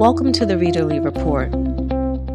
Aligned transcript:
Welcome 0.00 0.32
to 0.32 0.46
the 0.46 0.54
Readerly 0.54 0.98
Report. 1.04 1.50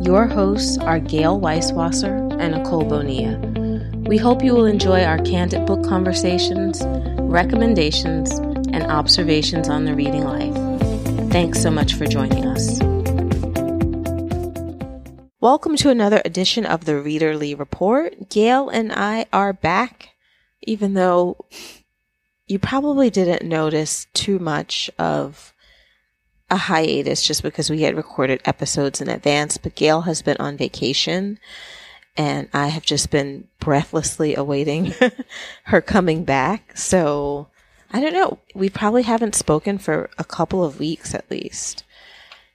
Your 0.05 0.27
hosts 0.27 0.77
are 0.77 0.99
Gayle 0.99 1.41
Weiswasser 1.41 2.31
and 2.39 2.53
Nicole 2.53 2.83
Bonilla. 2.83 3.39
We 4.01 4.17
hope 4.17 4.43
you 4.43 4.53
will 4.53 4.67
enjoy 4.67 5.03
our 5.03 5.17
candid 5.17 5.65
book 5.65 5.83
conversations, 5.83 6.83
recommendations, 7.21 8.37
and 8.71 8.83
observations 8.83 9.67
on 9.67 9.85
the 9.85 9.95
reading 9.95 10.25
life. 10.25 10.53
Thanks 11.31 11.59
so 11.59 11.71
much 11.71 11.95
for 11.95 12.05
joining 12.05 12.45
us. 12.45 12.79
Welcome 15.39 15.75
to 15.77 15.89
another 15.89 16.21
edition 16.23 16.67
of 16.67 16.85
the 16.85 16.91
Readerly 16.91 17.57
Report. 17.57 18.29
Gayle 18.29 18.69
and 18.69 18.93
I 18.93 19.25
are 19.33 19.53
back, 19.53 20.09
even 20.61 20.93
though 20.93 21.43
you 22.45 22.59
probably 22.59 23.09
didn't 23.09 23.49
notice 23.49 24.05
too 24.13 24.37
much 24.37 24.91
of 24.99 25.54
a 26.49 26.57
hiatus 26.57 27.23
just 27.25 27.43
because 27.43 27.69
we 27.69 27.81
had 27.81 27.95
recorded 27.95 28.41
episodes 28.45 29.01
in 29.01 29.09
advance, 29.09 29.57
but 29.57 29.75
Gayle 29.75 30.01
has 30.01 30.21
been 30.21 30.37
on 30.37 30.57
vacation 30.57 31.39
and 32.17 32.47
I 32.53 32.67
have 32.67 32.83
just 32.83 33.09
been 33.09 33.47
breathlessly 33.59 34.35
awaiting 34.35 34.93
her 35.63 35.81
coming 35.81 36.23
back. 36.23 36.77
So 36.77 37.47
I 37.91 37.99
don't 37.99 38.13
know. 38.13 38.39
We 38.53 38.69
probably 38.69 39.03
haven't 39.03 39.35
spoken 39.35 39.77
for 39.77 40.09
a 40.17 40.23
couple 40.23 40.63
of 40.63 40.79
weeks 40.79 41.13
at 41.13 41.29
least. 41.29 41.83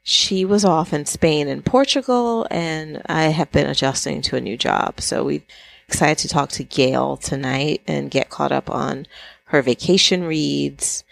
She 0.02 0.45
was 0.45 0.65
off 0.65 0.93
in 0.93 1.05
Spain 1.05 1.47
and 1.47 1.65
Portugal, 1.65 2.47
and 2.51 3.02
I 3.07 3.25
have 3.25 3.52
been 3.52 3.69
adjusting 3.69 4.23
to 4.23 4.37
a 4.37 4.41
new 4.41 4.57
job. 4.57 5.01
So 5.01 5.25
we're 5.25 5.43
excited 5.87 6.19
to 6.19 6.29
talk 6.29 6.49
to 6.51 6.65
Gayle 6.65 7.19
tonight 7.19 7.83
and 7.87 8.11
get 8.11 8.30
caught 8.30 8.51
up 8.51 8.71
on 8.71 9.07
her 9.47 9.61
vacation 9.61 10.25
reads. 10.25 11.05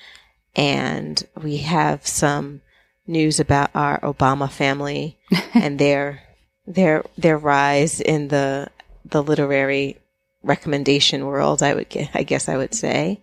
And 0.57 1.23
we 1.41 1.59
have 1.59 2.07
some 2.07 2.63
news 3.09 3.41
about 3.41 3.71
our 3.75 3.99
Obama 4.01 4.51
family 4.51 5.19
and 5.55 5.79
their 5.79 6.23
their 6.67 7.05
their 7.17 7.39
rise 7.39 8.01
in 8.01 8.29
the 8.29 8.69
the 9.05 9.23
literary 9.23 9.97
recommendation 10.43 11.27
world. 11.27 11.63
I 11.63 11.75
would 11.75 11.87
I 12.15 12.23
guess 12.23 12.49
I 12.49 12.57
would 12.57 12.75
say. 12.75 13.21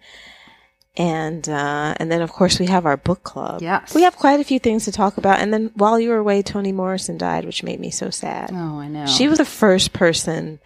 And 0.98 1.48
uh, 1.50 1.94
and 1.98 2.10
then 2.10 2.22
of 2.22 2.32
course 2.32 2.58
we 2.58 2.68
have 2.68 2.86
our 2.86 2.96
book 2.98 3.24
club. 3.24 3.62
Yes. 3.62 3.94
we 3.94 4.04
have 4.04 4.16
quite 4.16 4.40
a 4.40 4.46
few 4.46 4.60
things 4.60 4.86
to 4.86 4.92
talk 4.92 5.18
about. 5.18 5.40
And 5.40 5.54
then 5.54 5.72
while 5.76 6.00
you 6.00 6.10
were 6.10 6.18
away, 6.18 6.42
Toni 6.42 6.72
Morrison 6.72 7.18
died, 7.18 7.44
which 7.46 7.64
made 7.64 7.80
me 7.82 7.92
so 7.92 8.10
sad. 8.10 8.52
Oh, 8.54 8.80
I 8.80 8.88
know. 8.88 9.06
She 9.06 9.28
was 9.28 9.38
the 9.38 9.46
first 9.46 9.92
person 9.92 10.60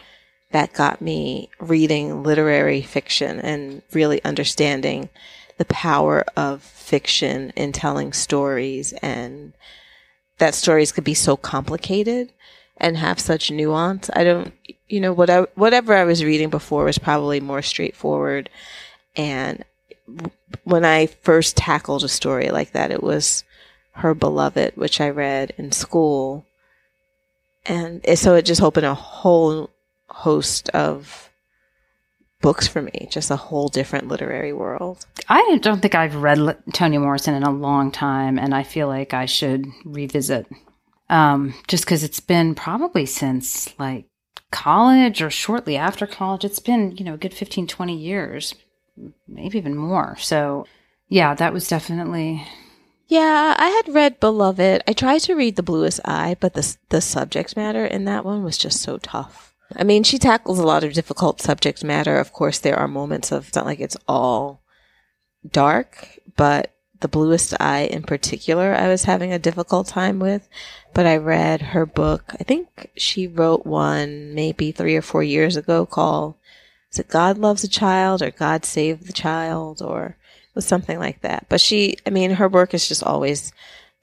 that 0.52 0.74
got 0.74 1.02
me 1.02 1.50
reading 1.60 2.24
literary 2.24 2.82
fiction 2.82 3.40
and 3.40 3.82
really 3.92 4.24
understanding 4.24 5.10
the 5.60 5.66
power 5.66 6.24
of 6.38 6.64
fiction 6.64 7.52
in 7.56 7.74
telling 7.74 8.14
stories 8.14 8.94
and 9.02 9.54
that 10.38 10.56
stories 10.56 10.94
could 10.94 11.04
be 11.04 11.14
so 11.14 11.36
complicated 11.36 12.32
and 12.78 12.96
have 12.96 13.20
such 13.20 13.52
nuance. 13.52 14.10
I 14.14 14.24
don't, 14.24 14.54
you 14.88 15.02
know, 15.02 15.12
what 15.12 15.30
I, 15.30 15.42
whatever 15.56 15.94
I 15.94 16.06
was 16.06 16.24
reading 16.24 16.50
before 16.50 16.86
was 16.86 16.98
probably 16.98 17.42
more 17.42 17.62
straightforward. 17.62 18.50
And 19.18 19.66
when 20.64 20.86
I 20.86 21.08
first 21.08 21.58
tackled 21.58 22.06
a 22.06 22.08
story 22.08 22.52
like 22.52 22.72
that, 22.72 22.90
it 22.90 23.04
was 23.04 23.44
Her 23.92 24.14
Beloved, 24.14 24.78
which 24.78 25.02
I 25.02 25.10
read 25.10 25.54
in 25.58 25.74
school. 25.74 26.46
And 27.66 28.02
so 28.18 28.36
it 28.36 28.46
just 28.46 28.62
opened 28.62 28.86
a 28.86 28.94
whole 28.94 29.70
host 30.08 30.70
of 30.70 31.29
books 32.42 32.68
for 32.68 32.82
me, 32.82 33.08
just 33.12 33.32
a 33.32 33.36
whole 33.36 33.68
different 33.68 34.08
literary 34.08 34.54
world. 34.54 35.06
I 35.28 35.60
don't 35.62 35.82
think 35.82 35.96
I've 35.96 36.16
read 36.16 36.38
Li- 36.38 36.54
Toni 36.74 36.98
Morrison 36.98 37.34
in 37.34 37.44
a 37.44 37.52
long 37.52 37.92
time, 37.92 38.40
and 38.40 38.54
I 38.56 38.64
feel 38.64 38.88
like 38.88 39.14
I 39.14 39.26
should 39.26 39.66
revisit. 39.86 40.48
Um, 41.10 41.56
just 41.68 41.86
because 41.86 42.04
it's 42.04 42.20
been 42.20 42.54
probably 42.54 43.06
since 43.06 43.78
like 43.80 44.06
college 44.52 45.22
or 45.22 45.30
shortly 45.30 45.76
after 45.76 46.08
college. 46.08 46.44
It's 46.44 46.60
been, 46.60 46.96
you 46.98 47.06
know, 47.06 47.14
a 47.16 47.18
good 47.18 47.34
15, 47.34 47.68
20 47.68 47.96
years, 47.96 48.56
maybe 49.28 49.58
even 49.58 49.76
more. 49.76 50.18
So, 50.18 50.66
yeah, 51.08 51.34
that 51.36 51.54
was 51.54 51.68
definitely. 51.68 52.46
Yeah, 53.08 53.56
I 53.58 53.70
had 53.70 53.94
read 53.94 54.20
Beloved. 54.20 54.84
I 54.88 54.94
tried 54.94 55.20
to 55.22 55.36
read 55.36 55.56
The 55.56 55.64
Bluest 55.64 56.00
Eye, 56.06 56.36
but 56.40 56.54
the 56.54 56.78
the 56.90 57.02
subject 57.02 57.58
matter 57.58 57.86
in 57.86 58.06
that 58.06 58.24
one 58.24 58.44
was 58.44 58.58
just 58.58 58.82
so 58.82 58.98
tough. 58.98 59.49
I 59.76 59.84
mean, 59.84 60.04
she 60.04 60.18
tackles 60.18 60.60
a 60.60 60.66
lot 60.66 60.84
of 60.84 60.94
difficult 60.94 61.42
subject 61.42 61.84
matter. 61.84 62.18
Of 62.18 62.34
course, 62.34 62.60
there 62.60 62.78
are 62.78 62.88
moments 62.88 63.32
of 63.32 63.48
it's 63.48 63.56
not 63.56 63.66
like 63.66 63.80
it's 63.80 63.98
all 64.08 64.62
dark, 65.50 66.20
but 66.36 66.74
The 67.00 67.08
Bluest 67.08 67.54
Eye 67.60 67.82
in 67.92 68.04
particular, 68.04 68.74
I 68.74 68.88
was 68.88 69.04
having 69.04 69.32
a 69.32 69.40
difficult 69.40 69.88
time 69.88 70.20
with. 70.20 70.48
But 70.94 71.06
I 71.06 71.18
read 71.18 71.62
her 71.62 71.86
book. 71.86 72.34
I 72.40 72.44
think 72.44 72.90
she 72.96 73.28
wrote 73.28 73.66
one 73.66 74.34
maybe 74.34 74.72
three 74.72 74.96
or 74.96 75.04
four 75.04 75.22
years 75.22 75.56
ago 75.56 75.86
called 75.86 76.34
"Is 76.92 77.00
it 77.00 77.10
God 77.10 77.38
Loves 77.38 77.64
a 77.64 77.68
Child" 77.70 78.24
or 78.24 78.32
"God 78.32 78.66
Save 78.66 79.06
the 79.06 79.14
Child" 79.14 79.84
or 79.84 80.18
was 80.60 80.66
something 80.66 81.00
like 81.00 81.22
that. 81.22 81.46
But 81.48 81.62
she, 81.62 81.98
I 82.06 82.10
mean, 82.10 82.32
her 82.32 82.50
work 82.50 82.74
is 82.74 82.88
just 82.88 83.04
always 83.04 83.54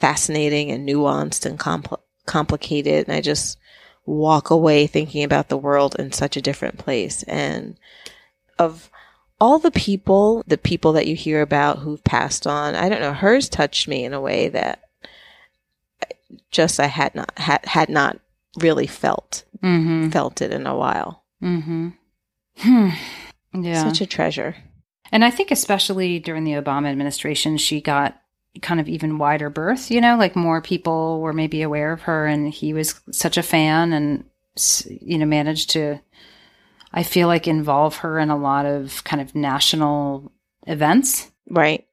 fascinating 0.00 0.70
and 0.70 0.88
nuanced 0.88 1.44
and 1.44 1.58
compl- 1.58 2.00
complicated. 2.24 3.06
And 3.06 3.16
I 3.16 3.20
just 3.20 3.58
walk 4.06 4.50
away 4.50 4.86
thinking 4.86 5.24
about 5.24 5.48
the 5.48 5.56
world 5.58 5.96
in 5.98 6.12
such 6.12 6.36
a 6.36 6.42
different 6.42 6.78
place. 6.78 7.22
And 7.24 7.76
of 8.58 8.88
all 9.40 9.58
the 9.58 9.70
people, 9.70 10.42
the 10.46 10.56
people 10.56 10.92
that 10.94 11.06
you 11.06 11.14
hear 11.16 11.42
about 11.42 11.80
who've 11.80 12.02
passed 12.04 12.46
on, 12.46 12.74
I 12.74 12.88
don't 12.88 13.00
know, 13.00 13.12
hers 13.12 13.48
touched 13.48 13.86
me 13.88 14.04
in 14.04 14.14
a 14.14 14.20
way 14.20 14.48
that 14.48 14.82
just 16.50 16.80
I 16.80 16.86
had 16.86 17.14
not 17.14 17.36
had 17.38 17.64
had 17.66 17.88
not 17.88 18.18
really 18.58 18.86
felt 18.86 19.44
Mm-hmm. 19.62 20.10
felt 20.10 20.42
it 20.42 20.52
in 20.52 20.66
a 20.66 20.76
while. 20.76 21.24
Mm-hmm. 21.42 21.88
Hmm. 22.58 22.88
Yeah. 23.54 23.84
Such 23.84 24.02
a 24.02 24.06
treasure. 24.06 24.54
And 25.10 25.24
I 25.24 25.30
think 25.30 25.50
especially 25.50 26.18
during 26.18 26.44
the 26.44 26.52
Obama 26.52 26.88
administration, 26.90 27.56
she 27.56 27.80
got 27.80 28.20
kind 28.62 28.80
of 28.80 28.88
even 28.88 29.18
wider 29.18 29.50
berth, 29.50 29.90
you 29.90 30.00
know, 30.00 30.16
like 30.16 30.36
more 30.36 30.60
people 30.60 31.20
were 31.20 31.32
maybe 31.32 31.62
aware 31.62 31.92
of 31.92 32.02
her 32.02 32.26
and 32.26 32.52
he 32.52 32.72
was 32.72 33.00
such 33.10 33.36
a 33.36 33.42
fan 33.42 33.92
and, 33.92 34.24
you 34.86 35.18
know, 35.18 35.26
managed 35.26 35.70
to, 35.70 36.00
I 36.92 37.02
feel 37.02 37.28
like, 37.28 37.46
involve 37.46 37.96
her 37.98 38.18
in 38.18 38.30
a 38.30 38.36
lot 38.36 38.66
of 38.66 39.04
kind 39.04 39.20
of 39.20 39.34
national 39.34 40.32
events. 40.66 41.30
Right. 41.48 41.86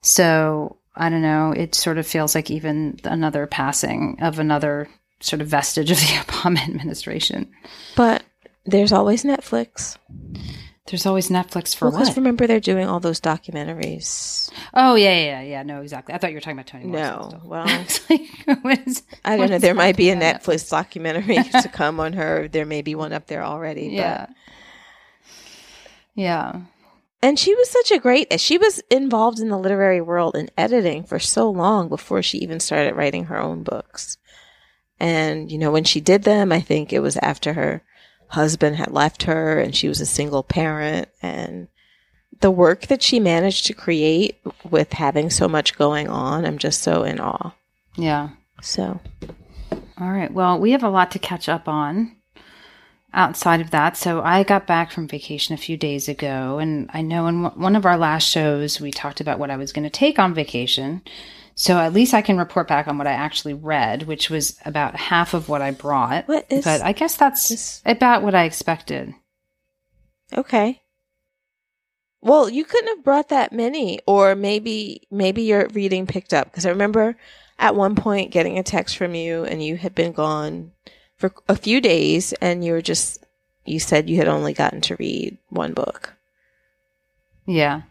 So 0.00 0.78
I 0.94 1.10
don't 1.10 1.22
know, 1.22 1.52
it 1.52 1.74
sort 1.74 1.98
of 1.98 2.06
feels 2.06 2.34
like 2.34 2.50
even 2.50 2.98
another 3.04 3.46
passing 3.46 4.18
of 4.20 4.38
another 4.38 4.88
sort 5.20 5.40
of 5.40 5.48
vestige 5.48 5.90
of 5.90 5.98
the 5.98 6.02
Obama 6.26 6.62
administration. 6.68 7.50
But 7.96 8.24
there's 8.66 8.92
always 8.92 9.24
Netflix. 9.24 9.96
There's 10.88 11.04
always 11.06 11.28
Netflix 11.28 11.76
for 11.76 11.90
Because 11.90 12.08
what? 12.08 12.16
remember 12.16 12.46
they're 12.46 12.60
doing 12.60 12.88
all 12.88 12.98
those 13.00 13.20
documentaries. 13.20 14.50
oh, 14.72 14.94
yeah, 14.94 15.10
yeah, 15.14 15.24
yeah, 15.24 15.42
yeah. 15.42 15.62
No, 15.62 15.82
exactly. 15.82 16.14
I 16.14 16.18
thought 16.18 16.30
you 16.30 16.36
were 16.36 16.40
talking 16.40 16.56
about 16.58 16.66
Toni 16.66 16.86
Morrison. 16.86 17.30
No, 17.30 17.40
well, 17.44 17.66
It's 17.82 18.08
like, 18.10 18.22
what 18.62 18.86
is- 18.86 19.02
I 19.24 19.36
don't 19.36 19.50
know. 19.50 19.58
There 19.58 19.74
might 19.74 19.96
be 19.96 20.08
a 20.10 20.16
Netflix 20.16 20.68
documentary 20.70 21.36
to 21.62 21.68
come 21.72 22.00
on 22.00 22.14
her. 22.14 22.48
There 22.48 22.64
may 22.66 22.80
be 22.82 22.94
one 22.94 23.12
up 23.12 23.26
there 23.26 23.44
already. 23.44 23.88
Yeah. 23.88 24.26
But. 24.26 24.34
Yeah. 26.14 26.60
And 27.22 27.38
she 27.38 27.54
was 27.54 27.68
such 27.68 27.90
a 27.90 27.98
great, 27.98 28.40
she 28.40 28.58
was 28.58 28.78
involved 28.90 29.40
in 29.40 29.48
the 29.48 29.58
literary 29.58 30.00
world 30.00 30.36
in 30.36 30.48
editing 30.56 31.02
for 31.04 31.18
so 31.18 31.50
long 31.50 31.88
before 31.88 32.22
she 32.22 32.38
even 32.38 32.60
started 32.60 32.94
writing 32.94 33.24
her 33.24 33.38
own 33.40 33.62
books. 33.64 34.18
And, 35.00 35.50
you 35.50 35.58
know, 35.58 35.70
when 35.70 35.84
she 35.84 36.00
did 36.00 36.22
them, 36.22 36.52
I 36.52 36.60
think 36.60 36.92
it 36.92 37.00
was 37.00 37.16
after 37.18 37.52
her 37.54 37.82
husband 38.28 38.76
had 38.76 38.90
left 38.90 39.24
her 39.24 39.58
and 39.58 39.74
she 39.74 39.88
was 39.88 40.00
a 40.00 40.06
single 40.06 40.42
parent. 40.42 41.08
And 41.22 41.68
the 42.40 42.50
work 42.50 42.86
that 42.86 43.02
she 43.02 43.20
managed 43.20 43.66
to 43.66 43.74
create 43.74 44.38
with 44.68 44.92
having 44.92 45.30
so 45.30 45.48
much 45.48 45.76
going 45.76 46.08
on, 46.08 46.44
I'm 46.44 46.58
just 46.58 46.82
so 46.82 47.02
in 47.02 47.20
awe. 47.20 47.52
Yeah. 47.96 48.30
So, 48.60 49.00
All 50.00 50.10
right. 50.10 50.32
Well, 50.32 50.58
we 50.58 50.72
have 50.72 50.84
a 50.84 50.90
lot 50.90 51.10
to 51.12 51.18
catch 51.18 51.48
up 51.48 51.68
on 51.68 52.16
outside 53.12 53.60
of 53.60 53.70
that. 53.70 53.96
So 53.96 54.22
I 54.22 54.42
got 54.42 54.66
back 54.66 54.90
from 54.90 55.08
vacation 55.08 55.54
a 55.54 55.58
few 55.58 55.76
days 55.76 56.08
ago, 56.08 56.58
and 56.58 56.90
I 56.92 57.02
know 57.02 57.26
in 57.26 57.44
one 57.44 57.76
of 57.76 57.86
our 57.86 57.96
last 57.96 58.28
shows, 58.28 58.80
we 58.80 58.90
talked 58.90 59.20
about 59.20 59.38
what 59.38 59.50
I 59.50 59.56
was 59.56 59.72
going 59.72 59.84
to 59.84 59.90
take 59.90 60.18
on 60.18 60.34
vacation. 60.34 61.02
So 61.60 61.76
at 61.76 61.92
least 61.92 62.14
I 62.14 62.22
can 62.22 62.38
report 62.38 62.68
back 62.68 62.86
on 62.86 62.98
what 62.98 63.08
I 63.08 63.14
actually 63.14 63.52
read, 63.52 64.04
which 64.04 64.30
was 64.30 64.56
about 64.64 64.94
half 64.94 65.34
of 65.34 65.48
what 65.48 65.60
I 65.60 65.72
brought. 65.72 66.28
What 66.28 66.46
is 66.48 66.64
but 66.64 66.82
I 66.82 66.92
guess 66.92 67.16
that's 67.16 67.48
this? 67.48 67.82
about 67.84 68.22
what 68.22 68.32
I 68.32 68.44
expected. 68.44 69.12
Okay. 70.32 70.80
Well, 72.20 72.48
you 72.48 72.64
couldn't 72.64 72.94
have 72.94 73.04
brought 73.04 73.30
that 73.30 73.52
many, 73.52 73.98
or 74.06 74.36
maybe 74.36 75.08
maybe 75.10 75.42
your 75.42 75.66
reading 75.72 76.06
picked 76.06 76.32
up 76.32 76.48
because 76.48 76.64
I 76.64 76.70
remember 76.70 77.16
at 77.58 77.74
one 77.74 77.96
point 77.96 78.30
getting 78.30 78.56
a 78.56 78.62
text 78.62 78.96
from 78.96 79.16
you, 79.16 79.42
and 79.42 79.60
you 79.60 79.76
had 79.76 79.96
been 79.96 80.12
gone 80.12 80.70
for 81.16 81.32
a 81.48 81.56
few 81.56 81.80
days, 81.80 82.32
and 82.34 82.64
you 82.64 82.70
were 82.70 82.82
just 82.82 83.24
you 83.64 83.80
said 83.80 84.08
you 84.08 84.18
had 84.18 84.28
only 84.28 84.52
gotten 84.52 84.80
to 84.82 84.94
read 84.94 85.36
one 85.48 85.72
book. 85.72 86.14
Yeah. 87.46 87.82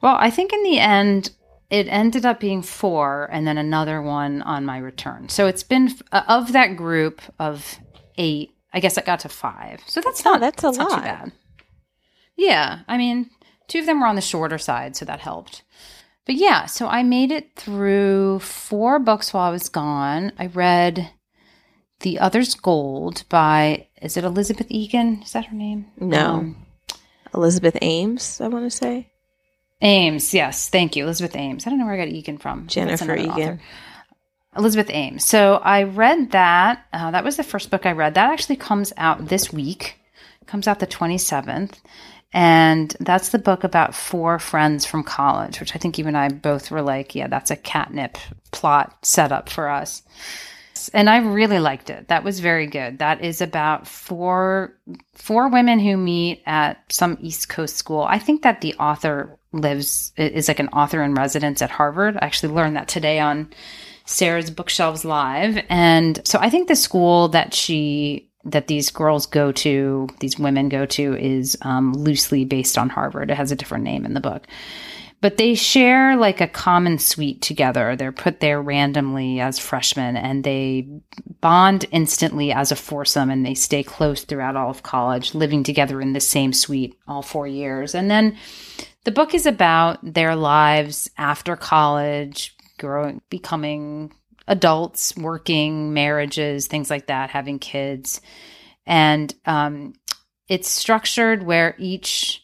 Well, 0.00 0.16
I 0.18 0.30
think 0.30 0.52
in 0.52 0.64
the 0.64 0.80
end, 0.80 1.30
it 1.72 1.88
ended 1.88 2.26
up 2.26 2.38
being 2.38 2.60
four 2.62 3.28
and 3.32 3.46
then 3.46 3.56
another 3.56 4.02
one 4.02 4.42
on 4.42 4.64
my 4.66 4.76
return. 4.76 5.28
So 5.30 5.46
it's 5.46 5.62
been 5.62 5.90
uh, 6.12 6.22
of 6.28 6.52
that 6.52 6.76
group 6.76 7.22
of 7.38 7.78
eight, 8.18 8.50
I 8.74 8.78
guess 8.80 8.98
it 8.98 9.06
got 9.06 9.20
to 9.20 9.30
five. 9.30 9.80
So 9.86 10.02
that's 10.02 10.24
Oh, 10.26 10.32
not 10.32 10.40
that's 10.40 10.62
a 10.62 10.66
that's 10.66 10.76
not 10.78 10.90
too 10.90 10.96
lot. 10.96 11.04
bad. 11.04 11.32
Yeah, 12.36 12.80
I 12.86 12.96
mean, 12.98 13.30
two 13.68 13.78
of 13.80 13.86
them 13.86 14.00
were 14.00 14.06
on 14.06 14.16
the 14.16 14.20
shorter 14.20 14.58
side, 14.58 14.96
so 14.96 15.04
that 15.06 15.20
helped. 15.20 15.62
But 16.26 16.34
yeah, 16.36 16.66
so 16.66 16.86
I 16.88 17.02
made 17.02 17.30
it 17.32 17.56
through 17.56 18.40
four 18.40 18.98
books 18.98 19.32
while 19.32 19.48
I 19.48 19.50
was 19.50 19.68
gone. 19.68 20.32
I 20.38 20.46
read 20.46 21.10
The 22.00 22.18
Other's 22.18 22.54
Gold 22.54 23.24
by 23.28 23.88
is 24.00 24.16
it 24.16 24.24
Elizabeth 24.24 24.66
Egan? 24.68 25.22
Is 25.22 25.32
that 25.32 25.46
her 25.46 25.56
name? 25.56 25.86
No. 25.98 26.26
Um, 26.34 26.66
Elizabeth 27.34 27.76
Ames, 27.80 28.40
I 28.40 28.48
want 28.48 28.70
to 28.70 28.76
say. 28.76 29.11
Ames, 29.82 30.32
yes, 30.32 30.68
thank 30.70 30.96
you, 30.96 31.04
Elizabeth 31.04 31.36
Ames. 31.36 31.66
I 31.66 31.70
don't 31.70 31.78
know 31.78 31.86
where 31.86 31.94
I 31.94 31.98
got 31.98 32.08
Egan 32.08 32.38
from. 32.38 32.66
Jennifer 32.68 33.16
Egan. 33.16 33.30
author. 33.30 33.60
Elizabeth 34.56 34.90
Ames. 34.90 35.24
So 35.24 35.54
I 35.54 35.84
read 35.84 36.30
that. 36.32 36.86
Uh, 36.92 37.10
that 37.10 37.24
was 37.24 37.36
the 37.36 37.42
first 37.42 37.70
book 37.70 37.84
I 37.84 37.92
read. 37.92 38.14
That 38.14 38.30
actually 38.30 38.56
comes 38.56 38.92
out 38.96 39.26
this 39.28 39.52
week. 39.52 39.98
Comes 40.46 40.68
out 40.68 40.80
the 40.80 40.86
twenty 40.86 41.18
seventh, 41.18 41.80
and 42.32 42.94
that's 43.00 43.30
the 43.30 43.38
book 43.38 43.64
about 43.64 43.94
four 43.94 44.38
friends 44.38 44.84
from 44.84 45.04
college, 45.04 45.60
which 45.60 45.74
I 45.74 45.78
think 45.78 45.98
you 45.98 46.06
and 46.06 46.16
I 46.16 46.28
both 46.28 46.70
were 46.70 46.82
like, 46.82 47.14
yeah, 47.14 47.28
that's 47.28 47.50
a 47.50 47.56
catnip 47.56 48.18
plot 48.50 48.96
setup 49.02 49.48
for 49.48 49.68
us. 49.68 50.02
And 50.92 51.08
I 51.08 51.18
really 51.18 51.60
liked 51.60 51.90
it. 51.90 52.08
That 52.08 52.24
was 52.24 52.40
very 52.40 52.66
good. 52.66 52.98
That 52.98 53.22
is 53.22 53.40
about 53.40 53.86
four 53.86 54.76
four 55.14 55.48
women 55.48 55.78
who 55.78 55.96
meet 55.96 56.42
at 56.44 56.82
some 56.92 57.16
East 57.20 57.48
Coast 57.48 57.76
school. 57.76 58.02
I 58.02 58.18
think 58.18 58.42
that 58.42 58.60
the 58.60 58.74
author 58.74 59.38
lives 59.52 60.12
is 60.16 60.48
like 60.48 60.58
an 60.58 60.68
author 60.68 61.02
in 61.02 61.14
residence 61.14 61.62
at 61.62 61.70
Harvard. 61.70 62.16
I 62.16 62.24
actually 62.24 62.54
learned 62.54 62.76
that 62.76 62.88
today 62.88 63.20
on 63.20 63.50
Sarah's 64.04 64.50
Bookshelves 64.50 65.04
Live. 65.04 65.64
And 65.68 66.20
so 66.26 66.38
I 66.40 66.50
think 66.50 66.68
the 66.68 66.76
school 66.76 67.28
that 67.28 67.54
she 67.54 68.28
that 68.44 68.66
these 68.66 68.90
girls 68.90 69.26
go 69.26 69.52
to, 69.52 70.08
these 70.18 70.36
women 70.36 70.68
go 70.68 70.84
to, 70.84 71.16
is 71.16 71.56
um, 71.62 71.92
loosely 71.92 72.44
based 72.44 72.76
on 72.76 72.88
Harvard. 72.88 73.30
It 73.30 73.36
has 73.36 73.52
a 73.52 73.56
different 73.56 73.84
name 73.84 74.04
in 74.04 74.14
the 74.14 74.20
book. 74.20 74.48
But 75.20 75.36
they 75.36 75.54
share 75.54 76.16
like 76.16 76.40
a 76.40 76.48
common 76.48 76.98
suite 76.98 77.40
together. 77.40 77.94
They're 77.94 78.10
put 78.10 78.40
there 78.40 78.60
randomly 78.60 79.38
as 79.38 79.60
freshmen 79.60 80.16
and 80.16 80.42
they 80.42 80.88
bond 81.40 81.84
instantly 81.92 82.50
as 82.52 82.72
a 82.72 82.76
foursome 82.76 83.30
and 83.30 83.46
they 83.46 83.54
stay 83.54 83.84
close 83.84 84.24
throughout 84.24 84.56
all 84.56 84.70
of 84.70 84.82
college, 84.82 85.32
living 85.32 85.62
together 85.62 86.00
in 86.00 86.12
the 86.12 86.20
same 86.20 86.52
suite 86.52 86.98
all 87.06 87.22
four 87.22 87.46
years. 87.46 87.94
And 87.94 88.10
then 88.10 88.36
the 89.04 89.12
book 89.12 89.34
is 89.34 89.46
about 89.46 89.98
their 90.02 90.36
lives 90.36 91.10
after 91.18 91.56
college, 91.56 92.56
growing, 92.78 93.20
becoming 93.30 94.12
adults, 94.46 95.16
working, 95.16 95.92
marriages, 95.92 96.66
things 96.66 96.90
like 96.90 97.06
that, 97.06 97.30
having 97.30 97.58
kids. 97.58 98.20
And 98.86 99.34
um, 99.46 99.94
it's 100.48 100.68
structured 100.68 101.42
where 101.44 101.74
each 101.78 102.42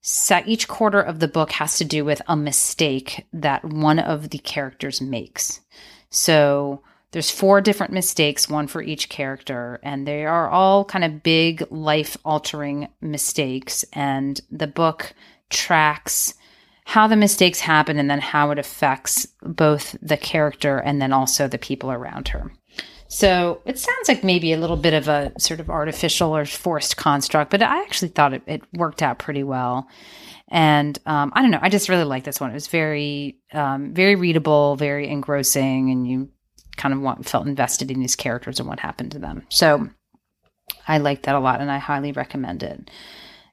se- 0.00 0.44
each 0.46 0.68
quarter 0.68 1.00
of 1.00 1.20
the 1.20 1.28
book 1.28 1.52
has 1.52 1.78
to 1.78 1.84
do 1.84 2.04
with 2.04 2.22
a 2.26 2.36
mistake 2.36 3.26
that 3.32 3.64
one 3.64 3.98
of 3.98 4.30
the 4.30 4.38
characters 4.38 5.00
makes. 5.00 5.60
So 6.10 6.82
there's 7.12 7.30
four 7.30 7.60
different 7.60 7.92
mistakes, 7.92 8.48
one 8.48 8.68
for 8.68 8.82
each 8.82 9.08
character, 9.08 9.80
and 9.82 10.06
they 10.06 10.24
are 10.24 10.48
all 10.48 10.84
kind 10.84 11.04
of 11.04 11.22
big 11.22 11.64
life 11.70 12.16
altering 12.24 12.88
mistakes. 13.00 13.84
And 13.92 14.40
the 14.50 14.68
book 14.68 15.12
tracks 15.50 16.34
how 16.84 17.06
the 17.06 17.16
mistakes 17.16 17.60
happen 17.60 17.98
and 17.98 18.10
then 18.10 18.20
how 18.20 18.50
it 18.50 18.58
affects 18.58 19.26
both 19.42 19.94
the 20.02 20.16
character 20.16 20.78
and 20.78 21.00
then 21.00 21.12
also 21.12 21.46
the 21.46 21.58
people 21.58 21.92
around 21.92 22.26
her. 22.28 22.50
So 23.06 23.60
it 23.64 23.78
sounds 23.78 24.08
like 24.08 24.24
maybe 24.24 24.52
a 24.52 24.56
little 24.58 24.76
bit 24.76 24.94
of 24.94 25.06
a 25.08 25.32
sort 25.38 25.60
of 25.60 25.70
artificial 25.70 26.36
or 26.36 26.44
forced 26.44 26.96
construct, 26.96 27.50
but 27.50 27.62
I 27.62 27.82
actually 27.82 28.08
thought 28.08 28.34
it, 28.34 28.42
it 28.46 28.62
worked 28.72 29.02
out 29.02 29.18
pretty 29.18 29.44
well. 29.44 29.88
And 30.48 30.98
um, 31.06 31.32
I 31.34 31.42
don't 31.42 31.52
know, 31.52 31.60
I 31.62 31.68
just 31.68 31.88
really 31.88 32.04
like 32.04 32.24
this 32.24 32.40
one. 32.40 32.50
It 32.50 32.54
was 32.54 32.66
very, 32.66 33.38
um, 33.52 33.94
very 33.94 34.16
readable, 34.16 34.74
very 34.74 35.08
engrossing, 35.08 35.90
and 35.90 36.06
you 36.06 36.28
kind 36.76 36.92
of 36.92 37.00
want, 37.00 37.28
felt 37.28 37.46
invested 37.46 37.90
in 37.90 38.00
these 38.00 38.16
characters 38.16 38.58
and 38.58 38.68
what 38.68 38.80
happened 38.80 39.12
to 39.12 39.20
them. 39.20 39.44
So 39.48 39.88
I 40.88 40.98
like 40.98 41.22
that 41.22 41.36
a 41.36 41.40
lot, 41.40 41.60
and 41.60 41.70
I 41.70 41.78
highly 41.78 42.10
recommend 42.10 42.64
it. 42.64 42.90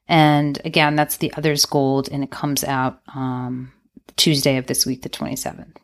And 0.08 0.58
again, 0.64 0.96
that's 0.96 1.18
the 1.18 1.32
Others 1.36 1.66
Gold, 1.66 2.08
and 2.10 2.24
it 2.24 2.30
comes 2.30 2.64
out 2.64 3.00
um, 3.14 3.72
Tuesday 4.16 4.56
of 4.56 4.66
this 4.66 4.86
week, 4.86 5.02
the 5.02 5.10
27th. 5.10 5.76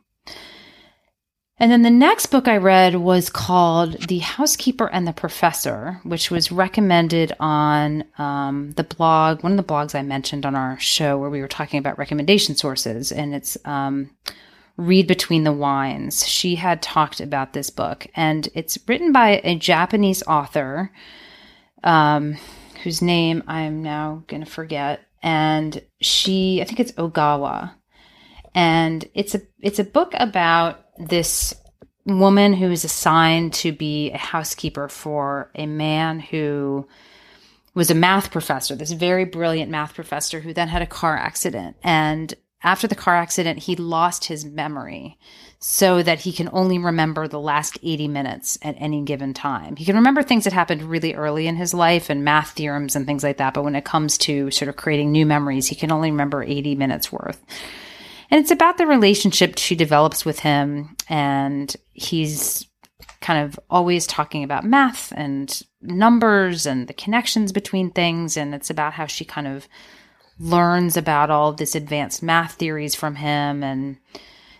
And 1.59 1.71
then 1.71 1.82
the 1.82 1.91
next 1.91 2.26
book 2.26 2.49
I 2.49 2.56
read 2.56 2.97
was 2.97 3.31
called 3.31 4.09
The 4.09 4.19
Housekeeper 4.19 4.88
and 4.88 5.06
the 5.06 5.12
Professor, 5.12 6.00
which 6.03 6.29
was 6.31 6.50
recommended 6.50 7.32
on 7.38 8.05
um, 8.19 8.73
the 8.73 8.82
blog, 8.82 9.44
one 9.44 9.53
of 9.53 9.56
the 9.56 9.73
blogs 9.73 9.94
I 9.94 10.03
mentioned 10.03 10.44
on 10.44 10.56
our 10.56 10.79
show 10.81 11.17
where 11.17 11.31
we 11.31 11.41
were 11.41 11.47
talking 11.47 11.79
about 11.79 11.97
recommendation 11.97 12.56
sources. 12.56 13.12
And 13.12 13.37
it's 13.37 13.56
um, 13.65 14.11
Read 14.76 15.06
Between 15.06 15.44
the 15.44 15.53
Wines. 15.53 16.26
She 16.26 16.56
had 16.56 16.82
talked 16.82 17.21
about 17.21 17.53
this 17.53 17.71
book, 17.71 18.09
and 18.17 18.49
it's 18.55 18.76
written 18.88 19.12
by 19.12 19.41
a 19.44 19.56
Japanese 19.56 20.25
author 20.25 20.91
um, 21.85 22.37
whose 22.85 23.03
name 23.03 23.43
I'm 23.47 23.83
now 23.83 24.23
going 24.29 24.45
to 24.45 24.51
forget. 24.51 25.01
And 25.23 25.83
she, 26.01 26.61
I 26.61 26.65
think 26.65 26.81
it's 26.81 26.93
Ogawa. 26.93 27.73
And 28.55 29.09
it's 29.15 29.35
a 29.35 29.41
it's 29.61 29.81
a 29.81 29.85
book 29.85 30.13
about 30.15 30.85
this 30.99 31.55
woman 32.07 32.53
who 32.53 32.71
is 32.71 32.85
assigned 32.85 33.55
to 33.55 33.73
be 33.73 34.13
a 34.13 34.19
housekeeper 34.19 34.89
for 34.89 35.51
a 35.55 35.67
man 35.67 36.21
who 36.21 36.87
was 37.75 37.91
a 37.91 37.95
math 37.95 38.31
professor, 38.31 38.77
this 38.77 38.93
very 38.93 39.25
brilliant 39.25 39.71
math 39.71 39.95
professor 39.95 40.41
who 40.41 40.53
then 40.53 40.69
had 40.69 40.83
a 40.83 40.87
car 40.87 41.17
accident. 41.17 41.77
And 41.83 42.33
after 42.63 42.87
the 42.87 42.95
car 42.95 43.17
accident, 43.17 43.61
he 43.61 43.75
lost 43.75 44.27
his 44.27 44.45
memory 44.45 45.19
so 45.66 46.02
that 46.02 46.20
he 46.20 46.31
can 46.31 46.50
only 46.52 46.76
remember 46.76 47.26
the 47.26 47.40
last 47.40 47.78
80 47.82 48.06
minutes 48.08 48.58
at 48.61 48.76
any 48.78 49.00
given 49.00 49.32
time. 49.32 49.76
He 49.76 49.87
can 49.87 49.96
remember 49.96 50.22
things 50.22 50.44
that 50.44 50.52
happened 50.52 50.82
really 50.82 51.14
early 51.14 51.46
in 51.46 51.56
his 51.56 51.72
life 51.72 52.11
and 52.11 52.22
math 52.22 52.50
theorems 52.50 52.94
and 52.94 53.06
things 53.06 53.25
like 53.25 53.38
that. 53.38 53.55
But 53.55 53.64
when 53.64 53.75
it 53.75 53.87
comes 53.87 54.19
to 54.19 54.50
sort 54.50 54.69
of 54.69 54.76
creating 54.76 55.11
new 55.11 55.25
memories, 55.25 55.66
he 55.66 55.75
can 55.75 55.90
only 55.90 56.11
remember 56.11 56.43
80 56.43 56.75
minutes 56.75 57.11
worth. 57.11 57.43
And 58.31 58.43
it's 58.43 58.50
about 58.50 58.76
the 58.76 58.87
relationship 58.87 59.56
she 59.56 59.75
develops 59.75 60.22
with 60.22 60.40
him. 60.40 60.94
And 61.08 61.75
he's 61.94 62.66
kind 63.23 63.42
of 63.42 63.59
always 63.71 64.06
talking 64.06 64.44
about 64.44 64.66
math 64.66 65.14
and 65.16 65.62
numbers 65.80 66.66
and 66.66 66.88
the 66.88 66.92
connections 66.92 67.52
between 67.52 67.90
things. 67.90 68.37
And 68.37 68.54
it's 68.54 68.68
about 68.68 68.92
how 68.92 69.06
she 69.06 69.25
kind 69.25 69.47
of 69.47 69.66
learns 70.38 70.99
about 70.99 71.30
all 71.30 71.54
this 71.54 71.75
advanced 71.75 72.23
math 72.23 72.52
theories 72.52 72.94
from 72.94 73.14
him 73.14 73.62
and 73.62 73.97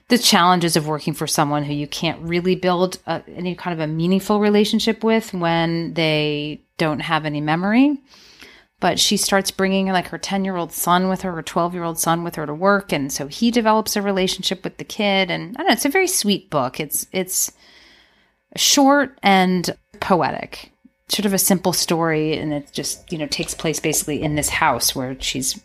the 0.09 0.19
challenges 0.19 0.77
of 0.77 0.87
working 0.87 1.15
for 1.15 1.27
someone 1.27 1.65
who 1.65 1.73
you 1.73 1.87
can't 1.87 2.21
really 2.21 2.55
build 2.55 2.99
a, 3.07 3.23
any 3.35 3.55
kind 3.55 3.79
of 3.79 3.89
a 3.89 3.91
meaningful 3.91 4.41
relationship 4.41 5.03
with 5.03 5.33
when 5.33 5.95
they 5.95 6.61
don't 6.77 7.01
have 7.01 7.25
any 7.25 7.41
memory. 7.41 7.99
But 8.81 8.99
she 8.99 9.17
starts 9.17 9.51
bringing 9.51 9.87
like 9.87 10.09
her 10.09 10.19
10 10.19 10.45
year 10.45 10.57
old 10.57 10.73
son 10.73 11.09
with 11.09 11.23
her 11.23 11.33
her 11.33 11.43
12 11.43 11.73
year 11.73 11.85
old 11.85 11.99
son 11.99 12.23
with 12.23 12.35
her 12.35 12.45
to 12.45 12.53
work 12.53 12.93
and 12.93 13.11
so 13.11 13.29
he 13.29 13.51
develops 13.51 13.97
a 13.97 14.03
relationship 14.03 14.63
with 14.63 14.77
the 14.77 14.85
kid 14.85 15.31
and 15.31 15.57
i 15.57 15.61
don't 15.61 15.69
know 15.69 15.73
it's 15.73 15.87
a 15.87 15.89
very 15.89 16.09
sweet 16.09 16.51
book. 16.51 16.81
It's 16.81 17.07
it's 17.13 17.51
short 18.57 19.19
and 19.23 19.75
poetic. 20.01 20.73
Sort 21.09 21.27
of 21.27 21.33
a 21.33 21.39
simple 21.39 21.73
story 21.73 22.37
and 22.37 22.53
it 22.53 22.73
just 22.73 23.11
you 23.11 23.17
know 23.17 23.27
takes 23.27 23.55
place 23.55 23.81
basically 23.81 24.23
in 24.23 24.35
this 24.35 24.51
house 24.51 24.95
where 24.95 25.17
she's 25.21 25.59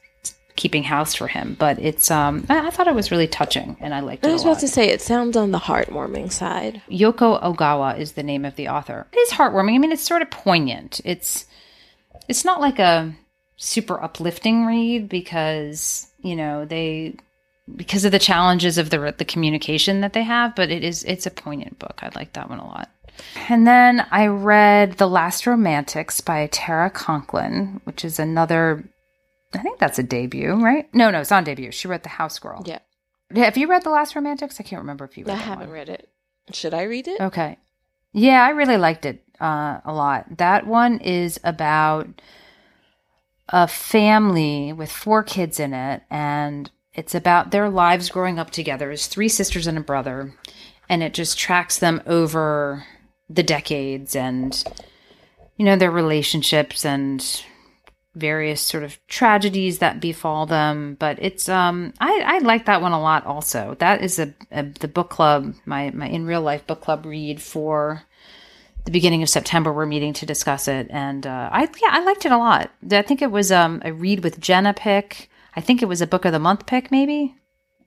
keeping 0.59 0.83
house 0.83 1.15
for 1.15 1.27
him 1.27 1.55
but 1.57 1.79
it's 1.79 2.11
um 2.11 2.45
i, 2.49 2.67
I 2.67 2.69
thought 2.69 2.87
it 2.87 2.93
was 2.93 3.11
really 3.11 3.27
touching 3.27 3.77
and 3.79 3.93
i 3.93 4.01
liked 4.01 4.25
it 4.25 4.29
I 4.29 4.33
was 4.33 4.43
about 4.43 4.59
to 4.59 4.67
say 4.67 4.89
it 4.89 5.01
sounds 5.01 5.35
on 5.35 5.51
the 5.51 5.59
heartwarming 5.59 6.31
side. 6.31 6.81
Yoko 6.89 7.41
Ogawa 7.41 7.97
is 7.97 8.13
the 8.13 8.23
name 8.23 8.45
of 8.45 8.55
the 8.55 8.67
author. 8.67 9.07
It 9.11 9.17
is 9.17 9.31
heartwarming. 9.31 9.75
I 9.75 9.77
mean, 9.77 9.91
it's 9.91 10.03
sort 10.03 10.21
of 10.21 10.29
poignant. 10.29 11.01
It's 11.03 11.45
it's 12.27 12.45
not 12.45 12.61
like 12.61 12.79
a 12.79 13.13
super 13.57 14.01
uplifting 14.01 14.65
read 14.65 15.09
because 15.09 16.07
you 16.21 16.35
know 16.35 16.65
they 16.65 17.15
because 17.75 18.05
of 18.05 18.11
the 18.11 18.19
challenges 18.19 18.77
of 18.77 18.89
the 18.89 19.13
the 19.17 19.25
communication 19.25 20.01
that 20.01 20.13
they 20.13 20.23
have, 20.23 20.55
but 20.55 20.69
it 20.69 20.83
is 20.83 21.03
it's 21.05 21.25
a 21.25 21.31
poignant 21.31 21.79
book. 21.79 21.99
I 22.01 22.09
like 22.15 22.33
that 22.33 22.49
one 22.49 22.59
a 22.59 22.65
lot. 22.65 22.89
And 23.49 23.67
then 23.67 24.05
I 24.11 24.27
read 24.27 24.93
The 24.93 25.09
Last 25.09 25.45
Romantics 25.45 26.21
by 26.21 26.47
Tara 26.51 26.89
Conklin, 26.89 27.81
which 27.83 28.05
is 28.05 28.19
another. 28.19 28.83
I 29.53 29.57
think 29.59 29.79
that's 29.79 29.99
a 29.99 30.03
debut, 30.03 30.53
right? 30.53 30.93
No, 30.93 31.09
no, 31.09 31.21
it's 31.21 31.31
on 31.31 31.43
debut. 31.43 31.71
She 31.71 31.87
wrote 31.87 32.03
The 32.03 32.09
House 32.09 32.37
Girl. 32.39 32.61
Yeah. 32.65 32.79
Have 33.35 33.57
you 33.57 33.67
read 33.67 33.83
The 33.83 33.89
Last 33.89 34.15
Romantics? 34.15 34.59
I 34.59 34.63
can't 34.63 34.81
remember 34.81 35.05
if 35.05 35.17
you 35.17 35.25
read 35.25 35.33
I 35.33 35.37
haven't 35.37 35.67
one. 35.67 35.75
read 35.75 35.89
it. 35.89 36.09
Should 36.51 36.73
I 36.73 36.83
read 36.83 37.07
it? 37.07 37.19
Okay. 37.19 37.57
Yeah, 38.11 38.43
I 38.43 38.49
really 38.49 38.77
liked 38.77 39.05
it 39.05 39.23
uh, 39.39 39.79
a 39.85 39.93
lot. 39.93 40.37
That 40.37 40.65
one 40.65 40.99
is 40.99 41.39
about 41.43 42.21
a 43.47 43.67
family 43.67 44.73
with 44.73 44.91
four 44.91 45.23
kids 45.23 45.59
in 45.59 45.73
it, 45.73 46.03
and 46.09 46.69
it's 46.93 47.15
about 47.15 47.51
their 47.51 47.69
lives 47.69 48.09
growing 48.09 48.39
up 48.39 48.49
together 48.51 48.91
as 48.91 49.07
three 49.07 49.29
sisters 49.29 49.67
and 49.67 49.77
a 49.77 49.81
brother, 49.81 50.33
and 50.87 51.03
it 51.03 51.13
just 51.13 51.37
tracks 51.37 51.77
them 51.77 52.01
over 52.05 52.85
the 53.29 53.43
decades 53.43 54.15
and 54.15 54.63
you 55.55 55.63
know 55.63 55.75
their 55.75 55.91
relationships 55.91 56.83
and 56.83 57.43
various 58.15 58.61
sort 58.61 58.83
of 58.83 58.99
tragedies 59.07 59.79
that 59.79 59.99
befall 59.99 60.45
them. 60.45 60.95
But 60.99 61.19
it's 61.21 61.47
um 61.47 61.93
I, 61.99 62.21
I 62.25 62.37
like 62.39 62.65
that 62.65 62.81
one 62.81 62.91
a 62.91 63.01
lot 63.01 63.25
also. 63.25 63.75
That 63.79 64.01
is 64.01 64.19
a, 64.19 64.33
a 64.51 64.63
the 64.63 64.87
book 64.87 65.09
club, 65.09 65.53
my 65.65 65.91
my 65.91 66.07
in 66.07 66.25
real 66.25 66.41
life 66.41 66.65
book 66.67 66.81
club 66.81 67.05
read 67.05 67.41
for 67.41 68.03
the 68.85 68.91
beginning 68.91 69.23
of 69.23 69.29
September. 69.29 69.71
We're 69.71 69.85
meeting 69.85 70.13
to 70.13 70.25
discuss 70.25 70.67
it, 70.67 70.87
and 70.89 71.25
uh, 71.25 71.49
I 71.51 71.61
yeah 71.61 71.89
I 71.91 72.03
liked 72.03 72.25
it 72.25 72.31
a 72.31 72.37
lot. 72.37 72.71
I 72.91 73.01
think 73.01 73.21
it 73.21 73.31
was 73.31 73.51
um 73.51 73.81
a 73.85 73.93
read 73.93 74.23
with 74.23 74.39
Jenna 74.39 74.73
pick. 74.73 75.29
I 75.55 75.61
think 75.61 75.81
it 75.81 75.87
was 75.87 76.01
a 76.01 76.07
book 76.07 76.25
of 76.25 76.31
the 76.31 76.39
month 76.39 76.65
pick, 76.65 76.91
maybe. 76.91 77.35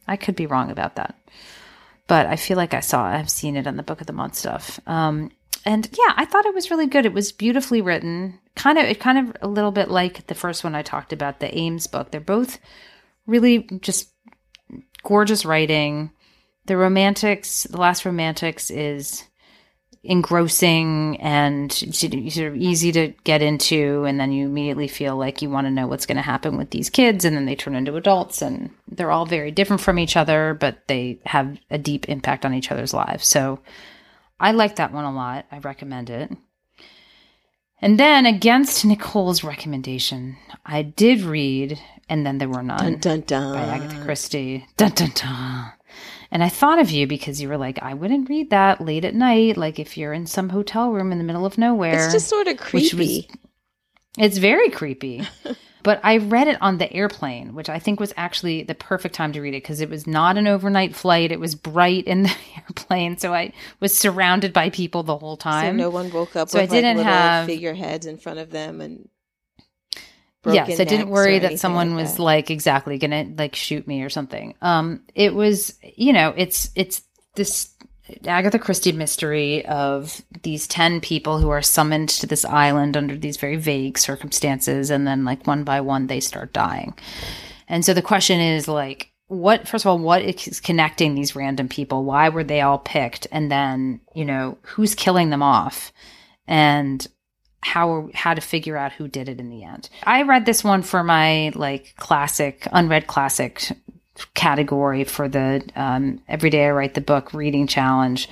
I 0.06 0.16
could 0.16 0.34
be 0.34 0.46
wrong 0.46 0.70
about 0.70 0.96
that, 0.96 1.16
but 2.06 2.26
I 2.26 2.36
feel 2.36 2.56
like 2.56 2.74
I 2.74 2.80
saw 2.80 3.04
I've 3.04 3.30
seen 3.30 3.56
it 3.56 3.66
on 3.66 3.76
the 3.76 3.82
book 3.82 4.00
of 4.00 4.06
the 4.06 4.12
month 4.12 4.34
stuff. 4.34 4.80
Um, 4.86 5.30
and 5.64 5.88
yeah, 5.92 6.14
I 6.16 6.24
thought 6.24 6.46
it 6.46 6.54
was 6.54 6.70
really 6.70 6.86
good. 6.86 7.06
It 7.06 7.12
was 7.12 7.32
beautifully 7.32 7.80
written. 7.80 8.38
Kind 8.54 8.78
of, 8.78 8.84
it 8.84 9.00
kind 9.00 9.18
of 9.18 9.36
a 9.40 9.48
little 9.48 9.72
bit 9.72 9.90
like 9.90 10.26
the 10.26 10.34
first 10.34 10.64
one 10.64 10.74
I 10.74 10.82
talked 10.82 11.12
about, 11.12 11.40
the 11.40 11.56
Ames 11.56 11.86
book. 11.86 12.10
They're 12.10 12.20
both 12.20 12.58
really 13.26 13.62
just 13.80 14.10
gorgeous 15.02 15.44
writing. 15.44 16.10
The 16.66 16.76
romantics, 16.76 17.64
the 17.64 17.78
last 17.78 18.04
romantics 18.04 18.70
is 18.70 19.24
engrossing 20.04 21.16
and 21.20 21.72
sort 21.72 22.12
of 22.12 22.56
easy 22.56 22.90
to 22.90 23.14
get 23.22 23.40
into 23.40 24.04
and 24.04 24.18
then 24.18 24.32
you 24.32 24.46
immediately 24.46 24.88
feel 24.88 25.16
like 25.16 25.40
you 25.40 25.48
want 25.48 25.64
to 25.64 25.70
know 25.70 25.86
what's 25.86 26.06
going 26.06 26.16
to 26.16 26.22
happen 26.22 26.56
with 26.56 26.70
these 26.70 26.90
kids 26.90 27.24
and 27.24 27.36
then 27.36 27.46
they 27.46 27.54
turn 27.54 27.76
into 27.76 27.94
adults 27.94 28.42
and 28.42 28.70
they're 28.88 29.12
all 29.12 29.26
very 29.26 29.52
different 29.52 29.80
from 29.80 30.00
each 30.00 30.16
other 30.16 30.54
but 30.58 30.76
they 30.88 31.20
have 31.24 31.56
a 31.70 31.78
deep 31.78 32.08
impact 32.08 32.44
on 32.44 32.52
each 32.52 32.72
other's 32.72 32.92
lives 32.92 33.24
so 33.28 33.60
I 34.42 34.50
like 34.52 34.76
that 34.76 34.92
one 34.92 35.04
a 35.04 35.12
lot. 35.12 35.46
I 35.50 35.58
recommend 35.58 36.10
it. 36.10 36.30
And 37.80 37.98
then, 37.98 38.26
against 38.26 38.84
Nicole's 38.84 39.42
recommendation, 39.42 40.36
I 40.64 40.82
did 40.82 41.22
read 41.22 41.80
And 42.08 42.24
Then 42.24 42.38
There 42.38 42.48
Were 42.48 42.62
None 42.62 42.98
Dun 42.98 42.98
dun 42.98 43.20
dun. 43.22 43.54
by 43.54 43.62
Agatha 43.62 44.02
Christie. 44.04 44.66
Dun 44.76 44.90
dun 44.92 45.10
dun. 45.14 45.72
And 46.30 46.42
I 46.42 46.48
thought 46.48 46.78
of 46.78 46.90
you 46.90 47.06
because 47.06 47.42
you 47.42 47.48
were 47.48 47.58
like, 47.58 47.78
I 47.82 47.94
wouldn't 47.94 48.28
read 48.28 48.50
that 48.50 48.80
late 48.80 49.04
at 49.04 49.14
night, 49.14 49.56
like 49.56 49.78
if 49.78 49.96
you're 49.98 50.12
in 50.12 50.26
some 50.26 50.48
hotel 50.50 50.90
room 50.90 51.12
in 51.12 51.18
the 51.18 51.24
middle 51.24 51.44
of 51.44 51.58
nowhere. 51.58 52.04
It's 52.04 52.12
just 52.12 52.28
sort 52.28 52.46
of 52.46 52.58
which 52.72 52.94
was- 52.94 52.94
creepy. 52.94 53.30
It's 54.18 54.38
very 54.38 54.68
creepy. 54.70 55.26
but 55.82 56.00
I 56.02 56.18
read 56.18 56.48
it 56.48 56.56
on 56.60 56.78
the 56.78 56.92
airplane, 56.92 57.54
which 57.54 57.68
I 57.68 57.78
think 57.78 57.98
was 58.00 58.12
actually 58.16 58.62
the 58.62 58.74
perfect 58.74 59.14
time 59.14 59.32
to 59.32 59.40
read 59.40 59.54
it 59.54 59.62
because 59.62 59.80
it 59.80 59.90
was 59.90 60.06
not 60.06 60.36
an 60.38 60.46
overnight 60.46 60.94
flight. 60.94 61.32
It 61.32 61.40
was 61.40 61.54
bright 61.54 62.04
in 62.04 62.22
the 62.24 62.34
airplane. 62.56 63.18
So 63.18 63.32
I 63.34 63.52
was 63.80 63.96
surrounded 63.96 64.52
by 64.52 64.70
people 64.70 65.02
the 65.02 65.16
whole 65.18 65.36
time. 65.36 65.74
so 65.74 65.82
no 65.84 65.90
one 65.90 66.10
woke 66.12 66.36
up 66.36 66.48
So 66.48 66.60
I 66.60 66.66
didn't 66.66 66.98
like 66.98 67.06
have- 67.06 67.46
figureheads 67.46 68.06
in 68.06 68.18
front 68.18 68.38
of 68.38 68.50
them 68.50 68.80
and 68.80 69.08
yes, 70.46 70.80
I 70.80 70.84
didn't 70.84 71.08
worry 71.08 71.38
that 71.40 71.58
someone 71.58 71.90
like 71.94 72.02
was 72.04 72.16
that. 72.16 72.22
like 72.22 72.50
exactly 72.50 72.98
gonna 72.98 73.26
like 73.36 73.54
shoot 73.54 73.86
me 73.86 74.02
or 74.02 74.10
something. 74.10 74.54
Um, 74.60 75.02
it 75.14 75.34
was 75.34 75.78
you 75.82 76.12
know 76.12 76.34
it's 76.36 76.70
it's 76.74 77.02
this 77.34 77.71
Agatha 78.26 78.58
Christie 78.58 78.92
mystery 78.92 79.64
of 79.66 80.22
these 80.42 80.66
ten 80.66 81.00
people 81.00 81.38
who 81.38 81.50
are 81.50 81.62
summoned 81.62 82.08
to 82.10 82.26
this 82.26 82.44
island 82.44 82.96
under 82.96 83.16
these 83.16 83.36
very 83.36 83.56
vague 83.56 83.98
circumstances, 83.98 84.90
and 84.90 85.06
then 85.06 85.24
like 85.24 85.46
one 85.46 85.64
by 85.64 85.80
one 85.80 86.06
they 86.06 86.20
start 86.20 86.52
dying. 86.52 86.94
And 87.68 87.84
so 87.84 87.94
the 87.94 88.02
question 88.02 88.40
is 88.40 88.68
like, 88.68 89.12
what? 89.28 89.66
First 89.66 89.84
of 89.84 89.88
all, 89.88 89.98
what 89.98 90.22
is 90.22 90.60
connecting 90.60 91.14
these 91.14 91.34
random 91.34 91.68
people? 91.68 92.04
Why 92.04 92.28
were 92.28 92.44
they 92.44 92.60
all 92.60 92.78
picked? 92.78 93.26
And 93.32 93.50
then 93.50 94.00
you 94.14 94.24
know 94.24 94.58
who's 94.62 94.94
killing 94.94 95.30
them 95.30 95.42
off? 95.42 95.92
And 96.46 97.06
how 97.62 98.10
how 98.12 98.34
to 98.34 98.40
figure 98.40 98.76
out 98.76 98.92
who 98.92 99.08
did 99.08 99.28
it 99.28 99.40
in 99.40 99.48
the 99.48 99.64
end. 99.64 99.88
I 100.02 100.22
read 100.22 100.46
this 100.46 100.64
one 100.64 100.82
for 100.82 101.02
my 101.02 101.52
like 101.54 101.94
classic 101.96 102.66
unread 102.72 103.06
classic 103.06 103.68
category 104.34 105.04
for 105.04 105.28
the 105.28 105.62
um, 105.76 106.20
every 106.28 106.50
day 106.50 106.66
I 106.66 106.70
write 106.70 106.94
the 106.94 107.00
book 107.00 107.32
reading 107.34 107.66
challenge. 107.66 108.28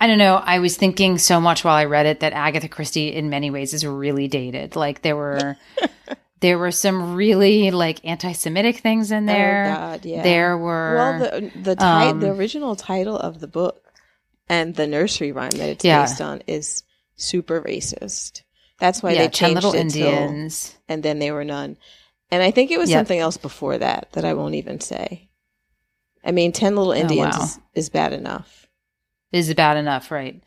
I 0.00 0.06
don't 0.06 0.18
know. 0.18 0.36
I 0.36 0.60
was 0.60 0.76
thinking 0.76 1.18
so 1.18 1.40
much 1.40 1.64
while 1.64 1.74
I 1.74 1.84
read 1.86 2.06
it 2.06 2.20
that 2.20 2.32
Agatha 2.32 2.68
Christie, 2.68 3.08
in 3.12 3.30
many 3.30 3.50
ways, 3.50 3.74
is 3.74 3.84
really 3.84 4.28
dated. 4.28 4.76
Like 4.76 5.02
there 5.02 5.16
were, 5.16 5.56
there 6.40 6.56
were 6.56 6.70
some 6.70 7.14
really 7.16 7.72
like 7.72 8.04
anti-Semitic 8.04 8.78
things 8.78 9.10
in 9.10 9.26
there. 9.26 9.72
Oh 9.72 9.74
God, 9.76 10.04
yeah. 10.04 10.22
There 10.22 10.56
were 10.56 10.94
well, 10.96 11.18
the 11.18 11.50
the 11.62 11.74
ti- 11.74 11.82
um, 11.84 12.20
the 12.20 12.30
original 12.30 12.76
title 12.76 13.16
of 13.18 13.40
the 13.40 13.48
book 13.48 13.82
and 14.48 14.72
the 14.76 14.86
nursery 14.86 15.32
rhyme 15.32 15.50
that 15.50 15.68
it's 15.68 15.84
Yeah. 15.84 16.02
based 16.02 16.20
on 16.20 16.42
is 16.46 16.84
super 17.16 17.60
racist. 17.60 18.42
That's 18.78 19.02
why 19.02 19.14
yeah, 19.14 19.22
they 19.22 19.28
ten 19.30 19.48
changed 19.50 19.54
little 19.56 19.72
it 19.74 19.90
till- 19.90 20.06
Indians. 20.06 20.76
and 20.88 21.02
then 21.02 21.18
they 21.18 21.32
were 21.32 21.42
none. 21.44 21.76
And 22.30 22.42
I 22.42 22.50
think 22.50 22.70
it 22.70 22.78
was 22.78 22.90
Yep. 22.90 22.98
something 22.98 23.18
else 23.18 23.36
before 23.36 23.78
that 23.78 24.08
that 24.12 24.24
I 24.24 24.34
won't 24.34 24.54
even 24.54 24.80
say. 24.80 25.28
I 26.24 26.32
mean, 26.32 26.52
ten 26.52 26.76
little 26.76 26.92
oh, 26.92 26.96
Indians 26.96 27.34
Oh, 27.34 27.38
wow. 27.38 27.44
is, 27.44 27.58
is 27.74 27.88
bad 27.88 28.12
enough. 28.12 28.66
is 29.32 29.52
bad 29.54 29.76
enough, 29.76 30.10
right? 30.10 30.42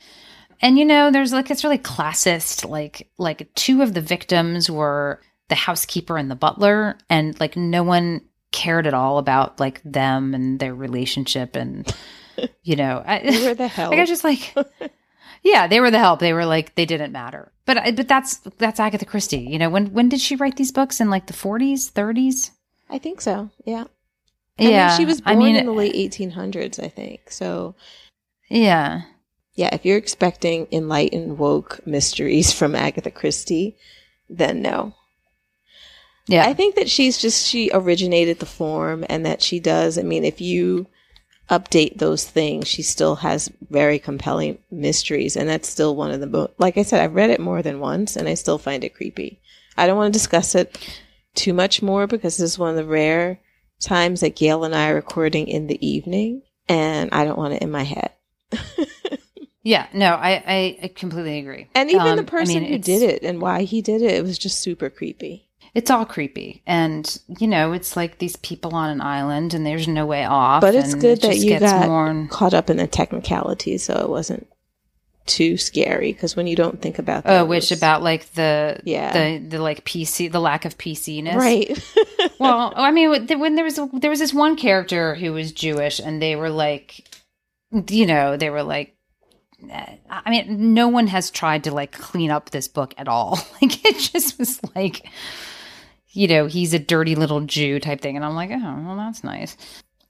And 0.61 0.77
you 0.77 0.85
know, 0.85 1.09
there's 1.11 1.33
like 1.33 1.49
it's 1.49 1.63
really 1.63 1.79
classist. 1.79 2.69
Like 2.69 3.09
like 3.17 3.53
two 3.55 3.81
of 3.81 3.93
the 3.93 4.01
victims 4.01 4.69
were 4.69 5.21
the 5.49 5.55
housekeeper 5.55 6.17
and 6.17 6.29
the 6.29 6.35
butler, 6.35 6.97
and 7.09 7.39
like 7.39 7.57
no 7.57 7.81
one 7.83 8.21
cared 8.51 8.85
at 8.85 8.93
all 8.93 9.17
about 9.17 9.59
like 9.59 9.81
them 9.83 10.33
and 10.35 10.59
their 10.59 10.75
relationship, 10.75 11.55
and 11.55 11.91
you 12.63 12.75
know, 12.75 13.01
I, 13.05 13.19
They 13.31 13.47
were 13.47 13.53
the 13.55 13.67
hell. 13.67 13.89
like 13.91 13.99
I 13.99 14.05
just 14.05 14.23
like. 14.23 14.53
Yeah, 15.43 15.67
they 15.67 15.79
were 15.79 15.91
the 15.91 15.99
help. 15.99 16.19
They 16.19 16.33
were 16.33 16.45
like 16.45 16.75
they 16.75 16.85
didn't 16.85 17.11
matter. 17.11 17.51
But 17.65 17.95
but 17.95 18.07
that's 18.07 18.37
that's 18.57 18.79
Agatha 18.79 19.05
Christie. 19.05 19.39
You 19.39 19.57
know, 19.59 19.69
when 19.69 19.93
when 19.93 20.09
did 20.09 20.21
she 20.21 20.35
write 20.35 20.55
these 20.57 20.71
books 20.71 20.99
in 21.01 21.09
like 21.09 21.27
the 21.27 21.33
40s, 21.33 21.91
30s? 21.91 22.51
I 22.89 22.97
think 22.97 23.21
so. 23.21 23.49
Yeah. 23.65 23.85
I 24.59 24.63
yeah. 24.63 24.87
mean, 24.89 24.97
she 24.97 25.05
was 25.05 25.21
I 25.25 25.33
born 25.33 25.45
mean, 25.45 25.55
in 25.55 25.65
the 25.65 25.71
late 25.71 25.95
1800s, 25.95 26.83
I 26.83 26.89
think. 26.89 27.31
So, 27.31 27.75
Yeah. 28.49 29.03
yeah, 29.55 29.73
if 29.73 29.85
you're 29.85 29.97
expecting 29.97 30.67
enlightened 30.71 31.37
woke 31.39 31.79
mysteries 31.87 32.51
from 32.57 32.75
Agatha 32.75 33.09
Christie, 33.11 33.77
then 34.29 34.61
no. 34.61 34.93
Yeah. 36.27 36.45
I 36.45 36.53
think 36.53 36.75
that 36.75 36.89
she's 36.89 37.17
just 37.17 37.47
she 37.47 37.71
originated 37.73 38.39
the 38.39 38.45
form 38.45 39.05
and 39.09 39.25
that 39.25 39.41
she 39.41 39.59
does. 39.59 39.97
I 39.97 40.03
mean, 40.03 40.23
if 40.23 40.39
you 40.39 40.87
update 41.49 41.97
those 41.97 42.25
things, 42.25 42.67
she 42.67 42.81
still 42.81 43.15
has 43.17 43.51
very 43.69 43.99
compelling 43.99 44.57
mysteries 44.71 45.35
and 45.35 45.49
that's 45.49 45.67
still 45.69 45.95
one 45.95 46.11
of 46.11 46.19
the 46.21 46.27
mo- 46.27 46.51
like 46.57 46.77
I 46.77 46.83
said 46.83 47.01
I've 47.01 47.15
read 47.15 47.29
it 47.29 47.39
more 47.41 47.61
than 47.61 47.79
once 47.79 48.15
and 48.15 48.27
I 48.27 48.35
still 48.35 48.57
find 48.57 48.83
it 48.83 48.93
creepy. 48.95 49.39
I 49.77 49.87
don't 49.87 49.97
want 49.97 50.13
to 50.13 50.17
discuss 50.19 50.55
it 50.55 50.77
too 51.35 51.53
much 51.53 51.81
more 51.81 52.07
because 52.07 52.37
this 52.37 52.51
is 52.51 52.59
one 52.59 52.69
of 52.71 52.75
the 52.75 52.85
rare 52.85 53.39
times 53.79 54.21
that 54.21 54.35
Gayle 54.35 54.63
and 54.63 54.75
I 54.75 54.89
are 54.89 54.95
recording 54.95 55.47
in 55.47 55.67
the 55.67 55.85
evening 55.85 56.43
and 56.69 57.09
I 57.11 57.25
don't 57.25 57.37
want 57.37 57.53
it 57.55 57.61
in 57.61 57.71
my 57.71 57.83
head. 57.83 58.11
yeah. 59.63 59.87
No, 59.93 60.07
I, 60.13 60.43
I, 60.45 60.79
I 60.83 60.87
completely 60.89 61.39
agree. 61.39 61.67
And 61.75 61.89
even 61.89 62.01
Um, 62.07 62.15
the 62.17 62.21
I 62.23 62.25
person 62.25 62.61
mean, 62.63 62.71
who 62.71 62.77
did 62.77 63.01
it 63.01 63.23
and 63.23 63.41
why 63.41 63.63
he 63.63 63.81
did 63.81 64.01
it, 64.01 64.11
it 64.11 64.23
was 64.23 64.37
just 64.37 64.59
super 64.59 64.89
creepy. 64.89 65.47
It's 65.73 65.89
all 65.89 66.05
creepy 66.05 66.61
and 66.67 67.19
you 67.39 67.47
know 67.47 67.71
it's 67.71 67.95
like 67.95 68.17
these 68.17 68.35
people 68.37 68.75
on 68.75 68.89
an 68.89 68.99
island 69.01 69.53
and 69.53 69.65
there's 69.65 69.87
no 69.87 70.05
way 70.05 70.25
off 70.25 70.61
But 70.61 70.75
it's 70.75 70.93
good 70.95 71.19
it 71.19 71.21
that 71.21 71.37
you 71.37 71.59
got 71.59 71.87
more 71.87 72.27
caught 72.29 72.53
up 72.53 72.69
in 72.69 72.77
the 72.77 72.87
technicalities, 72.87 73.83
so 73.83 73.93
it 73.95 74.09
wasn't 74.09 74.47
too 75.27 75.55
scary. 75.55 76.11
Because 76.11 76.35
when 76.35 76.47
you 76.47 76.55
don't 76.55 76.81
think 76.81 76.99
about 76.99 77.23
oh 77.25 77.45
which 77.45 77.71
about 77.71 78.01
like 78.03 78.25
the 78.33 78.81
Yeah. 78.83 79.13
the 79.13 79.37
the 79.47 79.59
like 79.61 79.85
pc 79.85 80.29
the 80.31 80.39
lack 80.41 80.65
of 80.65 80.77
pc-ness 80.77 81.35
right? 81.35 81.69
well 82.39 82.73
i 82.75 82.91
mean 82.91 83.09
when 83.09 83.39
when 83.39 83.55
there 83.55 83.63
was 83.63 83.79
there 83.93 84.09
was 84.09 84.19
this 84.19 84.33
one 84.33 84.55
character 84.57 85.15
who 85.15 85.31
was 85.31 85.51
jewish 85.51 85.99
and 85.99 86.21
they 86.21 86.35
were 86.35 86.49
like 86.49 87.07
you 87.87 88.05
know 88.07 88.35
they 88.35 88.49
were 88.49 88.63
like 88.63 88.95
eh, 89.69 89.95
i 90.09 90.29
mean 90.31 90.73
no 90.73 90.87
one 90.87 91.07
has 91.07 91.29
tried 91.29 91.63
to 91.65 91.71
like 91.71 91.91
clean 91.93 92.31
up 92.31 92.49
this 92.49 92.67
book 92.67 92.93
at 92.97 93.07
all 93.07 93.39
like 93.61 93.85
it 93.85 93.97
just 93.99 94.37
was 94.39 94.59
like 94.75 95.07
you 96.11 96.27
know 96.27 96.45
he's 96.45 96.73
a 96.73 96.79
dirty 96.79 97.15
little 97.15 97.41
jew 97.41 97.79
type 97.79 98.01
thing. 98.01 98.15
And 98.15 98.25
i'm 98.25 98.35
like 98.35 98.51
oh 98.51 98.83
well 98.85 98.95
that's 98.97 99.23
nice. 99.23 99.57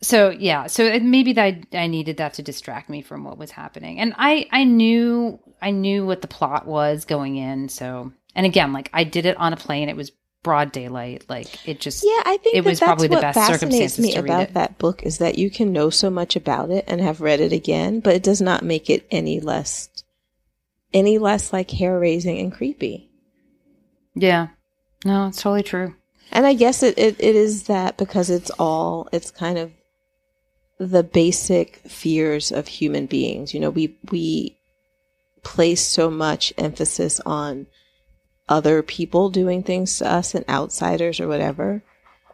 So 0.03 0.31
yeah. 0.31 0.65
So 0.65 0.83
it, 0.85 1.03
maybe 1.03 1.33
that 1.33 1.43
I, 1.43 1.63
I 1.73 1.87
needed 1.87 2.17
that 2.17 2.33
to 2.35 2.41
distract 2.41 2.89
me 2.89 3.01
from 3.03 3.23
what 3.23 3.37
was 3.37 3.51
happening. 3.51 3.99
And 3.99 4.13
i 4.17 4.47
i 4.51 4.63
knew 4.63 5.39
i 5.61 5.71
knew 5.71 6.05
what 6.05 6.21
the 6.21 6.27
plot 6.27 6.65
was 6.65 7.05
going 7.05 7.35
in. 7.35 7.69
So 7.69 8.11
and 8.35 8.45
again 8.45 8.73
like 8.73 8.89
i 8.93 9.03
did 9.03 9.25
it 9.25 9.37
on 9.37 9.53
a 9.53 9.57
plane. 9.57 9.89
It 9.89 9.95
was 9.95 10.11
broad 10.43 10.71
daylight. 10.71 11.25
Like 11.29 11.67
it 11.67 11.79
just 11.79 12.03
yeah, 12.03 12.23
I 12.25 12.37
think 12.37 12.55
It 12.55 12.63
that 12.63 12.69
was 12.69 12.79
that's 12.79 12.87
probably 12.87 13.07
the 13.07 13.21
best 13.21 13.35
fascinates 13.35 13.59
circumstances 13.61 14.05
me 14.05 14.13
to 14.13 14.21
read 14.21 14.25
about 14.25 14.41
it. 14.41 14.53
that 14.55 14.77
book 14.77 15.03
is 15.03 15.19
that 15.19 15.37
you 15.37 15.49
can 15.51 15.71
know 15.71 15.89
so 15.89 16.09
much 16.09 16.35
about 16.35 16.71
it 16.71 16.85
and 16.87 16.99
have 17.01 17.21
read 17.21 17.39
it 17.39 17.53
again, 17.53 17.99
but 17.99 18.15
it 18.15 18.23
does 18.23 18.41
not 18.41 18.63
make 18.63 18.89
it 18.89 19.05
any 19.11 19.39
less 19.39 19.89
any 20.93 21.17
less 21.17 21.53
like 21.53 21.71
hair 21.71 21.99
raising 21.99 22.39
and 22.39 22.51
creepy. 22.51 23.09
Yeah. 24.15 24.47
No, 25.05 25.27
it's 25.27 25.41
totally 25.41 25.63
true. 25.63 25.95
And 26.31 26.45
I 26.45 26.53
guess 26.53 26.83
it, 26.83 26.97
it, 26.97 27.17
it 27.19 27.35
is 27.35 27.63
that 27.63 27.97
because 27.97 28.29
it's 28.29 28.51
all, 28.51 29.09
it's 29.11 29.31
kind 29.31 29.57
of 29.57 29.71
the 30.77 31.03
basic 31.03 31.77
fears 31.87 32.51
of 32.51 32.67
human 32.67 33.05
beings. 33.05 33.53
You 33.53 33.59
know, 33.59 33.69
we, 33.69 33.97
we 34.11 34.57
place 35.43 35.81
so 35.81 36.09
much 36.09 36.53
emphasis 36.57 37.19
on 37.25 37.67
other 38.47 38.81
people 38.81 39.29
doing 39.29 39.63
things 39.63 39.97
to 39.97 40.11
us 40.11 40.35
and 40.35 40.47
outsiders 40.49 41.19
or 41.19 41.27
whatever. 41.27 41.83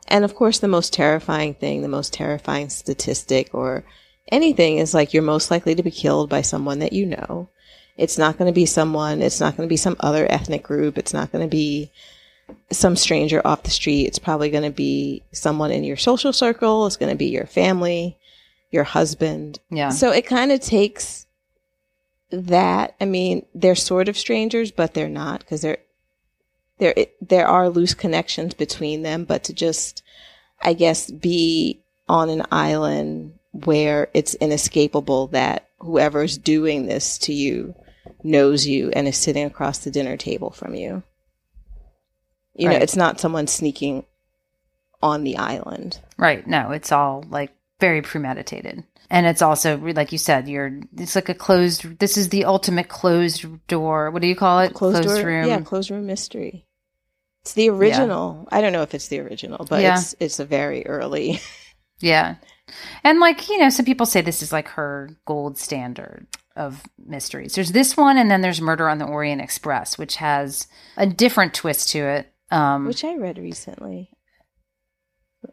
And 0.08 0.24
of 0.24 0.36
course, 0.36 0.60
the 0.60 0.68
most 0.68 0.94
terrifying 0.94 1.54
thing, 1.54 1.82
the 1.82 1.88
most 1.88 2.14
terrifying 2.14 2.70
statistic 2.70 3.54
or 3.54 3.84
anything 4.30 4.78
is 4.78 4.94
like 4.94 5.14
you're 5.14 5.24
most 5.24 5.52
likely 5.52 5.76
to 5.76 5.84
be 5.84 5.92
killed 5.92 6.30
by 6.30 6.42
someone 6.42 6.80
that 6.80 6.94
you 6.94 7.06
know. 7.06 7.50
It's 7.98 8.18
not 8.18 8.38
going 8.38 8.48
to 8.48 8.56
be 8.56 8.66
someone, 8.66 9.22
it's 9.22 9.40
not 9.40 9.58
going 9.58 9.68
to 9.68 9.72
be 9.72 9.78
some 9.78 9.96
other 10.00 10.32
ethnic 10.32 10.64
group. 10.64 10.98
It's 10.98 11.14
not 11.14 11.32
going 11.32 11.44
to 11.44 11.50
be 11.50 11.92
some 12.72 12.96
stranger 12.96 13.42
off 13.46 13.64
the 13.64 13.70
street. 13.70 14.06
It's 14.06 14.20
probably 14.20 14.50
going 14.50 14.64
to 14.64 14.70
be 14.70 15.24
someone 15.32 15.72
in 15.72 15.84
your 15.84 15.98
social 15.98 16.34
circle. 16.34 16.86
It's 16.86 16.98
going 16.98 17.12
to 17.12 17.18
be 17.18 17.28
your 17.28 17.46
family, 17.46 18.18
your 18.72 18.84
husband. 18.84 19.60
Yeah. 19.70 19.90
So 19.90 20.12
it 20.12 20.26
kind 20.26 20.52
of 20.52 20.60
takes 20.60 21.26
that. 22.32 22.96
I 23.00 23.06
mean, 23.06 23.46
they're 23.54 23.76
sort 23.76 24.10
of 24.10 24.18
strangers, 24.18 24.72
but 24.72 24.94
they're 24.94 25.10
not 25.10 25.40
because 25.40 25.62
they're, 25.62 25.78
there, 26.80 26.96
there 27.22 27.48
are 27.48 27.70
loose 27.70 27.94
connections 27.94 28.54
between 28.54 29.02
them, 29.02 29.24
but 29.24 29.46
to 29.46 29.54
just, 29.54 30.04
I 30.62 30.74
guess, 30.74 31.10
be 31.10 31.82
on 32.08 32.30
an 32.30 32.44
island 32.52 33.34
where 33.52 34.10
it's 34.14 34.36
inescapable 34.36 35.28
that 35.28 35.68
whoever's 35.80 36.38
doing 36.38 36.86
this 36.86 37.18
to 37.18 37.34
you 37.34 37.76
knows 38.24 38.68
you 38.68 38.92
and 38.92 39.08
is 39.08 39.18
sitting 39.18 39.46
across 39.46 39.80
the 39.80 39.92
dinner 39.92 40.18
table 40.18 40.52
from 40.52 40.76
you. 40.76 41.04
You 42.58 42.68
know, 42.68 42.74
Right. 42.74 42.82
it's 42.82 42.96
not 42.96 43.20
someone 43.20 43.48
sneaking 43.48 44.06
on 45.02 45.24
the 45.24 45.38
island. 45.38 46.00
Right. 46.18 46.46
No, 46.48 46.72
it's 46.72 46.92
all 46.92 47.24
like 47.30 47.52
very 47.80 48.02
premeditated. 48.02 48.84
And 49.10 49.26
it's 49.26 49.42
also 49.42 49.78
like 49.78 50.12
you 50.12 50.18
said, 50.18 50.48
you're 50.50 50.80
it's 50.98 51.16
like 51.16 51.30
a 51.30 51.34
closed 51.34 52.00
this 52.00 52.18
is 52.18 52.30
the 52.30 52.46
ultimate 52.46 52.90
closed 52.90 53.46
door. 53.68 54.12
What 54.12 54.22
do 54.22 54.28
you 54.28 54.36
call 54.36 54.60
it? 54.60 54.74
Closed, 54.74 55.04
door, 55.04 55.24
room. 55.24 55.48
Yeah, 55.48 55.62
closed 55.62 55.92
room 55.92 56.06
mystery. 56.08 56.66
It's 57.44 57.54
the 57.54 57.70
original. 57.70 58.48
I 58.52 58.60
don't 58.60 58.74
know 58.74 58.82
if 58.82 58.94
it's 58.94 59.08
the 59.08 59.20
original, 59.22 59.66
but 59.70 59.82
Yeah. 59.82 59.98
it's 59.98 60.16
it's 60.20 60.40
a 60.40 60.46
very 60.46 60.86
early. 60.86 61.40
Yeah. 62.00 62.36
And 63.04 63.20
like, 63.20 63.50
you 63.50 63.58
know, 63.58 63.70
some 63.72 63.86
people 63.86 64.06
say 64.06 64.22
this 64.22 64.44
is 64.44 64.52
like 64.52 64.68
her 64.68 65.10
gold 65.26 65.58
standard 65.58 66.28
of 66.56 66.84
mysteries. 67.04 67.56
There's 67.56 67.72
this 67.72 67.98
one 67.98 68.18
and 68.18 68.30
then 68.30 68.42
there's 68.42 68.62
Murder 68.62 68.88
on 68.88 69.00
the 69.00 69.06
Orient 69.06 69.42
Express, 69.42 69.98
which 69.98 70.18
has 70.18 70.68
a 70.96 71.08
different 71.08 71.56
twist 71.56 71.90
to 71.94 72.00
it. 72.00 72.32
Um 72.52 72.86
which 72.88 73.04
I 73.04 73.16
read 73.16 73.38
recently. 73.38 74.10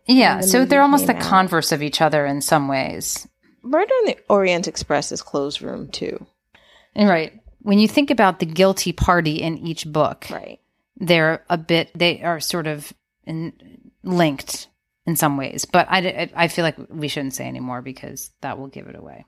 yeah, 0.07 0.41
the 0.41 0.47
so 0.47 0.65
they're 0.65 0.83
almost 0.83 1.07
the 1.07 1.17
out. 1.17 1.23
converse 1.23 1.73
of 1.73 1.83
each 1.83 2.01
other 2.01 2.25
in 2.27 2.41
some 2.41 2.69
ways. 2.69 3.27
Murder 3.63 3.93
on 4.01 4.07
the 4.07 4.19
Orient 4.29 4.69
Express 4.69 5.11
is 5.13 5.23
closed 5.23 5.63
room 5.63 5.89
too. 5.89 6.27
And 6.95 7.09
right. 7.09 7.33
When 7.61 7.79
you 7.79 7.89
think 7.89 8.11
about 8.11 8.41
the 8.41 8.47
guilty 8.47 8.93
party 8.93 9.41
in 9.41 9.57
each 9.57 9.87
book, 9.91 10.27
Right. 10.31 10.61
they're 10.97 11.43
a 11.49 11.57
bit 11.57 11.91
they 11.95 12.23
are 12.23 12.39
sort 12.41 12.67
of 12.67 12.93
in, 13.27 13.55
linked 14.03 14.69
in 15.07 15.17
some 15.17 15.37
ways 15.39 15.65
but 15.65 15.87
I, 15.91 16.31
I 16.37 16.49
feel 16.49 16.63
like 16.65 16.77
we 16.91 17.09
shouldn't 17.09 17.35
say 17.35 17.47
anymore 17.49 17.81
because 17.83 18.31
that 18.43 18.59
will 18.59 18.69
give 18.69 18.87
it 18.87 18.97
away 18.97 19.25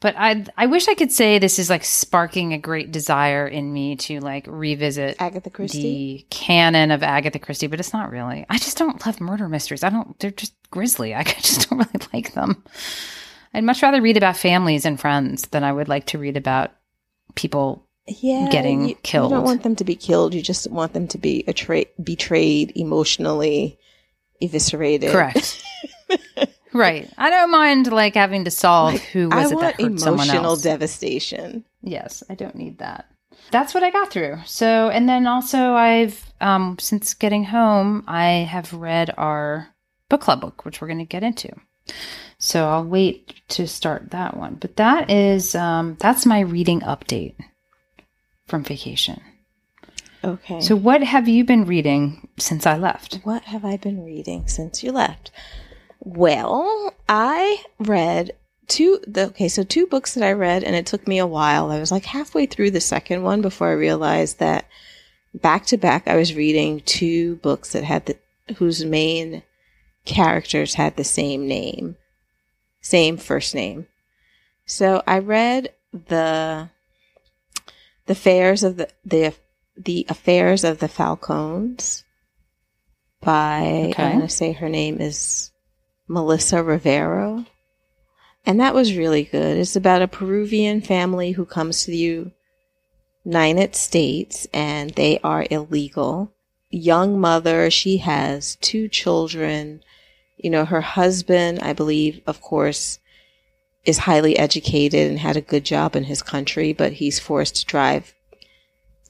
but 0.00 0.14
i 0.16 0.44
i 0.56 0.66
wish 0.66 0.88
i 0.88 0.94
could 0.94 1.12
say 1.12 1.38
this 1.38 1.58
is 1.58 1.70
like 1.70 1.84
sparking 1.84 2.52
a 2.52 2.58
great 2.58 2.90
desire 2.90 3.46
in 3.46 3.72
me 3.72 3.96
to 3.96 4.20
like 4.20 4.44
revisit 4.48 5.16
Agatha 5.20 5.50
Christie. 5.50 5.82
the 5.82 6.26
canon 6.30 6.90
of 6.90 7.02
agatha 7.02 7.38
christie 7.38 7.66
but 7.66 7.80
it's 7.80 7.92
not 7.92 8.10
really 8.10 8.44
i 8.48 8.58
just 8.58 8.78
don't 8.78 9.04
love 9.06 9.20
murder 9.20 9.48
mysteries 9.48 9.84
i 9.84 9.90
don't 9.90 10.18
they're 10.18 10.30
just 10.30 10.54
grisly 10.70 11.14
i 11.16 11.22
just 11.22 11.68
don't 11.68 11.78
really 11.78 12.06
like 12.12 12.32
them 12.34 12.62
i'd 13.54 13.64
much 13.64 13.82
rather 13.82 14.02
read 14.02 14.16
about 14.16 14.36
families 14.36 14.84
and 14.84 15.00
friends 15.00 15.42
than 15.48 15.64
i 15.64 15.72
would 15.72 15.88
like 15.88 16.06
to 16.06 16.18
read 16.18 16.36
about 16.36 16.72
people 17.34 17.86
yeah, 18.06 18.48
getting 18.50 18.88
you, 18.88 18.94
killed. 18.96 19.30
You 19.30 19.36
don't 19.36 19.44
want 19.44 19.62
them 19.62 19.76
to 19.76 19.84
be 19.84 19.94
killed. 19.94 20.34
You 20.34 20.42
just 20.42 20.70
want 20.70 20.92
them 20.92 21.06
to 21.08 21.18
be 21.18 21.44
betrayed, 21.44 22.72
emotionally 22.74 23.78
eviscerated. 24.40 25.12
Correct. 25.12 25.62
right. 26.72 27.10
I 27.18 27.30
don't 27.30 27.50
mind 27.50 27.90
like 27.92 28.14
having 28.14 28.44
to 28.44 28.50
solve 28.50 29.00
who 29.00 29.30
I 29.30 29.42
was 29.42 29.52
it 29.52 29.54
want 29.54 29.76
that 29.78 29.80
hurt 29.80 30.00
someone 30.00 30.26
emotional 30.28 30.56
devastation. 30.56 31.64
yes, 31.82 32.22
I 32.28 32.34
don't 32.34 32.54
need 32.56 32.78
that. 32.78 33.06
That's 33.50 33.74
what 33.74 33.82
I 33.82 33.90
got 33.90 34.10
through. 34.10 34.38
So, 34.46 34.90
and 34.90 35.08
then 35.08 35.26
also 35.26 35.74
I've 35.74 36.32
um 36.40 36.78
since 36.78 37.14
getting 37.14 37.44
home, 37.44 38.04
I 38.06 38.46
have 38.48 38.72
read 38.72 39.12
our 39.16 39.74
book 40.08 40.20
club 40.20 40.40
book, 40.40 40.64
which 40.64 40.80
we're 40.80 40.88
going 40.88 40.98
to 40.98 41.04
get 41.04 41.22
into. 41.22 41.50
So 42.38 42.68
I'll 42.68 42.84
wait 42.84 43.34
to 43.48 43.66
start 43.66 44.10
that 44.10 44.36
one. 44.36 44.54
But 44.54 44.76
that 44.76 45.10
is 45.10 45.54
um 45.54 45.96
that's 46.00 46.26
my 46.26 46.40
reading 46.40 46.80
update 46.80 47.34
from 48.46 48.64
vacation. 48.64 49.20
Okay. 50.22 50.60
So 50.60 50.76
what 50.76 51.02
have 51.02 51.28
you 51.28 51.44
been 51.44 51.64
reading 51.64 52.28
since 52.38 52.66
I 52.66 52.76
left? 52.76 53.20
what 53.24 53.44
have 53.44 53.64
I 53.64 53.76
been 53.76 54.04
reading 54.04 54.46
since 54.48 54.82
you 54.84 54.92
left? 54.92 55.30
Well, 56.00 56.94
I 57.08 57.62
read 57.78 58.32
two. 58.66 59.00
The, 59.06 59.26
okay, 59.26 59.48
so 59.48 59.62
two 59.62 59.86
books 59.86 60.14
that 60.14 60.24
I 60.24 60.32
read, 60.32 60.64
and 60.64 60.74
it 60.74 60.86
took 60.86 61.06
me 61.06 61.18
a 61.18 61.26
while. 61.26 61.70
I 61.70 61.78
was 61.78 61.92
like 61.92 62.06
halfway 62.06 62.46
through 62.46 62.72
the 62.72 62.80
second 62.80 63.22
one 63.22 63.42
before 63.42 63.68
I 63.68 63.72
realized 63.72 64.38
that 64.38 64.66
back 65.34 65.66
to 65.66 65.76
back, 65.76 66.08
I 66.08 66.16
was 66.16 66.34
reading 66.34 66.80
two 66.80 67.36
books 67.36 67.72
that 67.72 67.84
had 67.84 68.06
the 68.06 68.16
whose 68.56 68.84
main 68.84 69.42
characters 70.04 70.74
had 70.74 70.96
the 70.96 71.04
same 71.04 71.46
name, 71.46 71.96
same 72.80 73.16
first 73.16 73.54
name. 73.54 73.86
So 74.66 75.02
I 75.06 75.18
read 75.18 75.72
the 75.92 76.70
the 78.06 78.12
affairs 78.12 78.62
of 78.62 78.76
the 78.76 78.88
the 79.04 79.34
the 79.76 80.06
affairs 80.08 80.64
of 80.64 80.78
the 80.78 80.88
Falcons 80.88 82.04
by 83.20 83.90
Okay. 83.90 84.02
I'm 84.02 84.16
going 84.16 84.28
to 84.28 84.28
say 84.28 84.52
her 84.52 84.68
name 84.68 85.00
is 85.00 85.49
Melissa 86.10 86.60
Rivero. 86.60 87.46
And 88.44 88.58
that 88.58 88.74
was 88.74 88.96
really 88.96 89.22
good. 89.22 89.56
It's 89.56 89.76
about 89.76 90.02
a 90.02 90.08
Peruvian 90.08 90.80
family 90.80 91.32
who 91.32 91.44
comes 91.44 91.84
to 91.84 91.92
the 91.92 92.32
United 93.24 93.76
States 93.76 94.48
and 94.52 94.90
they 94.90 95.20
are 95.22 95.46
illegal. 95.52 96.32
Young 96.68 97.20
mother, 97.20 97.70
she 97.70 97.98
has 97.98 98.56
two 98.56 98.88
children. 98.88 99.84
You 100.36 100.50
know, 100.50 100.64
her 100.64 100.80
husband, 100.80 101.60
I 101.60 101.74
believe, 101.74 102.22
of 102.26 102.40
course, 102.40 102.98
is 103.84 103.98
highly 103.98 104.36
educated 104.36 105.08
and 105.08 105.20
had 105.20 105.36
a 105.36 105.40
good 105.40 105.64
job 105.64 105.94
in 105.94 106.04
his 106.04 106.22
country, 106.22 106.72
but 106.72 106.94
he's 106.94 107.20
forced 107.20 107.54
to 107.56 107.66
drive 107.66 108.14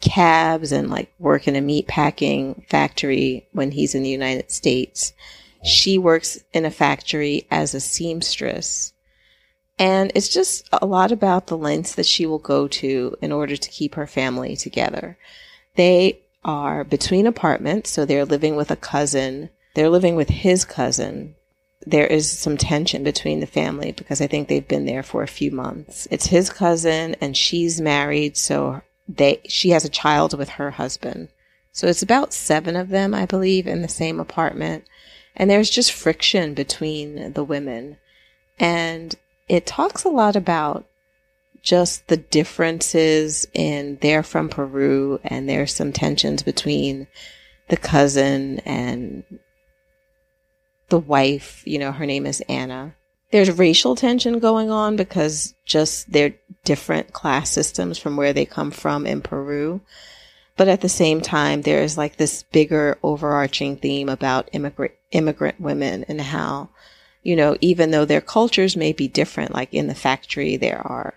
cabs 0.02 0.70
and 0.70 0.90
like 0.90 1.14
work 1.18 1.48
in 1.48 1.56
a 1.56 1.62
meat 1.62 1.86
packing 1.86 2.62
factory 2.68 3.46
when 3.52 3.70
he's 3.70 3.94
in 3.94 4.02
the 4.02 4.10
United 4.10 4.50
States. 4.50 5.14
She 5.64 5.98
works 5.98 6.38
in 6.52 6.64
a 6.64 6.70
factory 6.70 7.46
as 7.50 7.74
a 7.74 7.80
seamstress. 7.80 8.92
And 9.78 10.12
it's 10.14 10.28
just 10.28 10.68
a 10.72 10.86
lot 10.86 11.10
about 11.10 11.46
the 11.46 11.56
lengths 11.56 11.94
that 11.94 12.06
she 12.06 12.26
will 12.26 12.38
go 12.38 12.68
to 12.68 13.16
in 13.20 13.32
order 13.32 13.56
to 13.56 13.70
keep 13.70 13.94
her 13.94 14.06
family 14.06 14.56
together. 14.56 15.16
They 15.76 16.20
are 16.44 16.84
between 16.84 17.26
apartments, 17.26 17.90
so 17.90 18.04
they're 18.04 18.24
living 18.24 18.56
with 18.56 18.70
a 18.70 18.76
cousin. 18.76 19.50
They're 19.74 19.88
living 19.88 20.16
with 20.16 20.28
his 20.28 20.64
cousin. 20.64 21.34
There 21.86 22.06
is 22.06 22.30
some 22.30 22.58
tension 22.58 23.04
between 23.04 23.40
the 23.40 23.46
family 23.46 23.92
because 23.92 24.20
I 24.20 24.26
think 24.26 24.48
they've 24.48 24.66
been 24.66 24.84
there 24.84 25.02
for 25.02 25.22
a 25.22 25.28
few 25.28 25.50
months. 25.50 26.06
It's 26.10 26.26
his 26.26 26.50
cousin 26.50 27.16
and 27.20 27.36
she's 27.36 27.80
married, 27.80 28.36
so 28.36 28.82
they 29.08 29.40
she 29.46 29.70
has 29.70 29.84
a 29.84 29.90
child 29.90 30.36
with 30.36 30.50
her 30.50 30.72
husband. 30.72 31.28
So 31.72 31.86
it's 31.86 32.02
about 32.02 32.34
7 32.34 32.76
of 32.76 32.88
them, 32.88 33.14
I 33.14 33.24
believe, 33.24 33.66
in 33.66 33.80
the 33.80 33.88
same 33.88 34.20
apartment. 34.20 34.84
And 35.40 35.48
there's 35.48 35.70
just 35.70 35.92
friction 35.92 36.52
between 36.52 37.32
the 37.32 37.42
women. 37.42 37.96
And 38.58 39.14
it 39.48 39.64
talks 39.64 40.04
a 40.04 40.10
lot 40.10 40.36
about 40.36 40.84
just 41.62 42.08
the 42.08 42.18
differences 42.18 43.46
in 43.54 43.96
they're 44.02 44.22
from 44.22 44.50
Peru 44.50 45.18
and 45.24 45.48
there's 45.48 45.74
some 45.74 45.94
tensions 45.94 46.42
between 46.42 47.06
the 47.68 47.78
cousin 47.78 48.58
and 48.66 49.24
the 50.90 50.98
wife, 50.98 51.62
you 51.64 51.78
know, 51.78 51.92
her 51.92 52.04
name 52.04 52.26
is 52.26 52.42
Anna. 52.42 52.94
There's 53.30 53.50
racial 53.50 53.96
tension 53.96 54.40
going 54.40 54.70
on 54.70 54.96
because 54.96 55.54
just 55.64 56.12
they're 56.12 56.34
different 56.64 57.14
class 57.14 57.48
systems 57.48 57.96
from 57.96 58.18
where 58.18 58.34
they 58.34 58.44
come 58.44 58.70
from 58.70 59.06
in 59.06 59.22
Peru. 59.22 59.80
But 60.58 60.68
at 60.68 60.82
the 60.82 60.90
same 60.90 61.22
time, 61.22 61.62
there's 61.62 61.96
like 61.96 62.16
this 62.16 62.42
bigger 62.42 62.98
overarching 63.02 63.78
theme 63.78 64.10
about 64.10 64.50
immigrant, 64.52 64.92
immigrant 65.12 65.60
women 65.60 66.04
and 66.08 66.20
how, 66.20 66.68
you 67.22 67.36
know, 67.36 67.56
even 67.60 67.90
though 67.90 68.04
their 68.04 68.20
cultures 68.20 68.76
may 68.76 68.92
be 68.92 69.08
different, 69.08 69.54
like 69.54 69.72
in 69.74 69.86
the 69.86 69.94
factory, 69.94 70.56
there 70.56 70.80
are, 70.80 71.14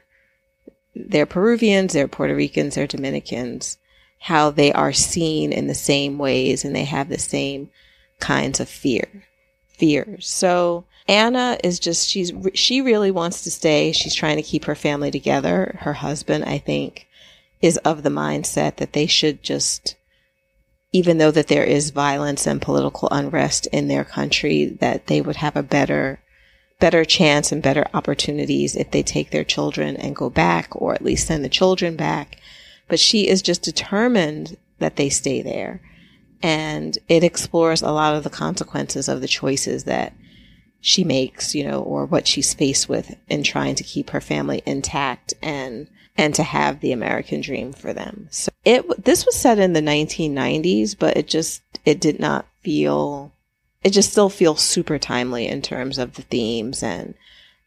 they're 0.96 1.26
Peruvians, 1.26 1.94
they're 1.94 2.08
Puerto 2.08 2.36
Ricans, 2.36 2.76
they're 2.76 2.88
Dominicans, 2.88 3.78
how 4.20 4.50
they 4.50 4.72
are 4.72 4.94
seen 4.94 5.52
in 5.52 5.68
the 5.68 5.76
same 5.76 6.18
ways 6.18 6.64
and 6.64 6.76
they 6.76 6.86
have 6.86 7.10
the 7.10 7.20
same 7.20 7.70
kinds 8.20 8.60
of 8.60 8.70
fear 8.70 9.26
fears. 9.78 10.28
So 10.28 10.86
Anna 11.08 11.58
is 11.64 11.80
just 11.80 12.08
she's 12.08 12.32
she 12.54 12.82
really 12.82 13.12
wants 13.12 13.44
to 13.44 13.52
stay. 13.52 13.92
She's 13.92 14.16
trying 14.16 14.38
to 14.38 14.44
keep 14.44 14.66
her 14.66 14.76
family 14.76 15.12
together. 15.12 15.78
Her 15.82 15.94
husband, 15.94 16.46
I 16.46 16.58
think, 16.58 17.08
is 17.62 17.78
of 17.78 18.04
the 18.04 18.10
mindset 18.10 18.78
that 18.78 18.94
they 18.94 19.08
should 19.08 19.44
just 19.44 19.96
even 20.94 21.18
though 21.18 21.32
that 21.32 21.48
there 21.48 21.64
is 21.66 21.90
violence 21.90 22.48
and 22.48 22.62
political 22.62 23.10
unrest 23.12 23.66
in 23.68 23.88
their 23.88 24.06
country 24.06 24.66
that 24.66 25.08
they 25.08 25.20
would 25.20 25.36
have 25.38 25.58
a 25.58 25.64
better 25.64 26.20
better 26.80 27.06
chance 27.06 27.52
and 27.52 27.64
better 27.64 27.86
opportunities 27.94 28.76
if 28.76 28.92
they 28.92 29.02
take 29.02 29.30
their 29.30 29.44
children 29.44 29.96
and 29.96 30.16
go 30.16 30.30
back 30.30 30.68
or 30.72 30.94
at 30.94 31.04
least 31.04 31.28
send 31.28 31.44
the 31.44 31.50
children 31.50 31.96
back. 31.96 32.38
But 32.90 33.00
she 33.00 33.28
is 33.28 33.42
just 33.42 33.64
determined 33.64 34.58
that 34.80 34.98
they 34.98 35.10
stay 35.10 35.42
there. 35.42 35.82
And 36.42 36.98
it 37.08 37.24
explores 37.24 37.82
a 37.82 37.92
lot 37.92 38.16
of 38.16 38.26
the 38.26 38.30
consequences 38.30 39.08
of 39.08 39.22
the 39.22 39.30
choices 39.30 39.86
that 39.86 40.14
she 40.82 41.06
makes, 41.06 41.56
you 41.56 41.64
know, 41.64 41.82
or 41.82 42.06
what 42.06 42.28
she's 42.28 42.54
faced 42.54 42.90
with 42.90 43.16
in 43.30 43.44
trying 43.44 43.76
to 43.76 43.84
keep 43.84 44.10
her 44.10 44.20
family 44.20 44.62
intact 44.66 45.34
and 45.42 45.88
and 46.18 46.36
to 46.36 46.44
have 46.44 46.80
the 46.80 46.92
American 46.92 47.42
dream 47.42 47.74
for 47.74 47.94
them. 47.94 48.28
So 48.32 48.52
it 48.64 49.04
this 49.04 49.26
was 49.26 49.36
set 49.36 49.60
in 49.60 49.74
the 49.74 49.82
1990s, 49.82 50.96
but 50.98 51.18
it 51.18 51.28
just 51.28 51.62
it 51.86 52.00
did 52.00 52.20
not 52.20 52.46
feel 52.62 53.32
it 53.84 53.92
just 53.92 54.12
still 54.12 54.30
feels 54.30 54.62
super 54.62 54.98
timely 54.98 55.48
in 55.48 55.62
terms 55.62 55.98
of 55.98 56.14
the 56.14 56.22
themes 56.24 56.84
and 56.84 57.16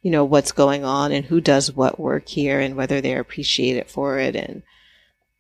you 0.03 0.11
know 0.11 0.25
what's 0.25 0.53
going 0.53 0.85
on 0.85 1.13
and 1.13 1.27
who 1.27 1.41
does 1.41 1.75
what 1.75 1.99
work 1.99 2.29
here 2.29 2.61
and 2.61 2.77
whether 2.77 3.01
they're 3.01 3.21
appreciated 3.21 3.89
for 3.89 4.19
it 4.19 4.37
and 4.37 4.63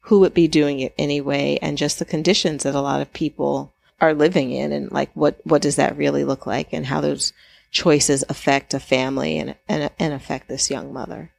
who 0.00 0.20
would 0.20 0.34
be 0.34 0.48
doing 0.48 0.80
it 0.80 0.94
anyway 0.98 1.58
and 1.62 1.78
just 1.78 1.98
the 1.98 2.04
conditions 2.04 2.62
that 2.64 2.74
a 2.74 2.80
lot 2.80 3.00
of 3.00 3.12
people 3.12 3.72
are 4.00 4.14
living 4.14 4.52
in 4.52 4.72
and 4.72 4.92
like 4.92 5.10
what 5.14 5.40
what 5.44 5.62
does 5.62 5.76
that 5.76 5.96
really 5.96 6.24
look 6.24 6.46
like 6.46 6.72
and 6.72 6.86
how 6.86 7.00
those 7.00 7.32
choices 7.70 8.24
affect 8.28 8.74
a 8.74 8.80
family 8.80 9.38
and 9.38 9.54
and, 9.68 9.90
and 9.98 10.12
affect 10.12 10.48
this 10.48 10.70
young 10.70 10.92
mother. 10.92 11.30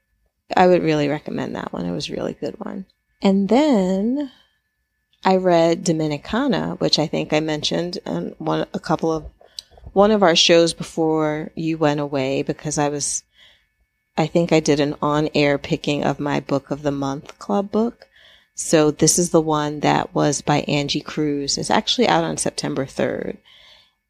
I 0.56 0.68
would 0.68 0.84
really 0.84 1.08
recommend 1.08 1.56
that 1.56 1.74
one. 1.74 1.86
It 1.86 1.92
was 1.92 2.10
a 2.10 2.14
really 2.14 2.34
good 2.34 2.60
one. 2.60 2.86
And 3.22 3.50
then 3.50 4.32
I 5.26 5.38
read 5.38 5.84
Dominicana, 5.84 6.80
which 6.80 7.00
I 7.00 7.08
think 7.08 7.34
I 7.34 7.40
mentioned 7.40 8.00
on 8.06 8.36
one 8.38 8.68
a 8.74 8.80
couple 8.80 9.12
of 9.12 9.26
one 9.94 10.12
of 10.12 10.24
our 10.24 10.36
shows 10.36 10.74
before 10.74 11.52
you 11.56 11.78
went 11.78 12.00
away 12.00 12.44
because 12.44 12.78
I 12.78 12.90
was 12.90 13.24
I 14.18 14.28
think 14.28 14.52
I 14.52 14.60
did 14.60 14.80
an 14.80 14.96
on-air 15.02 15.58
picking 15.58 16.04
of 16.04 16.20
my 16.20 16.40
book 16.40 16.72
of 16.72 16.82
the 16.82 16.92
month 16.92 17.38
club 17.40 17.72
book. 17.72 18.08
So 18.56 18.90
this 18.90 19.20
is 19.20 19.30
the 19.30 19.42
one 19.42 19.82
that 19.82 20.16
was 20.16 20.42
by 20.42 20.62
Angie 20.62 21.02
Cruz. 21.02 21.58
It's 21.58 21.70
actually 21.70 22.08
out 22.08 22.24
on 22.24 22.38
September 22.38 22.86
3rd. 22.86 23.38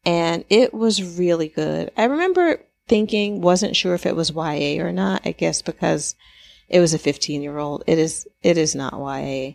And 0.06 0.44
it 0.48 0.72
was 0.72 1.18
really 1.18 1.48
good. 1.48 1.90
I 1.96 2.04
remember 2.04 2.60
thinking, 2.88 3.40
wasn't 3.40 3.76
sure 3.76 3.94
if 3.94 4.06
it 4.06 4.16
was 4.16 4.30
YA 4.30 4.82
or 4.82 4.92
not. 4.92 5.22
I 5.24 5.32
guess 5.32 5.62
because 5.62 6.14
it 6.68 6.80
was 6.80 6.94
a 6.94 6.98
15 6.98 7.42
year 7.42 7.58
old. 7.58 7.84
It 7.86 7.98
is, 7.98 8.26
it 8.42 8.58
is 8.58 8.74
not 8.74 8.94
YA. 8.94 9.52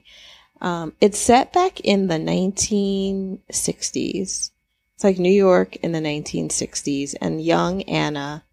Um, 0.61 0.93
it's 1.01 1.17
set 1.17 1.51
back 1.51 1.81
in 1.81 2.07
the 2.07 2.15
1960s. 2.15 4.51
It's 4.95 5.03
like 5.03 5.19
New 5.19 5.31
York 5.31 5.75
in 5.77 5.91
the 5.91 5.99
1960s, 5.99 7.15
and 7.19 7.43
young 7.43 7.81
Anna 7.83 8.43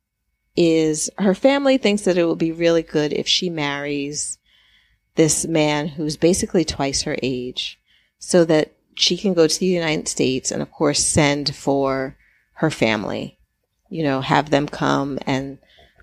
is 0.57 1.11
her 1.19 1.35
family 1.35 1.79
thinks 1.79 2.03
that 2.03 2.19
it 2.19 2.25
will 2.25 2.37
be 2.37 2.53
really 2.53 2.83
good 2.83 3.13
if 3.13 3.29
she 3.29 3.49
marries 3.49 4.39
this 5.15 5.47
man 5.47 5.89
who's 5.89 6.17
basically 6.17 6.65
twice 6.65 7.03
her 7.03 7.17
age 7.23 7.79
so 8.19 8.45
that 8.45 8.73
she 8.95 9.17
can 9.17 9.33
go 9.33 9.47
to 9.47 9.59
the 9.59 9.67
United 9.67 10.09
States 10.09 10.51
and 10.51 10.61
of 10.61 10.73
course 10.73 11.05
send 11.05 11.55
for 11.55 12.17
her 12.55 12.71
family, 12.71 13.39
you 13.91 14.03
know, 14.03 14.21
have 14.21 14.51
them 14.51 14.67
come 14.67 15.19
and 15.27 15.59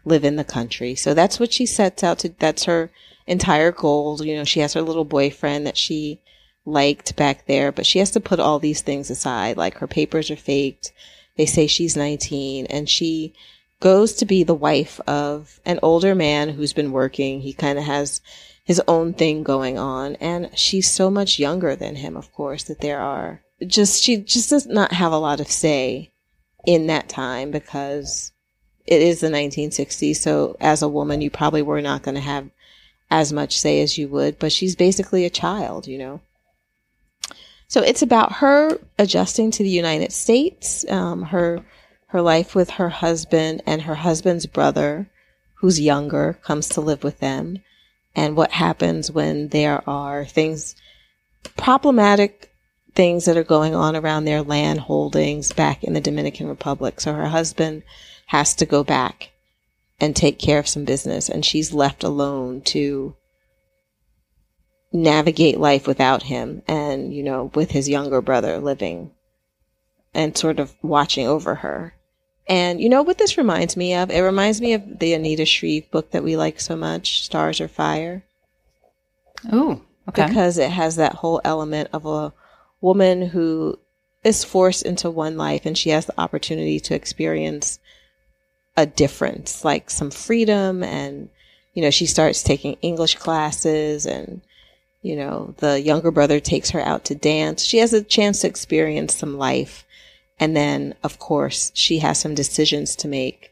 live 0.06 0.24
in 0.24 0.36
the 0.36 0.44
country. 0.44 0.94
So 0.96 1.14
that's 1.14 1.40
what 1.40 1.52
she 1.52 1.66
sets 1.66 2.04
out 2.04 2.20
to, 2.20 2.30
that's 2.38 2.66
her 2.66 2.92
entire 3.26 3.72
goal. 3.72 4.24
You 4.24 4.36
know, 4.36 4.44
she 4.44 4.60
has 4.60 4.74
her 4.74 4.82
little 4.82 5.06
boyfriend 5.06 5.66
that 5.66 5.78
she 5.78 6.22
liked 6.66 7.16
back 7.16 7.48
there, 7.48 7.72
but 7.72 7.86
she 7.86 8.00
has 8.00 8.12
to 8.12 8.20
put 8.20 8.40
all 8.40 8.60
these 8.60 8.82
things 8.82 9.10
aside. 9.10 9.58
Like 9.58 9.78
her 9.78 9.88
papers 9.88 10.30
are 10.30 10.36
faked. 10.36 10.92
They 11.38 11.46
say 11.46 11.68
she's 11.68 11.96
19 11.96 12.68
and 12.68 12.90
she 12.90 13.34
goes 13.80 14.14
to 14.16 14.26
be 14.26 14.44
the 14.44 14.56
wife 14.56 15.00
of 15.08 15.60
an 15.66 15.80
older 15.82 16.16
man 16.16 16.50
who's 16.50 16.74
been 16.74 16.92
working. 16.92 17.42
He 17.42 17.54
kind 17.54 17.78
of 17.78 17.86
has 17.86 18.22
his 18.64 18.82
own 18.88 19.14
thing 19.14 19.44
going 19.44 19.78
on. 19.78 20.16
And 20.16 20.50
she's 20.58 20.90
so 20.90 21.10
much 21.10 21.40
younger 21.40 21.76
than 21.76 21.96
him, 21.96 22.18
of 22.18 22.34
course, 22.34 22.64
that 22.64 22.82
there 22.82 23.00
are 23.00 23.42
just, 23.66 24.04
she 24.04 24.18
just 24.18 24.50
does 24.50 24.66
not 24.66 24.92
have 24.94 25.12
a 25.12 25.18
lot 25.18 25.40
of 25.40 25.48
say 25.48 26.12
in 26.68 26.88
that 26.88 27.10
time 27.10 27.50
because 27.50 28.32
it 28.86 29.02
is 29.02 29.22
the 29.22 29.30
1960s. 29.30 30.18
So 30.18 30.58
as 30.60 30.84
a 30.84 30.88
woman, 30.88 31.22
you 31.22 31.32
probably 31.32 31.64
were 31.64 31.82
not 31.82 32.04
going 32.04 32.16
to 32.16 32.22
have 32.22 32.50
as 33.10 33.34
much 33.34 33.58
say 33.58 33.82
as 33.82 33.98
you 33.98 34.10
would, 34.10 34.38
but 34.38 34.52
she's 34.52 34.76
basically 34.76 35.26
a 35.26 35.30
child, 35.30 35.88
you 35.88 35.98
know. 35.98 36.22
So 37.70 37.82
it's 37.82 38.02
about 38.02 38.34
her 38.34 38.80
adjusting 39.00 39.50
to 39.52 39.64
the 39.64 39.70
United 39.70 40.12
States, 40.12 40.86
um, 40.90 41.24
her 41.24 41.64
her 42.12 42.22
life 42.22 42.56
with 42.56 42.70
her 42.72 42.88
husband 42.88 43.62
and 43.66 43.82
her 43.82 43.96
husband's 43.96 44.46
brother, 44.46 45.10
who's 45.56 45.80
younger, 45.80 46.40
comes 46.44 46.70
to 46.70 46.82
live 46.82 47.04
with 47.04 47.20
them, 47.20 47.60
and 48.16 48.38
what 48.38 48.52
happens 48.52 49.12
when 49.12 49.50
there 49.50 49.88
are 49.90 50.24
things 50.26 50.76
problematic 51.58 52.47
things 52.98 53.26
that 53.26 53.38
are 53.38 53.44
going 53.44 53.76
on 53.76 53.96
around 53.96 54.26
their 54.26 54.42
land 54.42 54.80
holdings 54.80 55.54
back 55.54 55.84
in 55.84 55.94
the 55.94 56.02
Dominican 56.02 56.48
Republic. 56.48 57.00
So 57.00 57.14
her 57.14 57.28
husband 57.28 57.84
has 58.26 58.56
to 58.56 58.66
go 58.66 58.84
back 58.84 59.30
and 60.00 60.16
take 60.16 60.40
care 60.40 60.58
of 60.58 60.68
some 60.68 60.84
business 60.84 61.30
and 61.30 61.46
she's 61.46 61.72
left 61.72 62.04
alone 62.04 62.62
to 62.62 63.16
navigate 64.92 65.60
life 65.60 65.86
without 65.86 66.24
him 66.24 66.64
and, 66.68 67.14
you 67.14 67.22
know, 67.22 67.52
with 67.54 67.70
his 67.70 67.88
younger 67.88 68.20
brother 68.20 68.58
living 68.58 69.12
and 70.16 70.36
sort 70.36 70.60
of 70.60 70.74
watching 70.82 71.28
over 71.28 71.54
her. 71.54 71.94
And 72.48 72.82
you 72.82 72.90
know 72.90 73.04
what 73.04 73.20
this 73.20 73.38
reminds 73.38 73.78
me 73.78 73.94
of? 73.94 74.10
It 74.10 74.22
reminds 74.22 74.60
me 74.60 74.74
of 74.74 74.98
the 74.98 75.14
Anita 75.14 75.46
Shreve 75.46 75.92
book 75.92 76.10
that 76.12 76.24
we 76.24 76.36
like 76.36 76.60
so 76.60 76.76
much, 76.76 77.24
Stars 77.24 77.62
Are 77.62 77.68
Fire. 77.68 78.24
Oh, 79.52 79.84
okay. 80.10 80.26
Because 80.26 80.58
it 80.58 80.72
has 80.72 80.96
that 80.96 81.16
whole 81.16 81.40
element 81.44 81.90
of 81.94 82.04
a 82.08 82.34
woman 82.82 83.22
who 83.28 83.78
is 84.24 84.44
forced 84.44 84.84
into 84.84 85.10
one 85.10 85.38
life 85.38 85.66
and 85.66 85.78
she 85.78 85.90
has 85.90 86.06
the 86.06 86.20
opportunity 86.20 86.80
to 86.80 86.96
experience 86.96 87.80
a 88.76 88.86
difference, 88.86 89.66
like 89.66 89.90
some 89.90 90.12
freedom 90.12 90.84
and, 90.84 91.30
you 91.74 91.82
know, 91.82 91.90
she 91.90 92.06
starts 92.06 92.44
taking 92.44 92.78
English 92.82 93.16
classes 93.16 94.06
and, 94.06 94.42
you 95.02 95.16
know, 95.16 95.54
the 95.58 95.82
younger 95.82 96.12
brother 96.12 96.40
takes 96.40 96.72
her 96.72 96.82
out 96.82 97.06
to 97.06 97.16
dance. 97.16 97.64
She 97.64 97.78
has 97.78 97.94
a 97.94 98.04
chance 98.04 98.42
to 98.42 98.48
experience 98.48 99.16
some 99.16 99.38
life. 99.38 99.86
And 100.40 100.56
then, 100.56 100.94
of 101.04 101.18
course, 101.18 101.72
she 101.74 102.00
has 102.00 102.20
some 102.20 102.36
decisions 102.36 102.96
to 102.98 103.08
make 103.08 103.52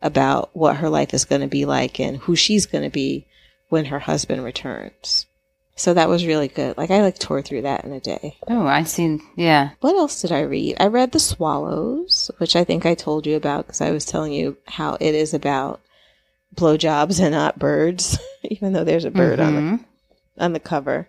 about 0.00 0.50
what 0.54 0.76
her 0.76 0.88
life 0.88 1.12
is 1.12 1.26
going 1.26 1.42
to 1.42 1.46
be 1.46 1.64
like 1.64 2.00
and 2.00 2.16
who 2.16 2.34
she's 2.34 2.66
going 2.66 2.84
to 2.84 2.90
be 2.90 3.26
when 3.68 3.86
her 3.86 4.00
husband 4.00 4.42
returns. 4.42 5.26
So 5.74 5.94
that 5.94 6.08
was 6.08 6.26
really 6.26 6.48
good. 6.48 6.76
Like 6.76 6.90
I 6.90 7.02
like 7.02 7.18
tore 7.18 7.42
through 7.42 7.62
that 7.62 7.84
in 7.84 7.92
a 7.92 8.00
day. 8.00 8.36
Oh, 8.46 8.66
I 8.66 8.84
seen. 8.84 9.22
Yeah. 9.36 9.70
What 9.80 9.96
else 9.96 10.20
did 10.20 10.30
I 10.30 10.40
read? 10.42 10.76
I 10.78 10.86
read 10.86 11.12
The 11.12 11.20
Swallows, 11.20 12.30
which 12.38 12.56
I 12.56 12.64
think 12.64 12.84
I 12.84 12.94
told 12.94 13.26
you 13.26 13.36
about 13.36 13.66
because 13.66 13.80
I 13.80 13.90
was 13.90 14.04
telling 14.04 14.32
you 14.32 14.58
how 14.66 14.96
it 15.00 15.14
is 15.14 15.32
about 15.32 15.80
blowjobs 16.54 17.20
and 17.20 17.32
not 17.32 17.58
birds, 17.58 18.18
even 18.44 18.72
though 18.72 18.84
there's 18.84 19.06
a 19.06 19.10
bird 19.10 19.38
mm-hmm. 19.38 19.48
on 19.48 19.54
the 19.54 19.60
mm-hmm. 19.60 20.42
on 20.42 20.52
the 20.52 20.60
cover. 20.60 21.08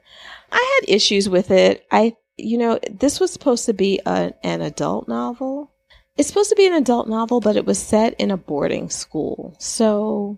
I 0.52 0.80
had 0.82 0.94
issues 0.94 1.28
with 1.28 1.52
it. 1.52 1.86
I, 1.92 2.16
you 2.38 2.58
know, 2.58 2.80
this 2.90 3.20
was 3.20 3.32
supposed 3.32 3.66
to 3.66 3.74
be 3.74 4.00
a, 4.06 4.34
an 4.44 4.62
adult 4.62 5.08
novel. 5.08 5.72
It's 6.16 6.28
supposed 6.28 6.52
to 6.52 6.56
be 6.56 6.68
an 6.68 6.74
adult 6.74 7.10
novel, 7.10 7.42
but 7.42 7.56
it 7.56 7.66
was 7.66 7.80
set 7.80 8.14
in 8.20 8.30
a 8.30 8.38
boarding 8.38 8.90
school. 8.90 9.56
So 9.58 10.38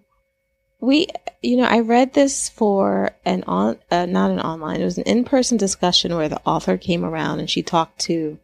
we, 0.85 1.07
you 1.41 1.57
know, 1.57 1.63
I 1.63 1.79
read 1.79 2.13
this 2.13 2.49
for 2.49 3.11
an 3.25 3.43
on, 3.47 3.77
uh, 3.91 4.05
not 4.05 4.31
an 4.31 4.39
online, 4.39 4.81
it 4.81 4.85
was 4.85 4.97
an 4.97 5.03
in-person 5.05 5.57
discussion 5.57 6.15
where 6.15 6.29
the 6.29 6.41
author 6.45 6.77
came 6.77 7.03
around 7.03 7.39
and 7.39 7.49
she 7.49 7.63
talked 7.63 7.99
to 8.01 8.37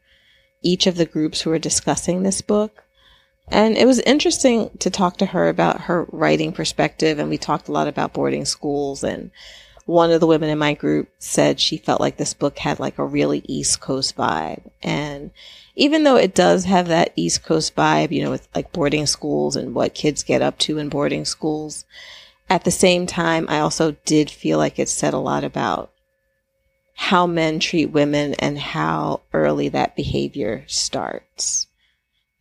each 0.64 0.88
of 0.88 0.96
the 0.96 1.06
groups 1.06 1.42
who 1.42 1.50
were 1.50 1.60
discussing 1.60 2.24
this 2.24 2.42
book. 2.42 2.84
And 3.48 3.76
it 3.78 3.86
was 3.86 4.00
interesting 4.00 4.70
to 4.80 4.90
talk 4.90 5.18
to 5.18 5.26
her 5.28 5.50
about 5.50 5.82
her 5.82 6.06
writing 6.12 6.54
perspective. 6.54 7.20
And 7.20 7.30
we 7.30 7.38
talked 7.38 7.68
a 7.68 7.72
lot 7.72 7.88
about 7.88 8.14
boarding 8.14 8.46
schools. 8.46 9.04
And 9.04 9.32
one 9.86 10.12
of 10.12 10.22
the 10.22 10.28
women 10.28 10.50
in 10.50 10.58
my 10.58 10.74
group 10.74 11.10
said 11.20 11.60
she 11.60 11.78
felt 11.78 12.00
like 12.00 12.16
this 12.16 12.34
book 12.34 12.60
had 12.60 12.80
like 12.80 12.98
a 12.98 13.06
really 13.06 13.44
East 13.46 13.82
Coast 13.82 14.16
vibe. 14.16 14.70
And 14.82 15.32
even 15.76 16.04
though 16.04 16.16
it 16.16 16.34
does 16.34 16.66
have 16.66 16.88
that 16.88 17.12
East 17.16 17.44
Coast 17.44 17.76
vibe, 17.76 18.12
you 18.12 18.24
know, 18.24 18.32
with 18.32 18.48
like 18.56 18.72
boarding 18.72 19.06
schools 19.06 19.56
and 19.56 19.76
what 19.76 19.94
kids 19.94 20.24
get 20.24 20.42
up 20.42 20.58
to 20.60 20.78
in 20.78 20.88
boarding 20.88 21.26
schools, 21.26 21.84
at 22.52 22.66
the 22.66 22.72
same 22.72 23.08
time, 23.08 23.46
I 23.48 23.60
also 23.60 23.96
did 24.04 24.30
feel 24.30 24.58
like 24.58 24.78
it 24.78 24.90
said 24.90 25.14
a 25.14 25.20
lot 25.20 25.46
about 25.46 25.90
how 26.96 27.26
men 27.26 27.62
treat 27.62 27.86
women 27.86 28.34
and 28.40 28.60
how 28.60 29.22
early 29.32 29.70
that 29.70 29.96
behavior 29.96 30.66
starts. 30.68 31.68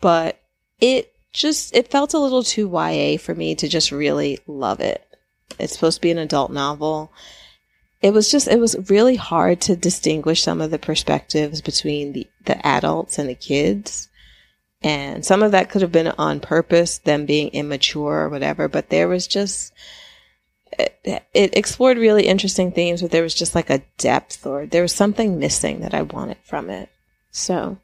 But 0.01 0.41
it 0.81 1.13
just 1.33 1.77
it 1.77 1.93
felt 1.93 2.13
a 2.13 2.19
little 2.19 2.43
too 2.43 2.69
YA 2.69 3.19
for 3.19 3.37
me 3.37 3.55
to 3.55 3.69
just 3.69 3.93
really 3.93 4.41
love 4.49 4.81
it. 4.81 5.07
It's 5.61 5.75
supposed 5.75 5.99
to 5.99 6.03
be 6.03 6.11
an 6.11 6.19
adult 6.19 6.51
novel. 6.51 7.13
It 8.03 8.13
was 8.13 8.33
just 8.33 8.49
it 8.49 8.59
was 8.59 8.91
really 8.91 9.15
hard 9.15 9.61
to 9.61 9.77
distinguish 9.77 10.43
some 10.43 10.61
of 10.61 10.73
the 10.73 10.79
perspectives 10.81 11.61
between 11.61 12.15
the, 12.15 12.27
the 12.47 12.67
adults 12.67 13.17
and 13.17 13.29
the 13.29 13.37
kids. 13.37 14.09
And 14.83 15.25
some 15.25 15.45
of 15.45 15.53
that 15.53 15.71
could 15.71 15.83
have 15.83 15.93
been 15.93 16.09
on 16.09 16.41
purpose, 16.41 16.99
them 16.99 17.27
being 17.27 17.51
immature 17.51 18.23
or 18.23 18.29
whatever, 18.29 18.67
but 18.67 18.89
there 18.89 19.07
was 19.07 19.29
just 19.29 19.73
it, 20.79 21.25
it 21.35 21.57
explored 21.57 21.99
really 21.99 22.27
interesting 22.27 22.73
themes, 22.73 23.03
but 23.03 23.11
there 23.11 23.23
was 23.23 23.35
just 23.35 23.55
like 23.55 23.71
a 23.71 23.83
depth 23.99 24.47
or 24.47 24.67
there 24.67 24.83
was 24.83 24.93
something 24.93 25.39
missing 25.39 25.81
that 25.81 25.95
I 25.95 26.03
wanted 26.03 26.39
from 26.43 26.71
it. 26.71 26.89
So 27.31 27.79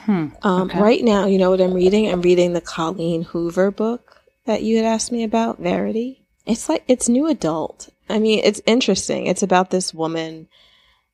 Hmm. 0.00 0.28
um, 0.42 0.70
Okay. 0.70 0.80
Right 0.80 1.02
now, 1.04 1.26
you 1.26 1.38
know 1.38 1.50
what 1.50 1.60
I'm 1.60 1.74
reading? 1.74 2.08
I'm 2.08 2.22
reading 2.22 2.52
the 2.52 2.60
Colleen 2.60 3.22
Hoover 3.22 3.70
book 3.70 4.22
that 4.44 4.62
you 4.62 4.76
had 4.76 4.84
asked 4.84 5.10
me 5.10 5.24
about, 5.24 5.58
Verity. 5.58 6.20
It's 6.44 6.68
like, 6.68 6.84
it's 6.86 7.08
new 7.08 7.26
adult. 7.26 7.88
I 8.08 8.20
mean, 8.20 8.40
it's 8.44 8.60
interesting. 8.66 9.26
It's 9.26 9.42
about 9.42 9.70
this 9.70 9.92
woman. 9.92 10.46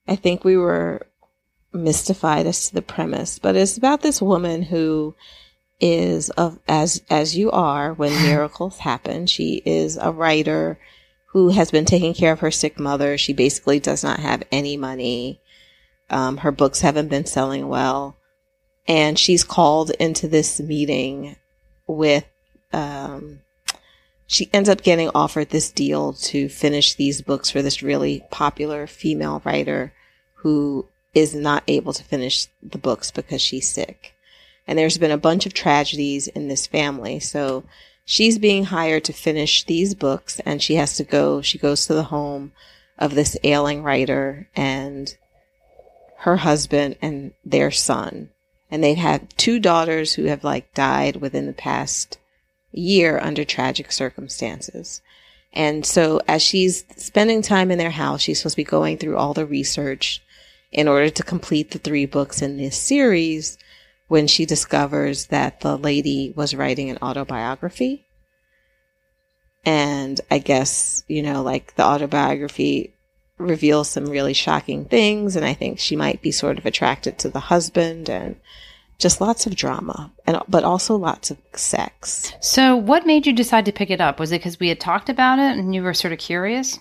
I 0.07 0.17
think 0.17 0.45
we 0.45 0.57
were 0.59 1.07
mystified 1.73 2.47
as 2.47 2.69
to 2.69 2.75
the 2.75 2.83
premise, 2.83 3.39
but 3.39 3.57
it's 3.57 3.79
about 3.79 4.03
this 4.03 4.21
woman 4.21 4.63
who 4.63 5.15
is 5.81 6.31
of 6.31 6.59
as 6.69 7.03
as 7.09 7.37
you 7.37 7.51
are 7.51 7.95
when 7.95 8.13
miracles 8.29 8.79
happen. 8.79 9.27
She 9.27 9.63
is 9.65 9.97
a 9.97 10.13
writer 10.13 10.79
who 11.33 11.49
has 11.51 11.71
been 11.71 11.85
taking 11.85 12.15
care 12.15 12.33
of 12.33 12.41
her 12.41 12.51
sick 12.51 12.79
mother. 12.79 13.19
She 13.19 13.33
basically 13.33 13.81
does 13.81 14.03
not 14.05 14.21
have 14.21 14.43
any 14.53 14.77
money. 14.77 15.41
Um, 16.11 16.39
her 16.39 16.53
books 16.53 16.81
haven't 16.81 17.09
been 17.09 17.27
selling 17.27 17.69
well 17.69 18.17
and 18.87 19.19
she's 19.19 19.45
called 19.45 19.91
into 19.91 20.29
this 20.29 20.61
meeting 20.61 21.37
with 21.87 22.25
um, 22.73 23.41
she 24.27 24.49
ends 24.53 24.69
up 24.69 24.83
getting 24.83 25.11
offered 25.15 25.51
this 25.51 25.71
deal 25.71 26.15
to 26.15 26.49
finish 26.49 26.95
these 26.95 27.23
books 27.23 27.51
for 27.51 27.63
this 27.63 27.83
really 27.83 28.25
popular 28.31 28.87
female 28.87 29.43
writer 29.45 29.93
who 30.37 30.87
is 31.15 31.35
not 31.35 31.63
able 31.69 31.93
to 31.93 32.03
finish 32.03 32.49
the 32.63 32.79
books 32.79 33.11
because 33.11 33.41
she's 33.41 33.71
sick 33.71 34.15
and 34.67 34.79
there's 34.79 34.99
been 34.99 35.11
a 35.11 35.19
bunch 35.19 35.47
of 35.47 35.55
tragedies 35.55 36.29
in 36.29 36.49
this 36.49 36.67
family 36.67 37.21
so 37.21 37.63
she's 38.05 38.39
being 38.39 38.65
hired 38.65 39.05
to 39.05 39.13
finish 39.13 39.65
these 39.65 39.95
books 39.95 40.41
and 40.45 40.63
she 40.63 40.75
has 40.77 40.97
to 40.97 41.05
go 41.05 41.41
she 41.41 41.59
goes 41.59 41.87
to 41.87 41.95
the 41.95 42.05
home 42.05 42.53
of 42.99 43.15
this 43.15 43.37
ailing 43.45 43.83
writer 43.83 44.49
and 44.55 45.17
her 46.19 46.37
husband 46.37 46.97
and 47.01 47.33
their 47.45 47.71
son 47.71 48.29
and 48.73 48.83
they've 48.83 48.97
had 48.97 49.29
two 49.37 49.61
daughters 49.61 50.15
who 50.15 50.25
have 50.25 50.43
like 50.43 50.73
died 50.73 51.17
within 51.17 51.47
the 51.47 51.53
past 51.53 52.19
year 52.73 53.19
under 53.21 53.45
tragic 53.45 53.93
circumstances. 53.93 55.03
And 55.53 55.85
so 55.85 56.23
as 56.27 56.41
she's 56.41 56.87
spending 56.97 57.43
time 57.43 57.71
in 57.71 57.77
their 57.77 57.91
house, 57.91 58.23
she's 58.23 58.39
supposed 58.39 58.55
to 58.55 58.57
be 58.57 58.65
going 58.65 58.97
through 58.97 59.19
all 59.19 59.35
the 59.35 59.45
research 59.45 60.23
in 60.73 60.89
order 60.89 61.11
to 61.11 61.23
complete 61.23 61.73
the 61.73 61.79
three 61.79 62.07
books 62.07 62.41
in 62.41 62.57
this 62.57 62.79
series 62.79 63.59
when 64.13 64.27
she 64.27 64.45
discovers 64.45 65.29
that 65.29 65.61
the 65.61 65.75
lady 65.75 66.35
was 66.37 66.55
writing 66.55 66.91
an 66.91 66.99
autobiography. 67.01 68.05
And 69.65 70.21
I 70.31 70.37
guess, 70.37 71.03
you 71.09 71.23
know, 71.23 71.43
like 71.43 71.77
the 71.77 71.85
autobiography 71.85 72.93
reveals 73.39 73.89
some 73.89 74.05
really 74.05 74.35
shocking 74.35 74.85
things. 74.85 75.35
And 75.35 75.47
I 75.47 75.55
think 75.55 75.79
she 75.79 75.97
might 75.97 76.21
be 76.21 76.31
sort 76.31 76.59
of 76.59 76.67
attracted 76.67 77.17
to 77.21 77.31
the 77.31 77.41
husband 77.41 78.11
and 78.11 78.37
just 78.99 79.23
lots 79.23 79.47
of 79.47 79.57
drama 79.57 80.13
and, 80.27 80.39
but 80.47 80.63
also 80.63 80.95
lots 80.95 81.31
of 81.31 81.39
sex. 81.55 82.35
So, 82.39 82.77
what 82.77 83.07
made 83.07 83.27
you 83.27 83.33
decide 83.33 83.65
to 83.65 83.73
pick 83.73 83.89
it 83.89 84.03
up? 84.03 84.21
Was 84.21 84.31
it 84.31 84.41
because 84.41 84.61
we 84.61 84.69
had 84.69 84.79
talked 84.79 85.09
about 85.09 85.39
it 85.39 85.57
and 85.57 85.75
you 85.75 85.83
were 85.83 85.95
sort 85.95 86.13
of 86.13 86.19
curious? 86.19 86.79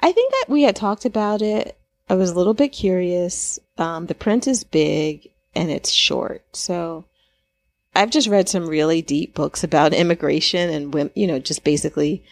I 0.00 0.10
think 0.10 0.32
that 0.32 0.46
we 0.48 0.64
had 0.64 0.74
talked 0.74 1.04
about 1.04 1.42
it. 1.42 1.78
I 2.10 2.14
was 2.14 2.32
a 2.32 2.34
little 2.34 2.54
bit 2.54 2.70
curious. 2.70 3.60
Um, 3.78 4.06
the 4.06 4.16
print 4.16 4.48
is 4.48 4.64
big 4.64 5.31
and 5.54 5.70
it's 5.70 5.90
short. 5.90 6.44
So 6.56 7.04
I've 7.94 8.10
just 8.10 8.28
read 8.28 8.48
some 8.48 8.66
really 8.66 9.02
deep 9.02 9.34
books 9.34 9.64
about 9.64 9.92
immigration 9.92 10.70
and 10.70 11.10
you 11.14 11.26
know, 11.26 11.38
just 11.38 11.64
basically 11.64 12.24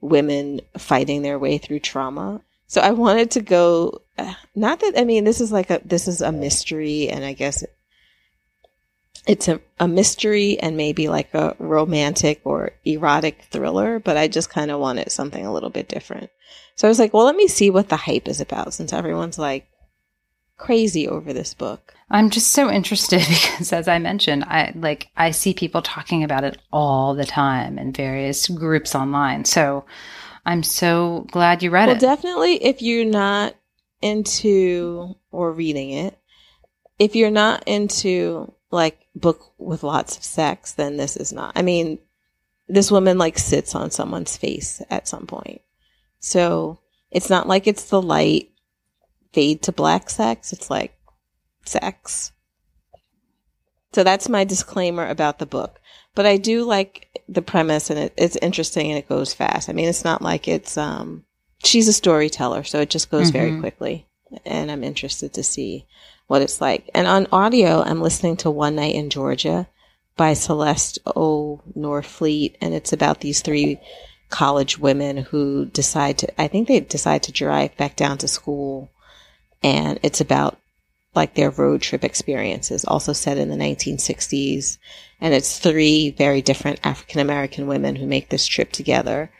women 0.00 0.60
fighting 0.76 1.22
their 1.22 1.38
way 1.38 1.58
through 1.58 1.80
trauma. 1.80 2.40
So 2.66 2.80
I 2.80 2.90
wanted 2.90 3.30
to 3.32 3.40
go, 3.40 4.02
uh, 4.18 4.34
not 4.54 4.80
that, 4.80 4.94
I 4.98 5.04
mean, 5.04 5.24
this 5.24 5.40
is 5.40 5.52
like 5.52 5.70
a, 5.70 5.80
this 5.84 6.08
is 6.08 6.20
a 6.20 6.32
mystery 6.32 7.08
and 7.08 7.24
I 7.24 7.32
guess 7.32 7.64
it's 9.26 9.48
a, 9.48 9.60
a 9.78 9.88
mystery 9.88 10.58
and 10.58 10.76
maybe 10.76 11.08
like 11.08 11.32
a 11.34 11.56
romantic 11.58 12.40
or 12.44 12.72
erotic 12.84 13.44
thriller, 13.50 13.98
but 13.98 14.16
I 14.16 14.28
just 14.28 14.50
kind 14.50 14.70
of 14.70 14.80
wanted 14.80 15.10
something 15.12 15.44
a 15.46 15.52
little 15.52 15.70
bit 15.70 15.88
different. 15.88 16.30
So 16.74 16.88
I 16.88 16.90
was 16.90 16.98
like, 16.98 17.14
well, 17.14 17.24
let 17.24 17.36
me 17.36 17.48
see 17.48 17.70
what 17.70 17.88
the 17.88 17.96
hype 17.96 18.28
is 18.28 18.40
about 18.40 18.74
since 18.74 18.92
everyone's 18.92 19.38
like 19.38 19.66
crazy 20.56 21.08
over 21.08 21.32
this 21.32 21.54
book. 21.54 21.94
I'm 22.10 22.30
just 22.30 22.52
so 22.52 22.70
interested 22.70 23.20
because, 23.28 23.72
as 23.72 23.88
I 23.88 23.98
mentioned, 23.98 24.44
I 24.44 24.72
like 24.74 25.08
I 25.16 25.30
see 25.30 25.54
people 25.54 25.82
talking 25.82 26.22
about 26.22 26.44
it 26.44 26.58
all 26.72 27.14
the 27.14 27.24
time 27.24 27.78
in 27.78 27.92
various 27.92 28.48
groups 28.48 28.94
online. 28.94 29.44
So 29.44 29.84
I'm 30.46 30.62
so 30.62 31.26
glad 31.30 31.62
you 31.62 31.70
read 31.70 31.86
Well, 31.86 31.96
it. 31.96 32.00
definitely 32.00 32.62
if 32.64 32.82
you're 32.82 33.04
not 33.06 33.54
into 34.02 35.16
or 35.30 35.52
reading 35.52 35.90
it, 35.90 36.18
if 36.98 37.16
you're 37.16 37.30
not 37.30 37.64
into 37.66 38.52
like 38.70 39.06
book 39.14 39.52
with 39.58 39.82
lots 39.82 40.16
of 40.16 40.22
sex, 40.24 40.72
then 40.72 40.96
this 40.96 41.16
is 41.16 41.32
not. 41.32 41.52
I 41.56 41.62
mean, 41.62 41.98
this 42.68 42.90
woman 42.90 43.18
like 43.18 43.38
sits 43.38 43.74
on 43.74 43.90
someone's 43.90 44.36
face 44.36 44.82
at 44.90 45.08
some 45.08 45.26
point. 45.26 45.62
So 46.20 46.80
it's 47.10 47.30
not 47.30 47.48
like 47.48 47.66
it's 47.66 47.88
the 47.88 48.00
light 48.02 48.50
fade 49.34 49.62
to 49.62 49.72
black 49.72 50.08
sex. 50.08 50.52
It's 50.52 50.70
like 50.70 50.96
sex. 51.66 52.32
So 53.92 54.02
that's 54.02 54.28
my 54.28 54.44
disclaimer 54.44 55.06
about 55.08 55.38
the 55.38 55.46
book. 55.46 55.80
But 56.14 56.26
I 56.26 56.36
do 56.36 56.64
like 56.64 57.20
the 57.28 57.42
premise 57.42 57.90
and 57.90 57.98
it, 57.98 58.14
it's 58.16 58.36
interesting 58.36 58.88
and 58.90 58.98
it 58.98 59.08
goes 59.08 59.34
fast. 59.34 59.68
I 59.68 59.72
mean, 59.72 59.88
it's 59.88 60.04
not 60.04 60.22
like 60.22 60.46
it's, 60.48 60.76
um, 60.78 61.24
she's 61.62 61.88
a 61.88 61.92
storyteller, 61.92 62.64
so 62.64 62.80
it 62.80 62.90
just 62.90 63.10
goes 63.10 63.30
very 63.30 63.50
Mhm. 63.52 63.60
quickly. 63.60 64.06
And 64.44 64.70
I'm 64.70 64.84
interested 64.84 65.32
to 65.34 65.42
see 65.42 65.86
what 66.26 66.42
it's 66.42 66.60
like. 66.60 66.88
And 66.94 67.06
on 67.06 67.26
audio, 67.32 67.82
I'm 67.82 68.00
listening 68.00 68.36
to 68.38 68.50
One 68.50 68.76
Night 68.76 68.94
in 68.94 69.10
Georgia 69.10 69.68
by 70.16 70.34
Celeste 70.34 70.98
O. 71.16 71.60
Norfleet. 71.76 72.54
And 72.60 72.74
it's 72.74 72.92
about 72.92 73.20
these 73.20 73.40
three 73.42 73.78
college 74.30 74.78
women 74.78 75.18
who 75.18 75.66
decide 75.66 76.18
to, 76.18 76.40
I 76.40 76.48
think 76.48 76.66
they 76.66 76.80
decide 76.80 77.22
to 77.24 77.32
drive 77.32 77.76
back 77.76 77.94
down 77.96 78.18
to 78.18 78.28
school. 78.28 78.90
And 79.64 79.98
it's 80.02 80.20
about 80.20 80.58
like 81.14 81.34
their 81.34 81.50
road 81.50 81.80
trip 81.80 82.04
experiences, 82.04 82.84
also 82.84 83.12
set 83.12 83.38
in 83.38 83.48
the 83.48 83.56
1960s. 83.56 84.78
And 85.20 85.32
it's 85.32 85.58
three 85.58 86.10
very 86.10 86.42
different 86.42 86.80
African 86.84 87.20
American 87.20 87.66
women 87.66 87.96
who 87.96 88.06
make 88.06 88.28
this 88.28 88.46
trip 88.46 88.72
together 88.72 89.30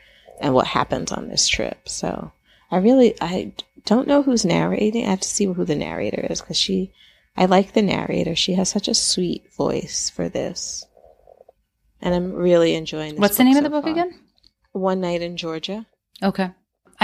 and 0.40 0.54
what 0.54 0.66
happens 0.66 1.12
on 1.12 1.28
this 1.28 1.46
trip. 1.46 1.88
So 1.88 2.32
I 2.70 2.78
really, 2.78 3.14
I 3.20 3.52
don't 3.84 4.08
know 4.08 4.22
who's 4.22 4.44
narrating. 4.44 5.04
I 5.04 5.10
have 5.10 5.20
to 5.20 5.28
see 5.28 5.44
who 5.44 5.64
the 5.64 5.76
narrator 5.76 6.26
is 6.30 6.40
because 6.40 6.56
she, 6.56 6.92
I 7.36 7.44
like 7.44 7.74
the 7.74 7.82
narrator. 7.82 8.34
She 8.34 8.54
has 8.54 8.70
such 8.70 8.88
a 8.88 8.94
sweet 8.94 9.52
voice 9.54 10.10
for 10.10 10.28
this. 10.28 10.86
And 12.00 12.14
I'm 12.14 12.32
really 12.32 12.74
enjoying 12.74 13.12
this. 13.12 13.20
What's 13.20 13.36
the 13.36 13.44
name 13.44 13.56
of 13.56 13.62
the 13.62 13.70
book 13.70 13.84
far. 13.84 13.92
again? 13.92 14.18
One 14.72 15.00
Night 15.00 15.22
in 15.22 15.36
Georgia. 15.36 15.86
Okay. 16.22 16.50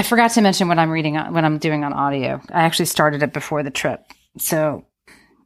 I 0.00 0.02
forgot 0.02 0.30
to 0.30 0.40
mention 0.40 0.66
what 0.66 0.78
I'm 0.78 0.88
reading 0.88 1.18
on 1.18 1.34
what 1.34 1.44
I'm 1.44 1.58
doing 1.58 1.84
on 1.84 1.92
audio. 1.92 2.40
I 2.48 2.62
actually 2.62 2.86
started 2.86 3.22
it 3.22 3.34
before 3.34 3.62
the 3.62 3.70
trip. 3.70 4.02
So 4.38 4.86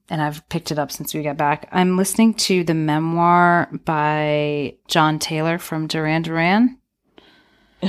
and 0.09 0.23
I've 0.23 0.49
picked 0.49 0.71
it 0.71 0.79
up 0.79 0.93
since 0.93 1.13
we 1.13 1.25
got 1.25 1.37
back. 1.37 1.69
I'm 1.73 1.97
listening 1.97 2.35
to 2.35 2.63
the 2.63 2.73
memoir 2.73 3.69
by 3.85 4.77
John 4.87 5.19
Taylor 5.19 5.59
from 5.59 5.89
Duran 5.89 6.23
Duran. 6.23 6.79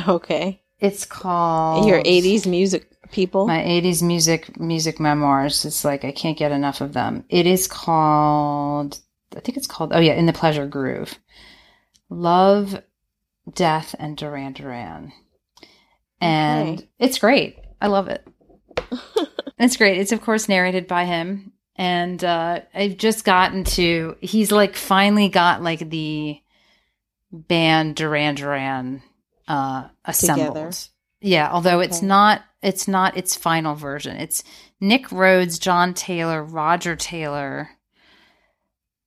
Okay. 0.07 0.63
It's 0.79 1.05
called 1.05 1.87
Your 1.87 2.01
80s 2.01 2.47
music 2.47 2.91
people. 3.11 3.45
My 3.45 3.59
80s 3.59 4.01
music 4.01 4.59
music 4.59 4.99
memoirs. 4.99 5.65
It's 5.65 5.85
like 5.85 6.03
I 6.03 6.11
can't 6.11 6.37
get 6.37 6.51
enough 6.51 6.81
of 6.81 6.93
them. 6.93 7.25
It 7.29 7.45
is 7.45 7.67
called 7.67 8.99
I 9.37 9.39
think 9.39 9.55
it's 9.55 9.67
called 9.67 9.93
Oh 9.93 9.99
yeah, 9.99 10.13
In 10.13 10.25
the 10.25 10.33
Pleasure 10.33 10.65
Groove. 10.65 11.19
Love, 12.09 12.81
Death 13.53 13.93
and 13.99 14.17
Duran 14.17 14.53
Duran. 14.53 15.13
And 16.21 16.79
Okay. 16.79 16.89
it's 16.99 17.19
great. 17.19 17.59
I 17.81 17.87
love 17.87 18.07
it. 18.07 18.25
it's 19.59 19.77
great. 19.77 19.99
It's 19.99 20.11
of 20.11 20.21
course 20.21 20.47
narrated 20.49 20.87
by 20.87 21.05
him 21.05 21.51
and 21.75 22.23
uh 22.23 22.61
I've 22.73 22.97
just 22.97 23.25
gotten 23.25 23.63
to 23.65 24.15
he's 24.21 24.51
like 24.51 24.75
finally 24.75 25.27
got 25.29 25.61
like 25.61 25.89
the 25.89 26.39
band 27.31 27.95
Duran 27.95 28.35
Duran 28.35 29.01
uh 29.47 29.89
assembled. 30.05 30.55
Together. 30.55 30.71
Yeah, 31.21 31.49
although 31.51 31.79
it's 31.79 31.97
Okay. 31.97 32.05
not 32.07 32.41
it's 32.61 32.87
not 32.87 33.17
its 33.17 33.35
final 33.35 33.75
version. 33.75 34.15
It's 34.17 34.43
Nick 34.79 35.11
Rhodes, 35.11 35.59
John 35.59 35.93
Taylor, 35.93 36.43
Roger 36.43 36.95
Taylor, 36.95 37.69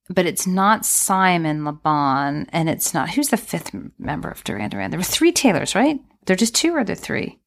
but 0.09 0.27
it's 0.27 0.47
not 0.47 0.87
Simon 0.87 1.64
Le 1.64 1.73
Bon, 1.73 2.47
and 2.51 2.68
it's 2.68 2.94
not 2.94 3.11
who's 3.11 3.29
the 3.29 3.37
fifth 3.37 3.71
member 3.99 4.29
of 4.31 4.44
Duran 4.44 4.71
Duran. 4.71 4.90
There 4.90 4.99
were 4.99 5.05
three 5.05 5.33
Taylors, 5.33 5.75
right? 5.75 6.01
They're 6.29 6.37
just 6.37 6.55
two 6.55 6.77
or 6.77 6.85
they're 6.85 6.95
three. 6.95 7.38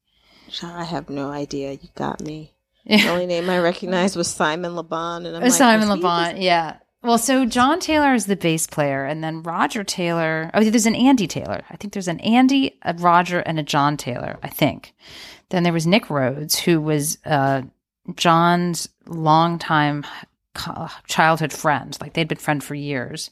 I 0.60 0.82
have 0.82 1.08
no 1.08 1.30
idea. 1.30 1.72
You 1.72 1.88
got 1.94 2.20
me. 2.20 2.52
The 2.84 3.08
only 3.10 3.26
name 3.26 3.48
I 3.48 3.60
recognized 3.60 4.16
was 4.16 4.26
Simon 4.26 4.74
Le 4.74 4.82
Bon, 4.82 5.24
and 5.24 5.36
I'm 5.36 5.42
like, 5.42 5.52
Simon 5.52 5.88
Le 5.88 5.98
Bon, 5.98 6.36
yeah. 6.42 6.78
Well, 7.00 7.16
so 7.16 7.46
John 7.46 7.78
Taylor 7.78 8.12
is 8.12 8.26
the 8.26 8.34
bass 8.34 8.66
player, 8.66 9.04
and 9.04 9.22
then 9.22 9.44
Roger 9.44 9.84
Taylor. 9.84 10.50
Oh, 10.52 10.64
there's 10.64 10.86
an 10.86 10.96
Andy 10.96 11.28
Taylor. 11.28 11.62
I 11.70 11.76
think 11.76 11.92
there's 11.92 12.08
an 12.08 12.18
Andy, 12.18 12.76
a 12.82 12.92
Roger, 12.94 13.38
and 13.38 13.60
a 13.60 13.62
John 13.62 13.96
Taylor. 13.96 14.36
I 14.42 14.48
think. 14.48 14.94
Then 15.50 15.62
there 15.62 15.72
was 15.72 15.86
Nick 15.86 16.10
Rhodes, 16.10 16.58
who 16.58 16.80
was 16.80 17.18
uh, 17.24 17.62
John's 18.16 18.88
longtime 19.06 20.04
co- 20.54 20.88
childhood 21.06 21.52
friend. 21.52 21.96
Like 22.00 22.14
they'd 22.14 22.26
been 22.26 22.38
friends 22.38 22.64
for 22.64 22.74
years. 22.74 23.30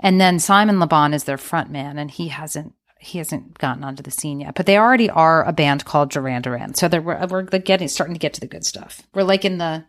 And 0.00 0.20
then 0.20 0.40
Simon 0.40 0.80
Le 0.80 0.88
Bon 0.88 1.14
is 1.14 1.22
their 1.22 1.38
front 1.38 1.70
man, 1.70 1.98
and 1.98 2.10
he 2.10 2.28
hasn't 2.28 2.74
he 3.02 3.18
hasn't 3.18 3.58
gotten 3.58 3.82
onto 3.82 4.02
the 4.02 4.10
scene 4.10 4.40
yet. 4.40 4.54
But 4.54 4.66
they 4.66 4.78
already 4.78 5.10
are 5.10 5.44
a 5.44 5.52
band 5.52 5.84
called 5.84 6.10
Duran 6.10 6.42
Duran, 6.42 6.74
so 6.74 6.88
they're 6.88 7.02
we're, 7.02 7.26
we're 7.26 7.42
getting 7.42 7.88
starting 7.88 8.14
to 8.14 8.20
get 8.20 8.34
to 8.34 8.40
the 8.40 8.46
good 8.46 8.64
stuff. 8.64 9.02
We're 9.12 9.24
like 9.24 9.44
in 9.44 9.58
the 9.58 9.84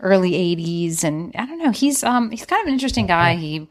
early 0.00 0.32
80s 0.32 1.04
and 1.04 1.34
i 1.36 1.46
don't 1.46 1.58
know 1.58 1.70
he's 1.70 2.04
um 2.04 2.30
he's 2.30 2.44
kind 2.44 2.60
of 2.60 2.66
an 2.66 2.74
interesting 2.74 3.06
guy 3.06 3.34
he 3.34 3.66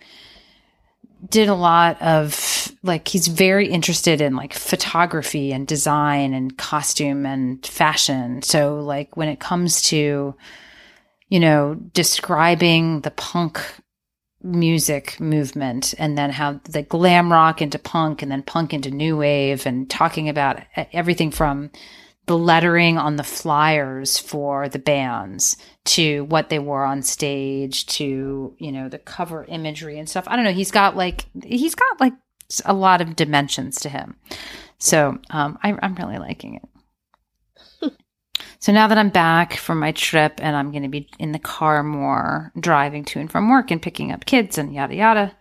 did 1.30 1.49
a 1.49 1.56
lot 1.56 2.01
of 2.01 2.71
like 2.84 3.08
he's 3.08 3.28
very 3.28 3.67
interested 3.67 4.21
in 4.21 4.36
like 4.36 4.54
photography 4.54 5.51
and 5.51 5.67
design 5.67 6.34
and 6.34 6.58
costume 6.58 7.25
and 7.25 7.65
fashion 7.65 8.41
so 8.41 8.80
like 8.80 9.15
when 9.15 9.30
it 9.30 9.39
comes 9.39 9.84
to 9.84 10.36
you 11.30 11.39
know 11.39 11.75
describing 11.93 13.01
the 13.01 13.12
punk 13.12 13.62
music 14.46 15.20
movement 15.20 15.94
and 15.98 16.18
then 16.18 16.30
how 16.30 16.60
the 16.66 16.84
glam 16.84 17.32
rock 17.32 17.62
into 17.62 17.80
punk 17.80 18.22
and 18.22 18.32
then 18.32 18.44
punk 18.44 18.74
into 18.74 18.92
new 18.92 19.18
wave 19.18 19.66
and 19.66 19.90
talking 19.90 20.30
about 20.30 20.62
everything 20.94 21.32
from 21.32 21.72
the 22.28 22.38
lettering 22.38 22.98
on 22.98 23.16
the 23.16 23.24
flyers 23.24 24.18
for 24.18 24.70
the 24.70 24.80
bands 24.80 25.58
to 25.84 26.24
what 26.26 26.50
they 26.50 26.60
wore 26.60 26.86
on 26.86 27.02
stage 27.02 27.86
to 27.88 28.56
you 28.58 28.72
know 28.72 28.88
the 28.88 29.00
cover 29.00 29.46
imagery 29.46 29.98
and 29.98 30.10
stuff. 30.10 30.26
I 30.28 30.36
don't 30.36 30.46
know 30.46 30.54
he's 30.54 30.72
got 30.72 30.96
like 30.96 31.26
he's 31.44 31.76
got 31.76 32.00
like 32.00 32.14
a 32.66 32.74
lot 32.74 33.02
of 33.02 33.16
dimensions 33.16 33.80
to 33.82 33.90
him. 33.90 34.16
So 34.78 35.18
um, 35.32 35.58
I, 35.64 35.76
i'm 35.82 35.96
really 35.96 36.20
liking 36.20 36.56
it 36.56 36.75
so 38.65 38.71
now 38.71 38.88
that 38.88 38.97
i'm 38.97 39.10
back 39.10 39.54
from 39.54 39.80
my 39.80 39.91
trip 39.91 40.34
and 40.41 40.56
i'm 40.56 40.71
going 40.71 40.84
to 40.84 40.89
be 40.89 41.08
in 41.19 41.32
the 41.32 41.39
car 41.39 41.84
more 41.84 42.51
driving 42.60 43.06
to 43.06 43.19
and 43.19 43.32
from 43.32 43.47
work 43.49 43.69
and 43.69 43.82
picking 43.82 44.12
up 44.12 44.25
kids 44.25 44.58
and 44.58 44.73
yada 44.73 44.95
yada 44.95 45.36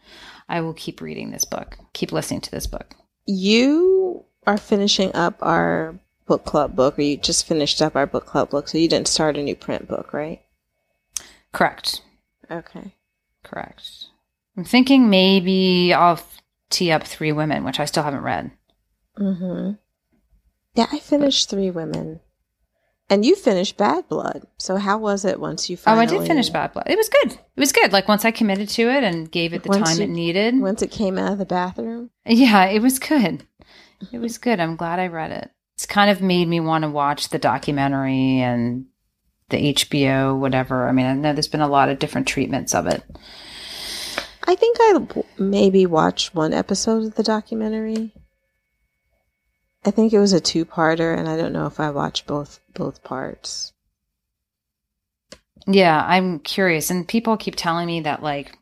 i 0.49 0.61
will 0.61 0.75
keep 0.75 1.01
reading 1.01 1.31
this 1.31 1.47
book 1.47 1.79
keep 1.95 2.13
listening 2.13 2.41
to 2.41 2.51
this 2.51 2.67
book 2.67 2.95
You 3.27 4.25
are 4.47 4.59
finishing 4.59 5.15
up 5.15 5.39
our 5.41 5.99
book 6.27 6.45
club 6.45 6.77
book, 6.77 6.99
or 6.99 7.03
you 7.03 7.17
just 7.17 7.47
finished 7.47 7.81
up 7.81 7.97
our 7.97 8.07
book 8.07 8.27
club 8.27 8.51
book, 8.51 8.69
so 8.69 8.77
you 8.77 8.89
didn't 8.89 9.09
start 9.09 9.39
a 9.39 9.43
new 9.43 9.57
print 9.57 9.89
book, 9.89 10.13
right? 10.13 10.43
correct 11.53 12.03
Okay. 12.51 12.95
Correct. 13.43 14.07
I'm 14.57 14.65
thinking 14.65 15.11
maybe 15.11 15.93
I'll 15.93 16.21
tee 16.71 16.91
up 16.91 17.05
Three 17.05 17.33
Women, 17.33 17.65
which 17.65 17.81
I 17.81 17.85
still 17.85 18.03
haven't 18.03 18.23
read. 18.23 18.51
Mm-hmm. 19.19 19.73
Yeah, 20.75 20.87
I 20.91 20.99
finished 20.99 21.51
Three 21.51 21.71
Women. 21.71 22.21
And 23.15 23.25
you 23.25 23.37
finished 23.37 23.77
Bad 23.77 24.09
Blood. 24.09 24.43
So 24.59 24.77
how 24.77 24.99
was 24.99 25.25
it 25.25 25.39
once 25.39 25.71
you 25.71 25.77
Oh. 25.87 25.93
I 25.95 26.05
did 26.05 26.27
finish 26.27 26.51
Bad 26.51 26.73
Blood. 26.73 26.87
It 26.89 26.97
was 26.99 27.09
good. 27.09 27.33
It 27.35 27.61
was 27.61 27.71
good. 27.71 27.93
Like 27.93 28.09
once 28.09 28.25
I 28.25 28.33
committed 28.33 28.69
to 28.71 28.91
it 28.91 29.05
and 29.05 29.31
gave 29.31 29.55
it 29.55 29.63
the 29.63 29.69
Once 29.69 29.91
time 29.91 29.99
you- 29.99 30.05
it 30.05 30.11
needed. 30.11 30.61
Once 30.61 30.83
it 30.83 30.91
came 30.91 31.17
out 31.17 31.31
of 31.31 31.39
the 31.39 31.47
bathroom? 31.47 32.11
Yeah, 32.27 32.65
it 32.65 32.83
was 32.83 32.99
good. 32.99 33.47
It 34.13 34.19
was 34.19 34.39
good. 34.39 34.59
I'm 34.59 34.75
glad 34.75 34.99
I 34.99 35.07
read 35.07 35.31
it. 35.31 35.49
It's 35.77 35.87
kind 35.87 36.11
of 36.11 36.21
made 36.21 36.49
me 36.49 36.59
want 36.59 36.83
to 36.83 36.89
watch 36.91 37.29
the 37.29 37.39
documentary 37.39 38.41
and 38.41 38.87
the 39.51 39.59
HBO, 39.75 40.37
whatever. 40.37 40.89
I 40.89 40.93
mean, 40.93 41.07
I 41.07 41.13
know 41.15 41.33
there's 41.35 41.47
been 41.47 41.61
a 41.61 41.69
lot 41.69 41.89
of 41.91 42.01
different 42.01 42.27
treatments 42.27 42.75
of 42.75 42.89
it. 42.89 43.05
I 44.49 44.57
think 44.57 44.77
I 44.81 45.07
maybe 45.39 45.87
watched 45.87 46.35
one 46.35 46.53
episode 46.53 47.05
of 47.05 47.15
the 47.15 47.23
documentary. 47.23 48.13
I 49.85 49.91
think 49.91 50.13
it 50.13 50.19
was 50.19 50.33
a 50.33 50.41
two-parter, 50.41 51.17
and 51.17 51.29
I 51.29 51.37
don't 51.37 51.53
know 51.53 51.67
if 51.67 51.79
I 51.79 51.91
watched 51.91 52.27
both 52.27 52.61
both 52.75 53.05
parts. 53.05 53.73
Yeah, 55.67 56.05
I'm 56.07 56.41
curious. 56.41 56.91
And 56.91 57.07
people 57.07 57.37
keep 57.37 57.57
telling 57.57 57.87
me 57.87 58.01
that 58.01 58.23
like 58.23 58.59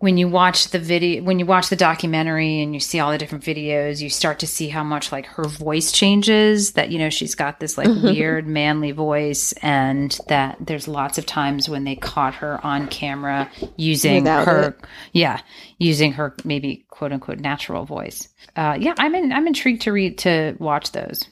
when 0.00 0.18
you 0.18 0.28
watch 0.28 0.68
the 0.68 0.78
video 0.78 1.22
when 1.22 1.38
you 1.38 1.46
watch 1.46 1.68
the 1.68 1.76
documentary 1.76 2.60
and 2.60 2.74
you 2.74 2.80
see 2.80 3.00
all 3.00 3.10
the 3.10 3.18
different 3.18 3.44
videos, 3.44 4.00
you 4.00 4.10
start 4.10 4.38
to 4.40 4.46
see 4.46 4.68
how 4.68 4.84
much 4.84 5.12
like 5.12 5.26
her 5.26 5.44
voice 5.44 5.92
changes, 5.92 6.72
that 6.72 6.90
you 6.90 6.98
know, 6.98 7.10
she's 7.10 7.34
got 7.34 7.60
this 7.60 7.78
like 7.78 7.88
mm-hmm. 7.88 8.06
weird 8.06 8.46
manly 8.46 8.92
voice 8.92 9.52
and 9.62 10.18
that 10.28 10.56
there's 10.60 10.88
lots 10.88 11.16
of 11.18 11.26
times 11.26 11.68
when 11.68 11.84
they 11.84 11.96
caught 11.96 12.34
her 12.34 12.64
on 12.64 12.88
camera 12.88 13.50
using 13.76 14.24
Without 14.24 14.46
her 14.46 14.68
it. 14.68 14.84
yeah, 15.12 15.40
using 15.78 16.12
her 16.12 16.34
maybe 16.44 16.83
quote 16.94 17.12
unquote 17.12 17.40
natural 17.40 17.84
voice. 17.84 18.28
Uh 18.56 18.76
yeah, 18.78 18.94
I'm 18.98 19.14
in, 19.14 19.32
I'm 19.32 19.46
intrigued 19.46 19.82
to 19.82 19.92
read 19.92 20.18
to 20.18 20.56
watch 20.58 20.92
those 20.92 21.28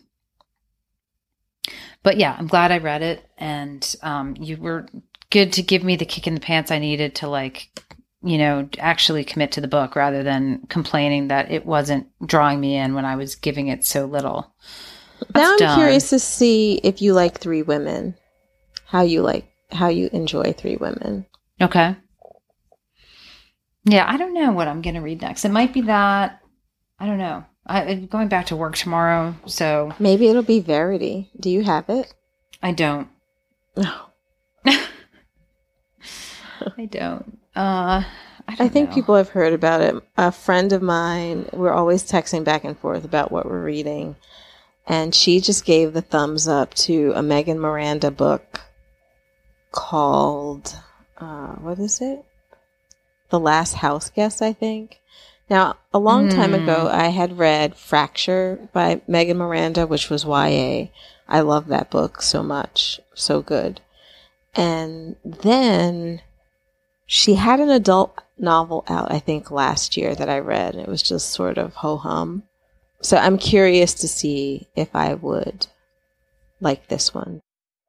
but 2.03 2.17
yeah, 2.17 2.35
I'm 2.37 2.47
glad 2.47 2.73
I 2.73 2.79
read 2.79 3.03
it, 3.03 3.25
and 3.39 3.95
um, 4.03 4.35
you 4.39 4.57
were 4.57 4.87
good 5.31 5.53
to 5.55 5.63
give 5.63 5.85
me 5.85 5.97
the 5.97 6.05
kick 6.05 6.27
in 6.27 6.35
the 6.35 6.41
pants 6.41 6.71
I 6.71 6.79
needed 6.79 7.15
to 7.17 7.29
like, 7.29 7.71
you 8.23 8.39
know, 8.39 8.69
actually 8.79 9.25
commit 9.25 9.53
to 9.53 9.61
the 9.61 9.69
book 9.69 9.95
rather 9.95 10.23
than 10.23 10.67
complaining 10.69 11.29
that 11.29 11.51
it 11.51 11.65
wasn't 11.65 12.09
drawing 12.27 12.61
me 12.61 12.77
in 12.77 12.95
when 12.95 13.05
I 13.05 13.17
was 13.17 13.37
giving 13.37 13.69
it 13.69 13.85
so 13.85 14.05
little. 14.05 14.53
now 15.35 15.57
I'm 15.59 15.79
curious 15.79 16.11
to 16.11 16.19
see 16.19 16.81
if 16.83 17.01
you 17.01 17.15
like 17.15 17.39
Three 17.39 17.63
Women. 17.63 18.17
How 18.85 19.03
you 19.03 19.23
like 19.23 19.49
how 19.71 19.89
you 19.89 20.11
enjoy 20.13 20.53
Three 20.53 20.77
Women. 20.77 21.25
Okay. 21.61 21.97
Yeah, 23.85 24.05
I 24.09 24.17
don't 24.17 24.35
know 24.35 24.53
what 24.53 24.69
I'm 24.69 24.83
going 24.83 24.95
to 24.95 25.01
read 25.01 25.23
next. 25.23 25.45
It 25.45 25.51
might 25.51 25.73
be 25.73 25.83
that. 25.83 26.41
I 26.99 27.07
don't 27.07 27.19
know. 27.19 27.45
I, 27.67 27.83
I'm 27.83 28.07
going 28.07 28.29
back 28.29 28.47
to 28.47 28.57
work 28.57 28.77
tomorrow, 28.77 29.35
so 29.47 29.95
Maybe 29.99 30.29
it'll 30.29 30.43
be 30.43 30.61
Verity. 30.61 31.31
Do 31.39 31.51
you 31.51 31.63
have 31.63 31.89
it? 31.89 32.13
I 32.63 32.73
don't. 32.73 33.09
No. 33.77 33.93
I 36.77 36.87
don't. 36.89 37.39
Uh, 37.57 38.03
I, 38.49 38.53
I 38.53 38.55
don't 38.55 38.73
think 38.73 38.91
know. 38.91 38.95
people 38.95 39.15
have 39.17 39.31
heard 39.31 39.53
about 39.53 39.81
it. 39.81 39.95
A 40.17 40.31
friend 40.33 40.73
of 40.73 40.83
mine, 40.83 41.49
we're 41.53 41.73
always 41.73 42.05
texting 42.05 42.45
back 42.45 42.65
and 42.65 42.79
forth 42.79 43.05
about 43.05 43.33
what 43.33 43.47
we're 43.47 43.63
reading. 43.65 44.17
And 44.87 45.15
she 45.15 45.41
just 45.41 45.65
gave 45.65 45.93
the 45.93 46.03
thumbs 46.03 46.49
up 46.49 46.75
to 46.75 47.13
a 47.15 47.23
Megan 47.23 47.61
Miranda 47.61 48.11
book 48.11 48.61
called, 49.71 50.77
uh, 51.19 51.53
what 51.55 51.79
is 51.79 52.01
it? 52.01 52.25
The 53.33 53.41
Last 53.41 53.77
House 53.77 54.11
Guest, 54.11 54.43
I 54.43 54.53
think. 54.53 55.01
Now, 55.49 55.77
a 55.93 55.99
long 55.99 56.29
time 56.29 56.51
Hmm. 56.51 56.61
ago, 56.61 56.89
I 56.93 57.09
had 57.09 57.39
read 57.39 57.75
Fracture 57.75 58.69
by 58.75 59.01
Megan 59.09 59.39
Miranda, 59.39 59.87
which 59.87 60.11
was 60.11 60.27
YA. 60.27 60.91
I 61.27 61.41
love 61.41 61.69
that 61.69 61.89
book 61.89 62.21
so 62.21 62.43
much. 62.43 63.01
So 63.15 63.41
good. 63.41 63.81
And 64.55 65.17
then 65.25 66.21
she 67.07 67.37
had 67.37 67.59
an 67.59 67.71
adult 67.71 68.19
novel 68.39 68.85
out, 68.87 69.11
I 69.11 69.19
think, 69.19 69.51
last 69.51 69.97
year 69.97 70.15
that 70.15 70.29
I 70.29 70.39
read. 70.39 70.75
It 70.75 70.87
was 70.87 71.03
just 71.03 71.31
sort 71.31 71.57
of 71.57 71.77
ho 71.77 71.97
hum. 71.97 72.43
So 73.01 73.17
I'm 73.17 73.39
curious 73.39 73.95
to 73.95 74.09
see 74.09 74.69
if 74.77 74.95
I 74.95 75.15
would 75.15 75.69
like 76.61 76.89
this 76.89 77.15
one. 77.15 77.41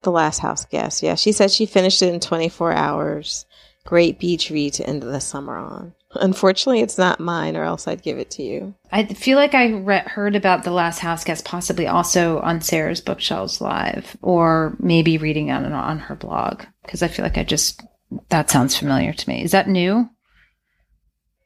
The 0.03 0.11
Last 0.11 0.39
House 0.39 0.63
Guest. 0.63 1.03
Yeah, 1.03 1.15
she 1.15 1.33
said 1.33 1.51
she 1.51 1.65
finished 1.65 2.01
it 2.01 2.13
in 2.13 2.21
24 2.21 2.71
hours. 2.71 3.45
Great 3.85 4.17
beach 4.19 4.49
read 4.49 4.73
to 4.73 4.87
end 4.87 5.03
the 5.03 5.19
summer 5.19 5.57
on. 5.57 5.93
Unfortunately, 6.15 6.81
it's 6.81 6.97
not 6.97 7.19
mine, 7.19 7.57
or 7.57 7.63
else 7.63 7.87
I'd 7.87 8.03
give 8.03 8.17
it 8.19 8.29
to 8.31 8.43
you. 8.43 8.75
I 8.91 9.05
feel 9.05 9.37
like 9.37 9.55
I 9.55 9.69
re- 9.71 10.03
heard 10.05 10.35
about 10.35 10.63
the 10.63 10.71
last 10.71 10.99
house 10.99 11.23
guest 11.23 11.43
possibly 11.43 11.87
also 11.87 12.39
on 12.41 12.61
Sarah's 12.61 13.01
bookshelves 13.01 13.59
live, 13.61 14.15
or 14.21 14.75
maybe 14.79 15.17
reading 15.17 15.51
on 15.51 15.65
on 15.73 15.99
her 15.99 16.15
blog 16.15 16.63
because 16.83 17.01
I 17.03 17.07
feel 17.07 17.25
like 17.25 17.37
I 17.37 17.43
just 17.43 17.81
that 18.29 18.49
sounds 18.51 18.77
familiar 18.77 19.11
to 19.11 19.29
me. 19.29 19.43
Is 19.43 19.51
that 19.51 19.67
new? 19.67 20.07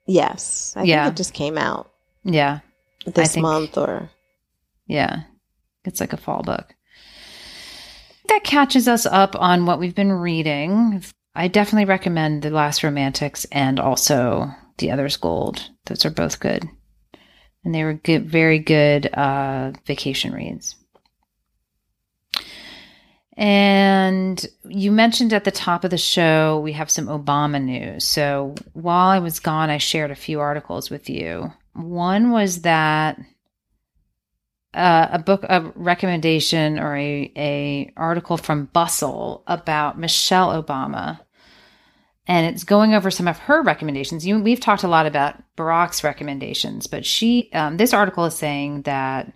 Yes, 0.06 0.74
I 0.76 0.84
Yeah. 0.84 1.06
think 1.06 1.14
it 1.14 1.18
just 1.18 1.34
came 1.34 1.58
out 1.58 1.90
Yeah, 2.24 2.60
this 3.06 3.34
think- 3.34 3.44
month, 3.44 3.78
or 3.78 4.10
yeah, 4.86 5.22
it's 5.86 6.00
like 6.02 6.14
a 6.14 6.18
fall 6.18 6.44
book. 6.44 6.76
That 8.28 8.44
catches 8.44 8.88
us 8.90 9.06
up 9.06 9.36
on 9.40 9.66
what 9.66 9.80
we've 9.80 9.96
been 9.96 10.12
reading. 10.12 11.02
I 11.38 11.48
definitely 11.48 11.86
recommend 11.86 12.42
The 12.42 12.50
Last 12.50 12.84
Romantics 12.84 13.46
and 13.52 13.80
also 13.80 14.50
The 14.80 14.90
Other's 14.90 15.18
Gold. 15.18 15.70
Those 15.86 16.04
are 16.04 16.10
both 16.10 16.40
good. 16.40 16.68
and 17.64 17.76
they 17.76 17.84
were 17.84 17.94
good, 17.94 18.26
very 18.26 18.60
good 18.60 19.08
uh, 19.08 19.74
vacation 19.86 20.34
reads. 20.34 20.76
And 23.34 24.44
you 24.68 24.92
mentioned 24.92 25.32
at 25.32 25.44
the 25.44 25.52
top 25.52 25.84
of 25.84 25.92
the 25.92 25.98
show 25.98 26.60
we 26.60 26.72
have 26.72 26.90
some 26.90 27.06
Obama 27.06 27.62
news. 27.62 28.04
So 28.04 28.56
while 28.74 29.10
I 29.10 29.20
was 29.20 29.40
gone, 29.40 29.70
I 29.70 29.78
shared 29.78 30.10
a 30.10 30.16
few 30.16 30.40
articles 30.40 30.90
with 30.90 31.08
you. 31.08 31.54
One 31.74 32.32
was 32.32 32.62
that 32.62 33.20
uh, 34.74 35.10
a 35.12 35.20
book, 35.20 35.44
a 35.44 35.72
recommendation, 35.76 36.80
or 36.80 36.96
a 36.96 37.32
a 37.36 37.94
article 37.98 38.38
from 38.38 38.66
Bustle 38.66 39.44
about 39.48 40.00
Michelle 40.00 40.62
Obama, 40.62 41.20
and 42.28 42.46
it's 42.46 42.64
going 42.64 42.94
over 42.94 43.10
some 43.10 43.28
of 43.28 43.40
her 43.40 43.62
recommendations. 43.62 44.28
You, 44.28 44.40
we've 44.40 44.60
talked 44.60 44.84
a 44.84 44.88
lot 44.88 45.06
about 45.06 45.42
Barack's 45.56 46.04
recommendations, 46.04 46.86
but 46.86 47.06
she, 47.06 47.50
um, 47.54 47.78
this 47.78 47.94
article 47.94 48.26
is 48.26 48.36
saying 48.36 48.82
that 48.84 49.32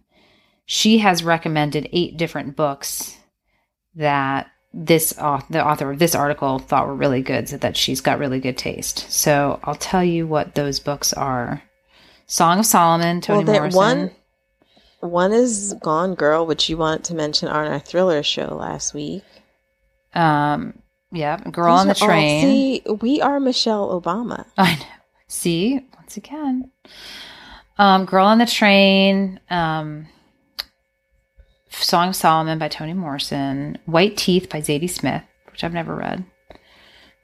she 0.66 1.00
has 1.00 1.24
recommended 1.24 1.90
eight 1.94 2.18
different 2.18 2.56
books 2.56 3.18
that 3.96 4.52
this 4.74 5.12
the 5.12 5.66
author 5.66 5.92
of 5.92 6.00
this 6.00 6.16
article 6.16 6.60
thought 6.60 6.88
were 6.88 6.96
really 6.96 7.22
good, 7.22 7.50
so 7.50 7.58
that 7.58 7.76
she's 7.76 8.00
got 8.00 8.20
really 8.20 8.40
good 8.40 8.58
taste. 8.58 9.12
So 9.12 9.60
I'll 9.64 9.76
tell 9.76 10.04
you 10.04 10.26
what 10.26 10.56
those 10.56 10.80
books 10.80 11.12
are: 11.12 11.62
Song 12.26 12.60
of 12.60 12.66
Solomon, 12.66 13.20
Toni 13.20 13.44
well, 13.44 13.54
Morrison. 13.54 13.78
One, 13.78 14.12
one 15.02 15.34
is 15.34 15.76
Gone 15.82 16.16
Girl, 16.16 16.46
which 16.46 16.70
you 16.70 16.78
want 16.78 17.04
to 17.06 17.16
mention 17.16 17.50
on 17.50 17.68
our 17.68 17.80
thriller 17.80 18.24
show 18.24 18.56
last 18.56 18.94
week. 18.94 19.24
Um, 20.14 20.81
yeah, 21.12 21.38
Girl 21.38 21.74
These 21.76 21.82
on 21.82 21.88
the 21.88 21.96
Train. 21.96 22.42
see, 22.42 22.82
we 23.02 23.22
are 23.22 23.40
Michelle 23.40 24.02
Obama. 24.02 24.46
I 24.58 24.76
know. 24.76 24.86
See, 25.28 25.80
once 25.96 26.18
again, 26.18 26.72
um, 27.78 28.06
Girl 28.06 28.26
on 28.26 28.38
the 28.38 28.46
Train. 28.46 29.40
Um, 29.50 30.08
Song 31.72 32.10
of 32.10 32.16
Solomon 32.16 32.60
by 32.60 32.68
Toni 32.68 32.94
Morrison, 32.94 33.78
White 33.86 34.18
Teeth 34.18 34.50
by 34.50 34.62
Zadie 34.62 34.90
Smith, 34.90 35.24
which 35.52 35.64
I've 35.64 35.74
never 35.74 35.96
read, 35.96 36.26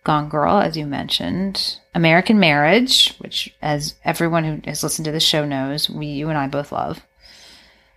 Gone 0.04 0.30
Girl, 0.30 0.58
as 0.58 0.78
you 0.78 0.86
mentioned, 0.86 1.80
American 1.94 2.40
Marriage, 2.40 3.16
which, 3.18 3.54
as 3.62 3.96
everyone 4.04 4.44
who 4.44 4.62
has 4.66 4.84
listened 4.84 5.06
to 5.06 5.12
the 5.12 5.20
show 5.20 5.46
knows, 5.46 5.90
we, 5.90 6.08
you 6.08 6.30
and 6.30 6.38
I 6.38 6.48
both 6.48 6.72
love. 6.72 7.02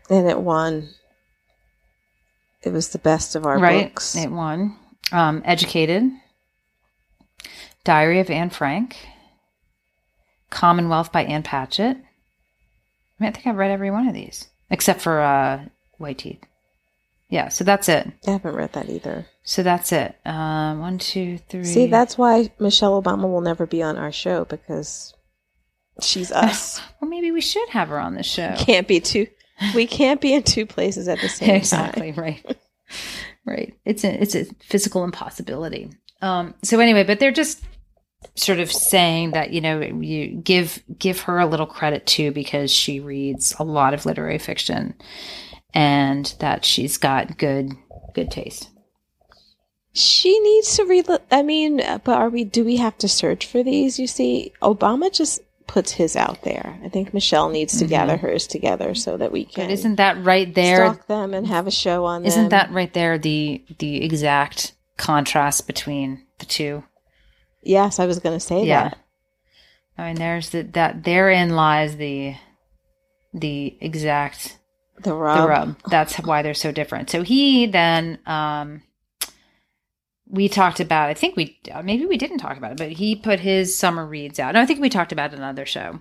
And 0.09 0.29
it 0.29 0.41
won. 0.41 0.89
It 2.63 2.73
was 2.73 2.89
the 2.89 2.99
best 2.99 3.37
of 3.37 3.47
our 3.47 3.59
right, 3.59 3.89
books. 3.89 4.17
It 4.17 4.31
won. 4.31 4.77
Um, 5.13 5.43
Educated, 5.45 6.11
Diary 7.85 8.21
of 8.21 8.31
Anne 8.31 8.51
Frank, 8.51 8.97
Commonwealth 10.51 11.13
by 11.13 11.25
Ann 11.25 11.43
Patchett. 11.43 11.97
I 11.97 13.23
mean, 13.23 13.29
I 13.29 13.31
think 13.31 13.47
I've 13.47 13.57
read 13.57 13.71
every 13.71 13.91
one 13.91 14.07
of 14.09 14.15
these 14.15 14.49
except 14.71 15.01
for 15.01 15.21
uh, 15.21 15.65
White 15.99 16.19
Teeth. 16.19 16.43
Yeah, 17.29 17.49
so 17.49 17.63
that's 17.63 17.89
it. 17.89 18.11
I 18.27 18.33
haven't 18.33 18.57
read 18.57 18.73
that 18.73 18.89
either. 18.89 19.27
So 19.45 19.63
that's 19.63 19.93
it. 19.93 20.17
Um, 20.25 20.81
one, 20.81 20.99
two, 20.99 21.39
three. 21.39 21.65
See, 21.65 21.87
that's 21.87 22.19
why 22.19 22.51
Michelle 22.59 23.01
Obama 23.01 23.31
will 23.31 23.41
never 23.41 23.67
be 23.67 23.83
on 23.83 23.97
our 23.97 24.11
show 24.11 24.45
because 24.45 25.15
she's 26.01 26.33
us. 26.33 26.81
well, 27.01 27.09
maybe 27.09 27.31
we 27.31 27.41
should 27.41 27.69
have 27.69 27.89
her 27.89 28.01
on 28.01 28.15
the 28.15 28.25
show. 28.25 28.55
Can't 28.59 28.89
be 28.89 29.01
two. 29.01 29.29
We 29.75 29.87
can't 29.87 30.21
be 30.21 30.33
in 30.35 30.43
two 30.43 30.67
places 30.67 31.07
at 31.07 31.21
the 31.21 31.29
same 31.29 31.51
exactly, 31.57 32.13
time. 32.13 32.27
Exactly 32.27 32.53
right. 32.53 32.59
right. 33.47 33.75
It's 33.85 34.05
a 34.05 34.21
it's 34.21 34.35
a 34.35 34.45
physical 34.61 35.05
impossibility. 35.05 35.91
Um. 36.23 36.55
So 36.63 36.81
anyway, 36.81 37.05
but 37.05 37.21
they're 37.21 37.33
just 37.33 37.63
sort 38.35 38.59
of 38.59 38.71
saying 38.71 39.31
that 39.33 39.53
you 39.53 39.61
know 39.61 39.81
you 39.81 40.29
give 40.29 40.83
give 40.99 41.21
her 41.23 41.39
a 41.39 41.47
little 41.47 41.67
credit 41.67 42.07
too 42.07 42.33
because 42.33 42.71
she 42.71 43.01
reads 43.01 43.55
a 43.59 43.65
lot 43.65 43.95
of 43.95 44.05
literary 44.05 44.39
fiction 44.39 44.95
and 45.73 46.35
that 46.41 46.65
she's 46.65 46.97
got 46.97 47.39
good 47.39 47.73
good 48.15 48.31
taste. 48.31 48.69
She 49.93 50.39
needs 50.39 50.77
to 50.77 50.85
read. 50.85 51.07
I 51.33 51.43
mean, 51.43 51.79
but 52.05 52.09
are 52.09 52.29
we? 52.29 52.45
Do 52.45 52.65
we 52.65 52.77
have 52.77 52.97
to 52.99 53.09
search 53.09 53.47
for 53.47 53.63
these? 53.63 53.99
You 53.99 54.07
see, 54.07 54.53
Obama 54.63 55.13
just 55.13 55.41
puts 55.71 55.93
his 55.93 56.17
out 56.17 56.43
there. 56.43 56.81
I 56.85 56.89
think 56.89 57.15
Michelle 57.15 57.49
needs 57.49 57.79
to 57.79 57.85
mm-hmm. 57.85 57.91
gather 57.91 58.17
hers 58.17 58.49
together 58.49 58.93
so 58.93 59.17
that 59.17 59.31
we 59.31 59.45
can. 59.45 59.67
But 59.67 59.73
isn't 59.73 59.97
that 59.97 60.23
right 60.25 60.53
there? 60.53 60.93
Stalk 60.93 61.07
them 61.07 61.33
and 61.33 61.47
have 61.47 61.69
a 61.69 61.71
show 61.71 62.07
on. 62.07 62.27
Isn't 62.27 62.49
them. 62.49 62.51
that 62.51 62.73
right 62.73 62.93
there 62.93 63.19
the 63.19 63.63
the 63.79 64.03
exact 64.03 64.73
contrast 64.97 65.69
between 65.69 66.27
the 66.41 66.47
two? 66.47 66.83
Yes, 67.63 68.01
I 68.01 68.07
was 68.07 68.19
going 68.19 68.37
to 68.37 68.45
say 68.45 68.65
yeah. 68.65 68.89
that. 68.89 68.99
I 69.97 70.07
mean, 70.09 70.17
there's 70.17 70.51
the, 70.51 70.63
that 70.63 71.05
therein 71.05 71.51
lies 71.51 71.97
the 71.97 72.35
the 73.33 73.79
exact 73.81 74.59
the 74.99 75.15
rub. 75.15 75.39
The 75.39 75.49
rub. 75.49 75.77
That's 75.89 76.17
why 76.17 76.43
they're 76.43 76.53
so 76.53 76.73
different. 76.73 77.11
So 77.11 77.23
he 77.23 77.67
then, 77.67 78.19
um, 78.27 78.83
we 80.31 80.49
talked 80.49 80.81
about. 80.81 81.11
I 81.11 81.15
think 81.15 81.37
we 81.37 81.59
uh, 81.73 81.83
maybe 81.83 82.07
we 82.07 82.17
didn't 82.17 82.39
talk 82.39 82.57
about 82.57 82.73
it, 82.73 82.79
but 82.79 82.93
he 82.93 83.17
put 83.17 83.41
his 83.41 83.77
summer 83.77 84.07
reads 84.07 84.39
out. 84.39 84.55
No, 84.55 84.61
I 84.61 84.67
think 84.67 84.81
we 84.81 84.89
talked 84.89 85.13
about 85.13 85.35
another 85.35 85.67
show. 85.67 86.01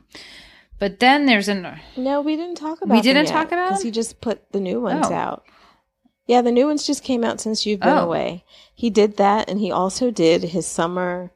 But 0.78 1.00
then 1.00 1.26
there's 1.26 1.50
an 1.50 1.80
no. 1.98 2.22
We 2.22 2.36
didn't 2.36 2.56
talk 2.56 2.82
about. 2.82 2.96
We 2.96 3.02
didn't 3.02 3.26
talk 3.26 3.48
about 3.48 3.70
because 3.70 3.84
he 3.84 3.92
just 3.92 4.22
put 4.22 4.52
the 4.52 4.60
new 4.60 4.80
ones 4.80 5.08
oh. 5.10 5.14
out. 5.14 5.44
Yeah, 6.26 6.42
the 6.42 6.52
new 6.52 6.68
ones 6.68 6.86
just 6.86 7.04
came 7.04 7.24
out 7.24 7.42
since 7.42 7.66
you've 7.66 7.80
been 7.80 7.90
oh. 7.90 8.06
away. 8.06 8.46
He 8.74 8.90
did 8.90 9.18
that, 9.18 9.50
and 9.50 9.60
he 9.60 9.72
also 9.72 10.12
did 10.12 10.44
his 10.44 10.68
summer 10.68 11.32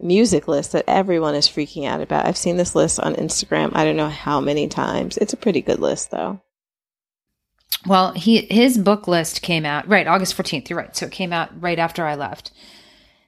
music 0.00 0.46
list 0.46 0.72
that 0.72 0.84
everyone 0.86 1.34
is 1.34 1.48
freaking 1.48 1.86
out 1.86 2.00
about. 2.00 2.26
I've 2.26 2.36
seen 2.36 2.56
this 2.56 2.74
list 2.74 3.00
on 3.00 3.16
Instagram. 3.16 3.72
I 3.74 3.84
don't 3.84 3.96
know 3.96 4.10
how 4.10 4.40
many 4.40 4.68
times. 4.68 5.16
It's 5.16 5.32
a 5.32 5.38
pretty 5.38 5.60
good 5.60 5.80
list, 5.80 6.10
though. 6.10 6.40
Well, 7.88 8.12
he 8.12 8.42
his 8.42 8.78
book 8.78 9.08
list 9.08 9.42
came 9.42 9.64
out 9.64 9.88
right 9.88 10.06
August 10.06 10.36
14th. 10.36 10.68
You're 10.68 10.78
right. 10.78 10.94
So 10.94 11.06
it 11.06 11.12
came 11.12 11.32
out 11.32 11.50
right 11.60 11.78
after 11.78 12.06
I 12.06 12.14
left. 12.14 12.52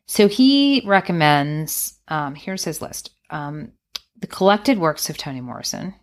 So 0.07 0.29
he 0.29 0.83
recommends 0.85 1.99
um, 2.09 2.35
here's 2.35 2.65
his 2.65 2.83
list. 2.83 3.11
Um, 3.31 3.73
the 4.19 4.27
collected 4.27 4.79
works 4.79 5.09
of 5.09 5.17
Toni 5.17 5.41
Morrison. 5.41 5.95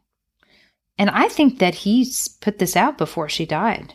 And 0.97 1.09
I 1.11 1.27
think 1.27 1.59
that 1.59 1.75
he's 1.75 2.27
put 2.27 2.57
this 2.57 2.75
out 2.75 2.97
before 2.97 3.29
she 3.29 3.45
died. 3.45 3.93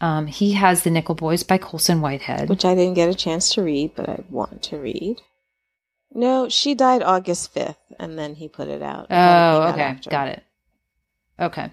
Um, 0.00 0.26
he 0.26 0.52
has 0.52 0.82
The 0.82 0.90
Nickel 0.90 1.14
Boys 1.14 1.44
by 1.44 1.58
Colson 1.58 2.00
Whitehead. 2.00 2.48
Which 2.48 2.64
I 2.64 2.74
didn't 2.74 2.94
get 2.94 3.08
a 3.08 3.14
chance 3.14 3.54
to 3.54 3.62
read, 3.62 3.92
but 3.94 4.08
I 4.08 4.24
want 4.28 4.62
to 4.64 4.76
read. 4.76 5.22
No, 6.12 6.48
she 6.48 6.74
died 6.74 7.02
August 7.02 7.54
5th, 7.54 7.76
and 7.98 8.18
then 8.18 8.34
he 8.34 8.48
put 8.48 8.68
it 8.68 8.82
out. 8.82 9.06
Oh, 9.10 9.70
okay. 9.72 9.96
Got 10.10 10.28
it. 10.28 10.42
Okay. 11.40 11.70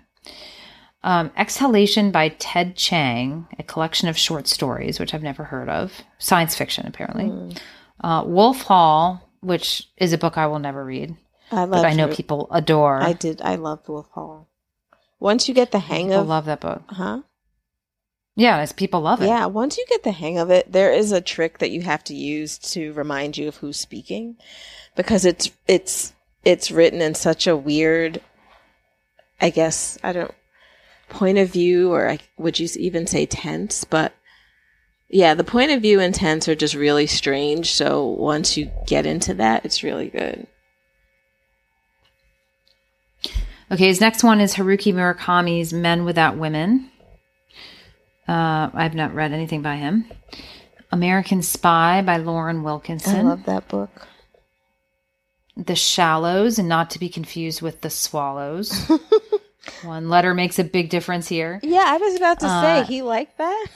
Um, 1.02 1.32
Exhalation 1.38 2.12
by 2.12 2.30
Ted 2.30 2.76
Chiang, 2.76 3.48
a 3.58 3.64
collection 3.64 4.10
of 4.10 4.18
short 4.18 4.48
stories, 4.48 5.00
which 5.00 5.14
I've 5.14 5.24
never 5.24 5.46
heard 5.46 5.70
of. 5.70 5.94
Science 6.18 6.56
fiction, 6.56 6.86
apparently. 6.86 7.26
Mm. 7.26 7.58
Uh, 8.02 8.24
Wolf 8.26 8.64
Hall, 8.64 9.30
which 9.40 9.88
is 9.98 10.12
a 10.12 10.18
book 10.18 10.38
I 10.38 10.48
will 10.48 10.60
never 10.60 10.84
read. 10.84 11.16
I 11.52 11.62
love 11.62 11.70
but 11.70 11.86
I 11.86 11.94
know 11.94 12.10
people 12.10 12.48
adore. 12.52 13.02
I 13.02 13.14
did. 13.14 13.42
I 13.42 13.56
love 13.56 13.88
Wolf 13.88 14.10
Hall. 14.12 14.48
Once 15.20 15.48
you 15.48 15.54
get 15.54 15.72
the 15.72 15.80
hang 15.80 16.08
people 16.08 16.22
of, 16.22 16.28
love 16.28 16.46
that 16.46 16.62
book. 16.62 16.84
Huh? 16.88 17.22
Yeah, 18.36 18.58
as 18.60 18.72
people 18.72 19.02
love 19.02 19.22
it. 19.22 19.28
Yeah, 19.28 19.48
once 19.48 19.78
you 19.78 19.86
get 19.90 20.04
the 20.04 20.12
hang 20.12 20.38
of 20.38 20.50
it, 20.50 20.72
there 20.72 20.94
is 20.94 21.12
a 21.12 21.22
trick 21.22 21.58
that 21.58 21.72
you 21.72 21.82
have 21.82 22.04
to 22.06 22.14
use 22.14 22.58
to 22.60 22.94
remind 22.94 23.38
you 23.38 23.48
of 23.48 23.58
who's 23.58 23.78
speaking, 23.78 24.38
because 24.96 25.26
it's 25.26 25.52
it's 25.68 26.14
it's 26.46 26.72
written 26.72 27.02
in 27.02 27.16
such 27.16 27.48
a 27.48 27.58
weird. 27.58 28.22
I 29.42 29.50
guess 29.50 29.98
I 30.04 30.14
don't 30.14 30.34
point 31.10 31.38
of 31.38 31.50
view, 31.50 31.92
or 31.92 32.10
I, 32.10 32.20
would 32.38 32.60
you 32.60 32.68
even 32.76 33.08
say 33.08 33.26
tense? 33.26 33.84
But 33.84 34.14
yeah, 35.10 35.34
the 35.34 35.44
point 35.44 35.72
of 35.72 35.82
view 35.82 36.00
and 36.00 36.14
tense 36.14 36.48
are 36.48 36.56
just 36.56 36.76
really 36.76 37.08
strange. 37.08 37.72
So 37.72 38.06
once 38.06 38.58
you 38.58 38.72
get 38.86 39.06
into 39.06 39.34
that, 39.36 39.66
it's 39.66 39.84
really 39.84 40.10
good. 40.10 40.48
Okay, 43.72 43.88
his 43.88 44.02
next 44.02 44.24
one 44.24 44.40
is 44.40 44.56
Haruki 44.56 44.94
Murakami's 44.94 45.74
Men 45.74 46.04
Without 46.04 46.38
Women. 46.38 46.90
Uh, 48.28 48.70
I've 48.74 48.96
not 48.96 49.14
read 49.14 49.32
anything 49.32 49.62
by 49.62 49.76
him. 49.76 50.06
American 50.92 51.42
Spy 51.44 52.02
by 52.02 52.18
Lauren 52.18 52.64
Wilkinson. 52.64 53.16
I 53.16 53.22
love 53.30 53.46
that 53.46 53.68
book. 53.68 54.08
The 55.56 55.76
Shallows, 55.76 56.58
and 56.58 56.70
not 56.70 56.90
to 56.92 57.00
be 57.00 57.10
confused 57.10 57.62
with 57.62 57.82
The 57.82 57.90
Swallows. 57.90 58.90
One 59.84 60.10
letter 60.10 60.34
makes 60.34 60.60
a 60.60 60.64
big 60.64 60.90
difference 60.90 61.28
here. 61.28 61.60
Yeah, 61.64 61.84
I 61.86 61.98
was 61.98 62.16
about 62.16 62.40
to 62.42 62.48
uh, 62.48 62.62
say 62.62 62.84
he 62.86 63.02
liked 63.02 63.38
that. 63.38 63.68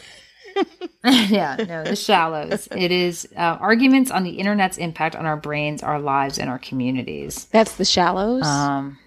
yeah, 1.04 1.56
no, 1.68 1.84
the 1.84 1.96
shallows. 1.96 2.68
It 2.76 2.91
is 2.91 3.28
uh, 3.36 3.58
arguments 3.60 4.12
on 4.12 4.24
the 4.24 4.32
internet's 4.32 4.78
impact 4.78 5.16
on 5.16 5.26
our 5.26 5.38
brains, 5.38 5.82
our 5.82 6.00
lives, 6.00 6.38
and 6.38 6.50
our 6.50 6.60
communities. 6.60 7.46
That's 7.46 7.76
the 7.76 7.86
shallows. 7.86 8.46
Um, 8.46 9.00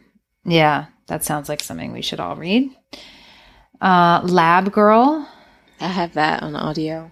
yeah, 0.44 0.86
that 1.06 1.22
sounds 1.24 1.48
like 1.48 1.62
something 1.62 1.92
we 1.92 2.02
should 2.02 2.18
all 2.20 2.34
read. 2.36 2.74
Uh, 3.80 4.22
Lab 4.24 4.72
Girl. 4.72 5.28
I 5.80 5.88
have 5.88 6.14
that 6.14 6.42
on 6.42 6.56
audio. 6.56 7.10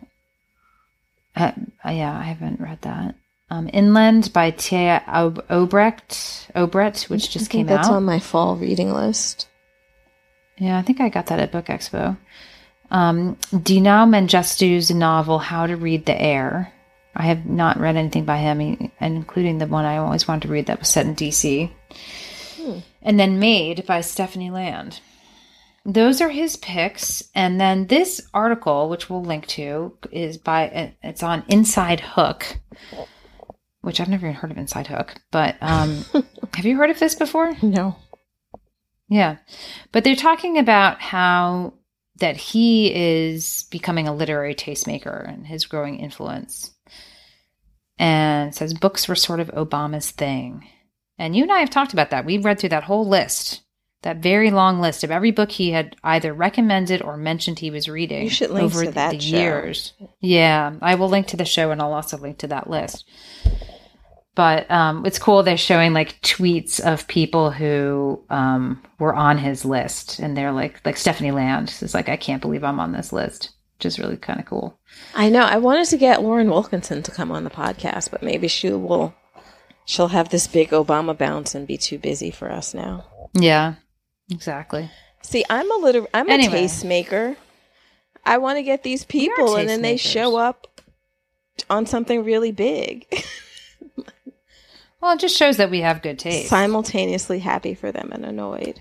Uh, 1.36 1.52
yeah, 1.84 2.16
I 2.18 2.22
haven't 2.22 2.60
read 2.60 2.80
that. 2.82 3.14
um, 3.50 3.68
Inland 3.72 4.32
by 4.32 4.50
Téa 4.52 5.06
Ob- 5.06 5.46
Obreht, 5.48 6.50
Obreht, 6.54 7.08
which 7.08 7.30
just 7.30 7.50
came 7.50 7.66
that's 7.66 7.78
out. 7.78 7.82
That's 7.82 7.88
on 7.96 8.04
my 8.04 8.18
fall 8.20 8.56
reading 8.56 8.92
list. 8.92 9.48
Yeah, 10.58 10.78
I 10.78 10.82
think 10.82 11.00
I 11.00 11.08
got 11.08 11.26
that 11.26 11.40
at 11.40 11.52
Book 11.52 11.66
Expo. 11.66 12.16
Um, 12.90 13.36
Dinaw 13.50 14.06
Mengestu's 14.08 14.90
novel 14.90 15.38
How 15.38 15.66
to 15.66 15.76
Read 15.76 16.06
the 16.06 16.20
Air. 16.20 16.72
I 17.16 17.24
have 17.24 17.46
not 17.46 17.78
read 17.78 17.96
anything 17.96 18.24
by 18.24 18.38
him, 18.38 18.90
including 19.00 19.58
the 19.58 19.66
one 19.66 19.84
I 19.84 19.98
always 19.98 20.26
wanted 20.26 20.42
to 20.42 20.52
read 20.52 20.66
that 20.66 20.80
was 20.80 20.88
set 20.88 21.06
in 21.06 21.14
DC. 21.14 21.70
And 23.02 23.20
then 23.20 23.38
Made 23.38 23.86
by 23.86 24.00
Stephanie 24.00 24.50
Land. 24.50 25.00
Those 25.84 26.20
are 26.20 26.30
his 26.30 26.56
picks. 26.56 27.22
And 27.34 27.60
then 27.60 27.86
this 27.86 28.20
article, 28.32 28.88
which 28.88 29.10
we'll 29.10 29.22
link 29.22 29.46
to, 29.48 29.96
is 30.10 30.38
by 30.38 30.94
it's 31.02 31.22
on 31.22 31.42
InsideHook, 31.42 32.56
which 33.82 34.00
I've 34.00 34.08
never 34.08 34.26
even 34.26 34.36
heard 34.36 34.50
of 34.50 34.56
InsideHook. 34.56 35.10
But 35.30 35.56
um, 35.60 36.04
have 36.54 36.64
you 36.64 36.76
heard 36.76 36.90
of 36.90 36.98
this 36.98 37.14
before? 37.14 37.54
No. 37.62 37.96
Yeah. 39.08 39.36
But 39.92 40.04
they're 40.04 40.16
talking 40.16 40.58
about 40.58 41.00
how 41.00 41.74
that 42.20 42.36
he 42.36 42.92
is 42.94 43.64
becoming 43.70 44.06
a 44.08 44.14
literary 44.14 44.54
tastemaker 44.54 45.28
and 45.28 45.46
his 45.46 45.66
growing 45.66 45.98
influence. 45.98 46.72
And 47.98 48.54
says 48.54 48.74
books 48.74 49.08
were 49.08 49.14
sort 49.14 49.40
of 49.40 49.48
Obama's 49.48 50.10
thing. 50.10 50.68
And 51.18 51.36
you 51.36 51.42
and 51.42 51.52
I 51.52 51.60
have 51.60 51.70
talked 51.70 51.92
about 51.92 52.10
that. 52.10 52.24
We've 52.24 52.44
read 52.44 52.58
through 52.58 52.70
that 52.70 52.84
whole 52.84 53.06
list, 53.06 53.62
that 54.02 54.16
very 54.16 54.50
long 54.50 54.80
list 54.80 55.04
of 55.04 55.10
every 55.12 55.30
book 55.30 55.52
he 55.52 55.70
had 55.70 55.94
either 56.02 56.32
recommended 56.32 57.02
or 57.02 57.16
mentioned 57.16 57.60
he 57.60 57.70
was 57.70 57.88
reading 57.88 58.24
You 58.24 58.30
should 58.30 58.50
link 58.50 58.64
over 58.64 58.84
to 58.84 58.90
that 58.92 59.12
the 59.12 59.20
show. 59.20 59.36
years. 59.36 59.92
Yeah, 60.20 60.74
I 60.82 60.96
will 60.96 61.08
link 61.08 61.28
to 61.28 61.36
the 61.36 61.44
show 61.44 61.70
and 61.70 61.80
I'll 61.80 61.92
also 61.92 62.16
link 62.18 62.38
to 62.38 62.48
that 62.48 62.68
list. 62.68 63.08
But 64.34 64.68
um, 64.70 65.06
it's 65.06 65.18
cool. 65.18 65.42
They're 65.44 65.56
showing 65.56 65.92
like 65.92 66.20
tweets 66.22 66.80
of 66.80 67.06
people 67.06 67.50
who 67.52 68.20
um, 68.30 68.82
were 68.98 69.14
on 69.14 69.38
his 69.38 69.64
list, 69.64 70.18
and 70.18 70.36
they're 70.36 70.50
like, 70.52 70.80
like 70.84 70.96
Stephanie 70.96 71.30
Land 71.30 71.72
is 71.80 71.94
like, 71.94 72.08
I 72.08 72.16
can't 72.16 72.42
believe 72.42 72.64
I'm 72.64 72.80
on 72.80 72.90
this 72.92 73.12
list, 73.12 73.50
which 73.78 73.86
is 73.86 73.98
really 74.00 74.16
kind 74.16 74.40
of 74.40 74.46
cool. 74.46 74.76
I 75.14 75.28
know. 75.28 75.42
I 75.44 75.58
wanted 75.58 75.86
to 75.90 75.96
get 75.96 76.22
Lauren 76.22 76.50
Wilkinson 76.50 77.02
to 77.04 77.12
come 77.12 77.30
on 77.30 77.44
the 77.44 77.50
podcast, 77.50 78.10
but 78.10 78.24
maybe 78.24 78.48
she 78.48 78.70
will. 78.70 79.14
She'll 79.84 80.08
have 80.08 80.30
this 80.30 80.48
big 80.48 80.70
Obama 80.70 81.16
bounce 81.16 81.54
and 81.54 81.66
be 81.66 81.76
too 81.76 81.98
busy 81.98 82.30
for 82.32 82.50
us 82.50 82.74
now. 82.74 83.04
Yeah, 83.34 83.74
exactly. 84.30 84.90
See, 85.22 85.44
I'm 85.48 85.70
a 85.70 85.76
liter- 85.76 86.08
I'm 86.12 86.28
Anyway. 86.28 86.64
a 86.64 86.66
tastemaker. 86.66 87.36
I 88.26 88.38
want 88.38 88.56
to 88.56 88.62
get 88.62 88.82
these 88.82 89.04
people, 89.04 89.54
and 89.56 89.68
then 89.68 89.82
they 89.82 89.96
show 89.96 90.36
up 90.36 90.80
on 91.70 91.86
something 91.86 92.24
really 92.24 92.50
big. 92.50 93.06
Well, 95.04 95.12
it 95.12 95.20
just 95.20 95.36
shows 95.36 95.58
that 95.58 95.70
we 95.70 95.82
have 95.82 96.00
good 96.00 96.18
taste. 96.18 96.48
Simultaneously 96.48 97.38
happy 97.38 97.74
for 97.74 97.92
them 97.92 98.10
and 98.10 98.24
annoyed. 98.24 98.80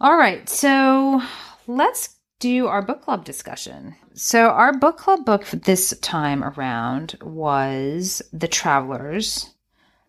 All 0.00 0.16
right, 0.16 0.48
so 0.48 1.20
let's 1.66 2.14
do 2.38 2.68
our 2.68 2.80
book 2.80 3.02
club 3.02 3.24
discussion. 3.24 3.96
So, 4.14 4.50
our 4.50 4.72
book 4.72 4.96
club 4.96 5.24
book 5.24 5.44
this 5.46 5.92
time 5.98 6.44
around 6.44 7.18
was 7.20 8.22
The 8.32 8.46
Travelers 8.46 9.52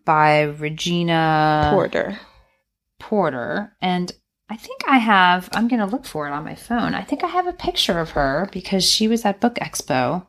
by 0.04 0.42
Regina 0.42 1.70
Porter. 1.72 2.20
Porter. 3.00 3.76
And 3.82 4.12
I 4.48 4.56
think 4.56 4.82
I 4.86 4.98
have, 4.98 5.48
I'm 5.54 5.66
going 5.66 5.80
to 5.80 5.86
look 5.86 6.04
for 6.04 6.28
it 6.28 6.32
on 6.32 6.44
my 6.44 6.54
phone. 6.54 6.94
I 6.94 7.02
think 7.02 7.24
I 7.24 7.28
have 7.28 7.48
a 7.48 7.52
picture 7.52 7.98
of 7.98 8.10
her 8.10 8.48
because 8.52 8.88
she 8.88 9.08
was 9.08 9.24
at 9.24 9.40
Book 9.40 9.56
Expo 9.56 10.24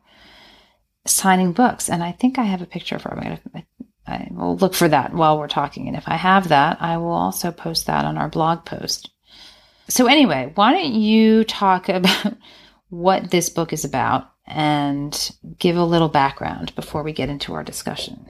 signing 1.04 1.52
books. 1.52 1.88
And 1.88 2.02
I 2.02 2.12
think 2.12 2.38
I 2.38 2.44
have 2.44 2.62
a 2.62 2.66
picture 2.66 2.96
of 2.96 3.02
her. 3.02 3.18
I'm 3.18 3.38
to, 3.54 3.66
I 4.06 4.28
will 4.30 4.56
look 4.56 4.74
for 4.74 4.88
that 4.88 5.12
while 5.12 5.38
we're 5.38 5.48
talking. 5.48 5.88
And 5.88 5.96
if 5.96 6.04
I 6.06 6.16
have 6.16 6.48
that, 6.48 6.78
I 6.80 6.96
will 6.96 7.12
also 7.12 7.50
post 7.50 7.86
that 7.86 8.04
on 8.04 8.18
our 8.18 8.28
blog 8.28 8.64
post. 8.64 9.10
So, 9.88 10.06
anyway, 10.06 10.52
why 10.54 10.72
don't 10.72 10.94
you 10.94 11.44
talk 11.44 11.88
about 11.88 12.36
what 12.88 13.30
this 13.30 13.48
book 13.48 13.72
is 13.72 13.84
about 13.84 14.30
and 14.46 15.30
give 15.58 15.76
a 15.76 15.84
little 15.84 16.08
background 16.08 16.74
before 16.74 17.02
we 17.02 17.12
get 17.12 17.28
into 17.28 17.54
our 17.54 17.64
discussion? 17.64 18.26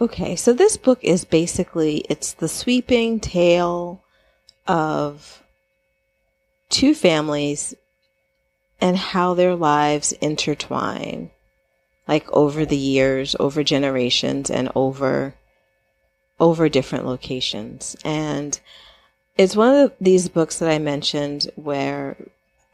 Okay, 0.00 0.36
so 0.36 0.52
this 0.52 0.76
book 0.76 0.98
is 1.02 1.24
basically 1.24 2.04
it's 2.10 2.34
the 2.34 2.48
sweeping 2.48 3.18
tale 3.18 4.02
of 4.66 5.42
two 6.68 6.94
families 6.94 7.74
and 8.80 8.96
how 8.96 9.32
their 9.32 9.54
lives 9.54 10.12
intertwine 10.12 11.30
like 12.06 12.30
over 12.32 12.64
the 12.64 12.76
years, 12.76 13.34
over 13.40 13.62
generations 13.62 14.50
and 14.50 14.70
over 14.74 15.34
over 16.38 16.68
different 16.68 17.06
locations. 17.06 17.96
And 18.04 18.58
it's 19.38 19.56
one 19.56 19.74
of 19.74 19.92
these 20.00 20.28
books 20.28 20.58
that 20.58 20.70
I 20.70 20.78
mentioned 20.78 21.50
where 21.56 22.16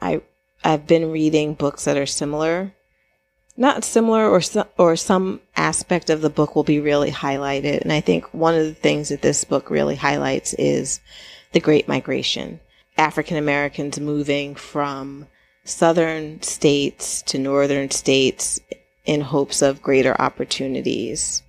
I 0.01 0.23
I've 0.65 0.87
been 0.87 1.11
reading 1.11 1.55
books 1.55 1.85
that 1.85 1.97
are 1.97 2.07
similar 2.07 2.73
not 3.57 3.85
similar 3.85 4.29
or 4.29 4.41
or 4.79 4.97
some 4.97 5.41
aspect 5.57 6.11
of 6.11 6.23
the 6.23 6.31
book 6.31 6.57
will 6.57 6.65
be 6.65 6.81
really 6.81 7.11
highlighted. 7.11 7.83
And 7.83 7.93
I 7.93 8.01
think 8.01 8.33
one 8.33 8.55
of 8.55 8.65
the 8.65 8.75
things 8.75 9.11
that 9.11 9.23
this 9.23 9.45
book 9.45 9.71
really 9.71 9.97
highlights 9.97 10.55
is 10.55 11.01
the 11.53 11.61
Great 11.61 11.89
Migration. 11.89 12.61
African 12.97 13.37
Americans 13.37 13.99
moving 13.99 14.55
from 14.55 15.27
southern 15.65 16.43
states 16.43 17.23
to 17.23 17.39
northern 17.39 17.91
states 17.91 18.61
in 19.05 19.21
hopes 19.21 19.63
of 19.63 19.83
greater 19.83 20.21
opportunities. 20.21 21.43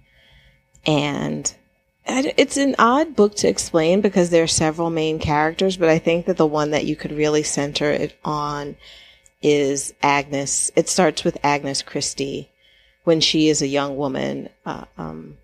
And 0.85 1.53
it's 2.05 2.57
an 2.57 2.75
odd 2.77 3.15
book 3.15 3.35
to 3.35 3.47
explain 3.47 4.01
because 4.01 4.29
there 4.29 4.43
are 4.43 4.47
several 4.47 4.89
main 4.89 5.19
characters, 5.19 5.77
but 5.77 5.89
I 5.89 5.99
think 5.99 6.25
that 6.25 6.37
the 6.37 6.45
one 6.45 6.71
that 6.71 6.85
you 6.85 6.95
could 6.95 7.11
really 7.11 7.43
center 7.43 7.89
it 7.89 8.17
on 8.25 8.75
is 9.41 9.93
Agnes. 10.01 10.71
It 10.75 10.89
starts 10.89 11.23
with 11.23 11.37
Agnes 11.43 11.81
Christie 11.81 12.49
when 13.03 13.19
she 13.19 13.49
is 13.49 13.61
a 13.61 13.67
young 13.67 13.97
woman, 13.97 14.49
uh, 14.65 14.85
um, 14.97 15.37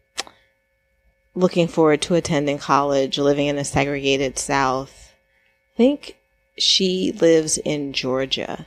looking 1.35 1.67
forward 1.67 2.01
to 2.01 2.15
attending 2.15 2.57
college, 2.57 3.17
living 3.17 3.47
in 3.47 3.57
a 3.57 3.65
segregated 3.65 4.37
South. 4.37 5.13
I 5.75 5.77
think 5.77 6.17
she 6.57 7.13
lives 7.13 7.57
in 7.57 7.93
Georgia. 7.93 8.65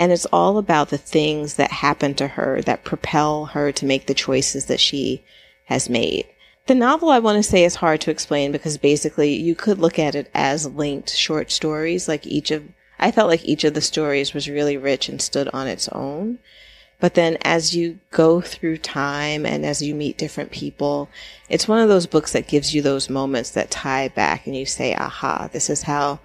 And 0.00 0.12
it's 0.12 0.24
all 0.32 0.56
about 0.56 0.88
the 0.88 0.96
things 0.96 1.54
that 1.54 1.70
happen 1.70 2.14
to 2.14 2.26
her 2.28 2.62
that 2.62 2.84
propel 2.84 3.44
her 3.44 3.70
to 3.70 3.84
make 3.84 4.06
the 4.06 4.14
choices 4.14 4.64
that 4.64 4.80
she 4.80 5.22
has 5.66 5.90
made. 5.90 6.26
The 6.68 6.74
novel 6.74 7.10
I 7.10 7.18
want 7.18 7.36
to 7.36 7.42
say 7.42 7.64
is 7.64 7.74
hard 7.74 8.00
to 8.00 8.10
explain 8.10 8.50
because 8.50 8.78
basically 8.78 9.34
you 9.34 9.54
could 9.54 9.78
look 9.78 9.98
at 9.98 10.14
it 10.14 10.30
as 10.32 10.66
linked 10.66 11.14
short 11.14 11.50
stories, 11.50 12.08
like 12.08 12.26
each 12.26 12.50
of 12.50 12.64
I 12.98 13.10
felt 13.10 13.28
like 13.28 13.44
each 13.44 13.62
of 13.62 13.74
the 13.74 13.82
stories 13.82 14.32
was 14.32 14.48
really 14.48 14.78
rich 14.78 15.10
and 15.10 15.20
stood 15.20 15.48
on 15.52 15.66
its 15.66 15.86
own. 15.90 16.38
But 16.98 17.12
then 17.12 17.36
as 17.42 17.76
you 17.76 17.98
go 18.10 18.40
through 18.40 18.78
time 18.78 19.44
and 19.44 19.66
as 19.66 19.82
you 19.82 19.94
meet 19.94 20.16
different 20.16 20.50
people, 20.50 21.10
it's 21.50 21.68
one 21.68 21.78
of 21.78 21.90
those 21.90 22.06
books 22.06 22.32
that 22.32 22.48
gives 22.48 22.74
you 22.74 22.80
those 22.80 23.10
moments 23.10 23.50
that 23.50 23.70
tie 23.70 24.08
back 24.08 24.46
and 24.46 24.56
you 24.56 24.64
say, 24.64 24.94
aha, 24.94 25.50
this 25.52 25.68
is 25.68 25.82
how 25.82 26.20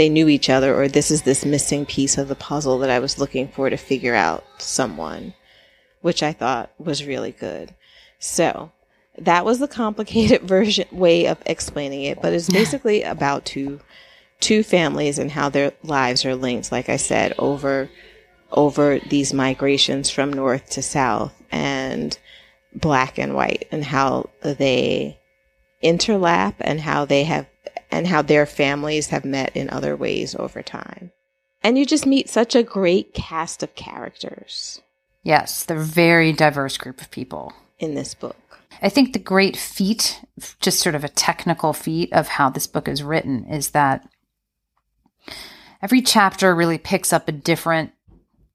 they 0.00 0.08
knew 0.08 0.28
each 0.28 0.48
other, 0.48 0.74
or 0.74 0.88
this 0.88 1.10
is 1.10 1.22
this 1.22 1.44
missing 1.44 1.84
piece 1.84 2.16
of 2.16 2.28
the 2.28 2.34
puzzle 2.34 2.78
that 2.78 2.88
I 2.88 3.00
was 3.00 3.18
looking 3.18 3.48
for 3.48 3.68
to 3.68 3.76
figure 3.76 4.14
out 4.14 4.42
someone, 4.56 5.34
which 6.00 6.22
I 6.22 6.32
thought 6.32 6.70
was 6.78 7.04
really 7.04 7.32
good. 7.32 7.74
So 8.18 8.72
that 9.18 9.44
was 9.44 9.58
the 9.58 9.68
complicated 9.68 10.40
version 10.44 10.88
way 10.90 11.26
of 11.26 11.36
explaining 11.44 12.04
it, 12.04 12.22
but 12.22 12.32
it's 12.32 12.48
basically 12.48 13.02
about 13.02 13.44
two 13.44 13.80
two 14.40 14.62
families 14.62 15.18
and 15.18 15.32
how 15.32 15.50
their 15.50 15.72
lives 15.82 16.24
are 16.24 16.34
linked 16.34 16.72
like 16.72 16.88
i 16.88 16.96
said 16.96 17.34
over 17.38 17.90
over 18.50 18.98
these 19.00 19.34
migrations 19.34 20.08
from 20.08 20.32
north 20.32 20.70
to 20.70 20.80
south 20.80 21.34
and 21.52 22.18
black 22.74 23.18
and 23.18 23.34
white 23.34 23.68
and 23.70 23.84
how 23.84 24.30
they 24.40 25.18
interlap 25.84 26.54
and 26.58 26.80
how 26.80 27.04
they 27.04 27.24
have 27.24 27.46
and 27.90 28.06
how 28.06 28.22
their 28.22 28.46
families 28.46 29.08
have 29.08 29.24
met 29.24 29.54
in 29.56 29.68
other 29.70 29.96
ways 29.96 30.34
over 30.36 30.62
time 30.62 31.10
and 31.62 31.76
you 31.76 31.84
just 31.84 32.06
meet 32.06 32.28
such 32.28 32.54
a 32.54 32.62
great 32.62 33.14
cast 33.14 33.62
of 33.62 33.74
characters 33.74 34.80
Yes, 35.22 35.64
they're 35.64 35.76
a 35.76 35.84
very 35.84 36.32
diverse 36.32 36.78
group 36.78 37.02
of 37.02 37.10
people. 37.10 37.52
in 37.78 37.94
this 37.94 38.14
book 38.14 38.36
I 38.82 38.88
think 38.88 39.12
the 39.12 39.18
great 39.18 39.56
feat, 39.56 40.24
just 40.60 40.80
sort 40.80 40.94
of 40.94 41.04
a 41.04 41.08
technical 41.08 41.72
feat 41.72 42.12
of 42.12 42.28
how 42.28 42.48
this 42.48 42.66
book 42.66 42.88
is 42.88 43.02
written, 43.02 43.44
is 43.46 43.70
that 43.70 44.08
every 45.82 46.00
chapter 46.00 46.54
really 46.54 46.78
picks 46.78 47.12
up 47.12 47.28
a 47.28 47.32
different 47.32 47.92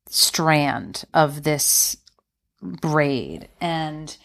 strand 0.07 1.05
of 1.13 1.43
this 1.43 1.97
braid. 2.61 3.49
And, 3.61 4.15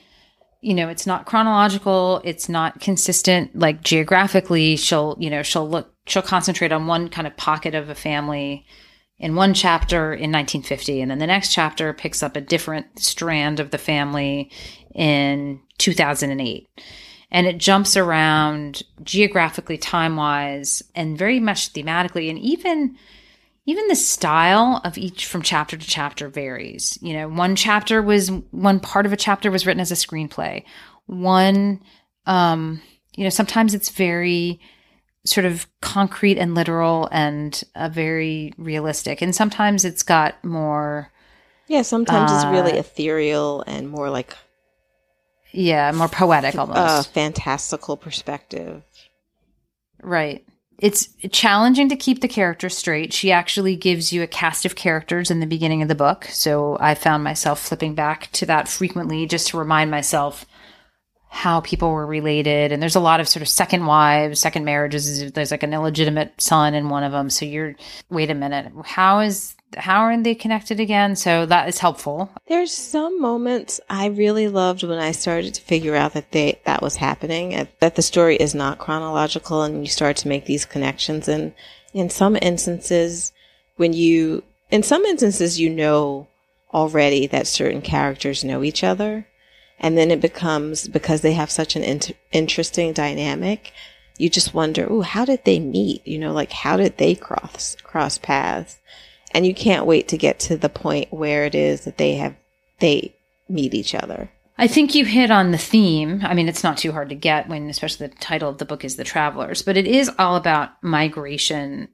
you 0.61 0.75
know, 0.75 0.89
it's 0.89 1.07
not 1.07 1.27
chronological, 1.27 2.21
it's 2.25 2.49
not 2.49 2.81
consistent, 2.81 3.59
like 3.59 3.83
geographically. 3.83 4.77
She'll, 4.77 5.17
you 5.19 5.31
know, 5.31 5.43
she'll 5.43 5.69
look, 5.69 5.95
she'll 6.07 6.23
concentrate 6.23 6.73
on 6.73 6.87
one 6.87 7.09
kind 7.09 7.27
of 7.27 7.37
pocket 7.37 7.75
of 7.75 7.89
a 7.89 7.95
family. 7.95 8.67
in 9.19 9.35
one 9.35 9.53
chapter 9.53 10.15
in 10.15 10.33
1950 10.33 11.03
and 11.03 11.11
then 11.11 11.19
the 11.19 11.27
next 11.27 11.53
chapter 11.53 11.93
picks 11.93 12.23
up 12.23 12.37
a 12.37 12.41
different 12.41 12.99
strand 12.99 13.61
of 13.61 13.71
the 13.71 13.77
family 13.77 14.51
in 14.95 15.61
2008 15.77 16.67
and 17.31 17.47
it 17.47 17.59
jumps 17.59 17.97
around 17.97 18.83
geographically 19.03 19.77
time 19.77 20.17
wise 20.17 20.83
and 20.95 21.19
very 21.19 21.39
much 21.39 21.73
thematically 21.75 22.31
and 22.31 22.39
even 22.39 22.97
even 23.67 23.89
the 23.89 23.97
style 23.97 24.81
of 24.85 24.97
each 24.97 25.27
from 25.27 25.43
chapter 25.43 25.77
to 25.77 25.87
chapter 25.87 26.29
varies. 26.29 26.99
You 27.03 27.15
know 27.15 27.29
one 27.29 27.57
chapter 27.57 28.03
was 28.03 28.31
one 28.51 28.81
part 28.81 29.07
of 29.07 29.13
a 29.13 29.17
chapter 29.17 29.51
was 29.51 29.67
written 29.67 29.81
as 29.81 29.93
a 29.93 29.95
screenplay. 29.95 30.65
One 31.07 31.83
um 32.27 32.81
you 33.17 33.25
know 33.25 33.31
sometimes 33.31 33.75
it's 33.75 33.91
very 33.91 34.61
sort 35.27 35.45
of 35.45 35.67
concrete 35.83 36.39
and 36.39 36.55
literal 36.55 37.09
and 37.13 37.63
uh, 37.75 37.91
very 37.91 38.53
realistic. 38.57 39.21
And 39.21 39.35
sometimes 39.35 39.85
it's 39.85 40.03
got 40.03 40.43
more 40.45 41.13
yeah 41.69 41.83
sometimes 41.83 42.31
uh, 42.31 42.35
it's 42.35 42.45
really 42.47 42.73
uh, 42.73 42.81
ethereal 42.81 43.63
and 43.67 43.89
more 43.89 44.11
like 44.11 44.35
yeah 45.53 45.93
more 45.93 46.09
poetic 46.09 46.57
almost. 46.57 46.79
uh, 46.79 47.03
fantastical 47.03 47.97
perspective. 47.97 48.83
Right 50.03 50.47
it's 50.81 51.11
challenging 51.31 51.91
to 51.91 51.97
keep 51.97 52.23
the 52.23 52.29
characters 52.29 52.77
straight. 52.77 53.13
She 53.13 53.31
actually 53.31 53.77
gives 53.77 54.15
you 54.15 54.23
a 54.23 54.27
cast 54.27 54.65
of 54.65 54.75
characters 54.75 55.31
in 55.31 55.41
the 55.41 55.47
beginning 55.47 55.83
of 55.83 55.89
the 55.89 55.95
book. 55.95 56.25
So 56.25 56.79
I 56.81 56.95
found 56.95 57.23
myself 57.23 57.61
flipping 57.61 57.95
back 57.95 58.31
to 58.33 58.47
that 58.47 58.67
frequently 58.67 59.27
just 59.27 59.49
to 59.49 59.59
remind 59.59 59.91
myself 59.91 60.47
how 61.29 61.61
people 61.61 61.91
were 61.91 62.07
related. 62.07 62.73
And 62.73 62.83
there's 62.83 62.97
a 62.97 63.01
lot 63.01 63.21
of 63.21 63.29
sort 63.29 63.43
of 63.43 63.49
second 63.49 63.85
wives, 63.85 64.41
second 64.41 64.65
marriages. 64.65 65.31
There's 65.33 65.51
like 65.51 65.63
an 65.63 65.75
illegitimate 65.75 66.41
son 66.41 66.75
in 66.75 66.89
one 66.89 67.05
of 67.05 67.13
them. 67.13 67.29
So 67.29 67.45
you're, 67.45 67.77
wait 68.09 68.31
a 68.31 68.35
minute, 68.35 68.73
how 68.85 69.21
is, 69.21 69.55
how 69.77 70.01
are 70.01 70.21
they 70.21 70.35
connected 70.35 70.81
again? 70.81 71.17
So 71.17 71.47
that 71.47 71.69
is 71.69 71.79
helpful. 71.79 72.31
There's 72.49 72.73
some 72.73 73.21
moments 73.21 73.81
I 73.89 74.07
really 74.07 74.49
loved 74.49 74.83
when 74.83 74.99
I 74.99 75.13
started 75.13 75.55
to 75.55 75.63
figure 75.63 75.95
out 75.95 76.15
that 76.15 76.33
they, 76.33 76.61
that 76.65 76.83
was 76.83 76.97
happening, 76.97 77.69
that 77.81 77.95
the 77.95 78.03
story 78.03 78.37
is 78.37 78.55
not 78.55 78.79
chronological 78.79 79.63
and 79.63 79.83
you 79.83 79.91
start 79.91 80.17
to 80.19 80.29
make 80.29 80.47
these 80.47 80.65
connections. 80.65 81.29
And 81.29 81.55
in 81.93 82.11
some 82.11 82.37
instances, 82.41 83.33
when 83.77 83.93
you, 83.93 84.43
in 84.71 84.83
some 84.83 85.05
instances, 85.05 85.61
you 85.61 85.71
know 85.71 86.27
already 86.73 87.27
that 87.27 87.47
certain 87.47 87.83
characters 87.83 88.45
know 88.45 88.63
each 88.63 88.85
other 88.85 89.27
and 89.79 89.97
then 89.97 90.11
it 90.11 90.21
becomes, 90.21 90.89
because 90.89 91.23
they 91.23 91.33
have 91.33 91.51
such 91.51 91.75
an 91.75 91.83
inter- 91.83 92.15
interesting 92.33 92.93
dynamic, 92.93 93.73
you 94.19 94.29
just 94.29 94.53
wonder, 94.53 94.87
oh, 94.91 95.01
how 95.01 95.25
did 95.25 95.45
they 95.45 95.59
meet? 95.59 96.07
You 96.07 96.19
know, 96.19 96.33
like 96.33 96.53
how 96.53 96.77
did 96.77 96.99
they 96.99 97.15
cross, 97.15 97.77
cross 97.83 98.19
paths? 98.19 98.77
And 99.33 99.47
you 99.47 99.55
can't 99.55 99.87
wait 99.87 100.09
to 100.09 100.19
get 100.19 100.41
to 100.41 100.57
the 100.57 100.69
point 100.69 101.13
where 101.13 101.45
it 101.45 101.55
is 101.55 101.85
that 101.85 101.99
they 101.99 102.15
have, 102.15 102.35
they 102.81 103.15
meet 103.49 103.75
each 103.75 103.95
other. 103.95 104.31
I 104.59 104.67
think 104.67 104.95
you 104.95 105.05
hit 105.05 105.31
on 105.31 105.53
the 105.53 105.59
theme. 105.59 106.21
I 106.23 106.35
mean, 106.35 106.49
it's 106.49 106.65
not 106.65 106.77
too 106.77 106.93
hard 106.93 107.09
to 107.09 107.15
get 107.15 107.49
when, 107.49 107.71
especially 107.71 108.09
the 108.09 108.15
title 108.17 108.51
of 108.51 108.59
the 108.59 108.67
book 108.67 108.85
is 108.85 108.97
The 108.97 109.05
Travelers, 109.05 109.63
but 109.63 109.77
it 109.77 109.87
is 109.87 110.11
all 110.19 110.37
about 110.37 110.83
migration 110.83 111.89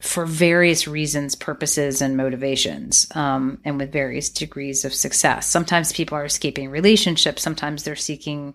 for 0.00 0.26
various 0.26 0.86
reasons, 0.86 1.34
purposes, 1.34 2.02
and 2.02 2.14
motivations, 2.14 3.06
um, 3.14 3.58
and 3.64 3.78
with 3.78 3.90
various 3.90 4.28
degrees 4.28 4.84
of 4.84 4.92
success. 4.92 5.46
Sometimes 5.46 5.94
people 5.94 6.18
are 6.18 6.26
escaping 6.26 6.68
relationships. 6.68 7.40
Sometimes 7.40 7.84
they're 7.84 7.96
seeking 7.96 8.52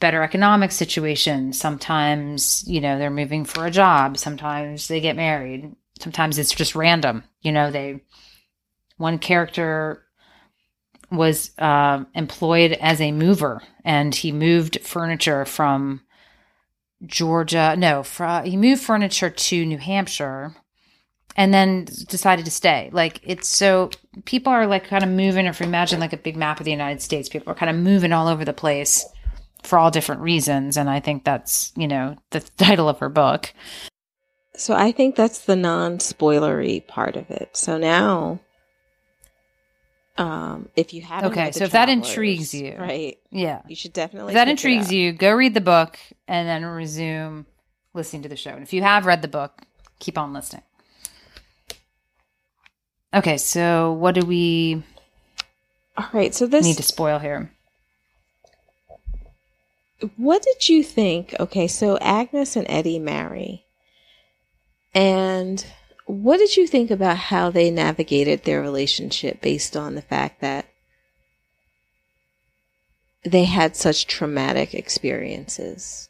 better 0.00 0.22
economic 0.22 0.72
situations. 0.72 1.58
Sometimes, 1.60 2.64
you 2.66 2.80
know, 2.80 2.98
they're 2.98 3.08
moving 3.08 3.44
for 3.44 3.66
a 3.66 3.70
job. 3.70 4.18
Sometimes 4.18 4.88
they 4.88 5.00
get 5.00 5.14
married. 5.14 5.76
Sometimes 6.00 6.38
it's 6.38 6.54
just 6.54 6.74
random. 6.74 7.24
You 7.42 7.52
know, 7.52 7.70
they, 7.70 8.00
one 8.96 9.18
character 9.18 10.02
was 11.10 11.52
uh, 11.58 12.04
employed 12.14 12.72
as 12.72 13.00
a 13.00 13.12
mover 13.12 13.62
and 13.84 14.14
he 14.14 14.32
moved 14.32 14.80
furniture 14.82 15.44
from 15.44 16.00
Georgia. 17.06 17.76
No, 17.76 18.02
fr- 18.02 18.42
he 18.44 18.56
moved 18.56 18.82
furniture 18.82 19.30
to 19.30 19.66
New 19.66 19.78
Hampshire 19.78 20.54
and 21.36 21.52
then 21.52 21.86
decided 22.08 22.44
to 22.44 22.50
stay. 22.50 22.90
Like 22.92 23.20
it's 23.22 23.48
so 23.48 23.90
people 24.24 24.52
are 24.52 24.66
like 24.66 24.86
kind 24.86 25.04
of 25.04 25.10
moving. 25.10 25.46
If 25.46 25.60
you 25.60 25.66
imagine 25.66 26.00
like 26.00 26.12
a 26.12 26.18
big 26.18 26.36
map 26.36 26.60
of 26.60 26.64
the 26.64 26.70
United 26.70 27.02
States, 27.02 27.28
people 27.28 27.50
are 27.52 27.56
kind 27.56 27.70
of 27.70 27.82
moving 27.82 28.12
all 28.12 28.28
over 28.28 28.44
the 28.44 28.52
place 28.52 29.04
for 29.62 29.78
all 29.78 29.90
different 29.90 30.20
reasons. 30.20 30.76
And 30.76 30.88
I 30.88 31.00
think 31.00 31.24
that's 31.24 31.72
you 31.76 31.88
know 31.88 32.16
the 32.30 32.40
title 32.56 32.88
of 32.88 33.00
her 33.00 33.08
book. 33.08 33.52
So 34.56 34.74
I 34.74 34.92
think 34.92 35.16
that's 35.16 35.40
the 35.40 35.56
non-spoilery 35.56 36.86
part 36.86 37.16
of 37.16 37.30
it. 37.30 37.56
So 37.56 37.76
now, 37.76 38.40
um, 40.16 40.68
if 40.76 40.94
you 40.94 41.02
have 41.02 41.24
okay, 41.24 41.50
so 41.50 41.64
if 41.64 41.72
that 41.72 41.88
intrigues 41.88 42.54
you, 42.54 42.76
right? 42.78 43.18
Yeah, 43.30 43.62
you 43.66 43.74
should 43.74 43.92
definitely. 43.92 44.32
If 44.32 44.34
that 44.34 44.48
intrigues 44.48 44.92
you, 44.92 45.12
go 45.12 45.32
read 45.32 45.54
the 45.54 45.60
book 45.60 45.98
and 46.28 46.48
then 46.48 46.64
resume 46.64 47.46
listening 47.94 48.22
to 48.22 48.28
the 48.28 48.36
show. 48.36 48.50
And 48.50 48.62
if 48.62 48.72
you 48.72 48.82
have 48.82 49.06
read 49.06 49.22
the 49.22 49.28
book, 49.28 49.62
keep 49.98 50.16
on 50.16 50.32
listening. 50.32 50.62
Okay, 53.12 53.38
so 53.38 53.92
what 53.92 54.14
do 54.14 54.26
we 54.26 54.82
All 55.96 56.08
right, 56.12 56.34
so 56.34 56.46
this 56.46 56.64
need 56.64 56.76
to 56.76 56.82
spoil 56.82 57.18
here? 57.18 57.50
What 60.16 60.42
did 60.42 60.68
you 60.68 60.82
think? 60.82 61.34
Okay, 61.40 61.66
so 61.66 61.96
Agnes 61.98 62.56
and 62.56 62.66
Eddie 62.68 62.98
marry. 62.98 63.64
And 64.94 65.64
what 66.06 66.38
did 66.38 66.56
you 66.56 66.66
think 66.66 66.90
about 66.90 67.16
how 67.16 67.50
they 67.50 67.70
navigated 67.70 68.44
their 68.44 68.60
relationship 68.60 69.40
based 69.40 69.76
on 69.76 69.94
the 69.94 70.02
fact 70.02 70.40
that 70.40 70.66
they 73.24 73.44
had 73.44 73.74
such 73.74 74.06
traumatic 74.06 74.74
experiences? 74.74 76.08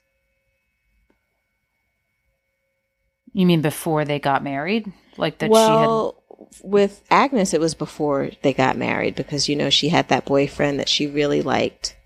You 3.32 3.46
mean 3.46 3.62
before 3.62 4.04
they 4.04 4.18
got 4.18 4.44
married? 4.44 4.92
Like 5.16 5.38
that 5.38 5.50
well, 5.50 6.16
she 6.28 6.28
had 6.28 6.34
with 6.62 7.02
Agnes, 7.10 7.54
it 7.54 7.60
was 7.60 7.74
before 7.74 8.30
they 8.42 8.52
got 8.52 8.76
married 8.76 9.14
because, 9.14 9.48
you 9.48 9.56
know, 9.56 9.70
she 9.70 9.88
had 9.88 10.08
that 10.08 10.24
boyfriend 10.24 10.78
that 10.78 10.88
she 10.88 11.06
really 11.06 11.42
liked. 11.42 11.96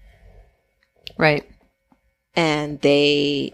Right. 1.17 1.49
And 2.37 2.81
they 2.81 3.53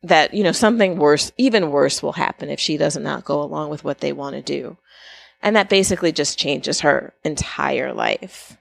that 0.03 0.33
you 0.33 0.45
know 0.45 0.53
something 0.53 0.97
worse 0.97 1.33
even 1.37 1.71
worse 1.71 2.03
will 2.03 2.13
happen 2.13 2.49
if 2.49 2.61
she 2.61 2.77
does 2.77 2.97
not 2.97 3.25
go 3.25 3.43
along 3.43 3.69
with 3.69 3.85
what 3.85 3.99
they 3.99 4.13
want 4.13 4.35
to 4.35 4.43
do 4.43 4.77
and 5.43 5.57
that 5.57 5.69
basically 5.69 6.13
just 6.13 6.39
changes 6.39 6.81
her 6.81 7.13
entire 7.25 7.93
life 7.93 8.57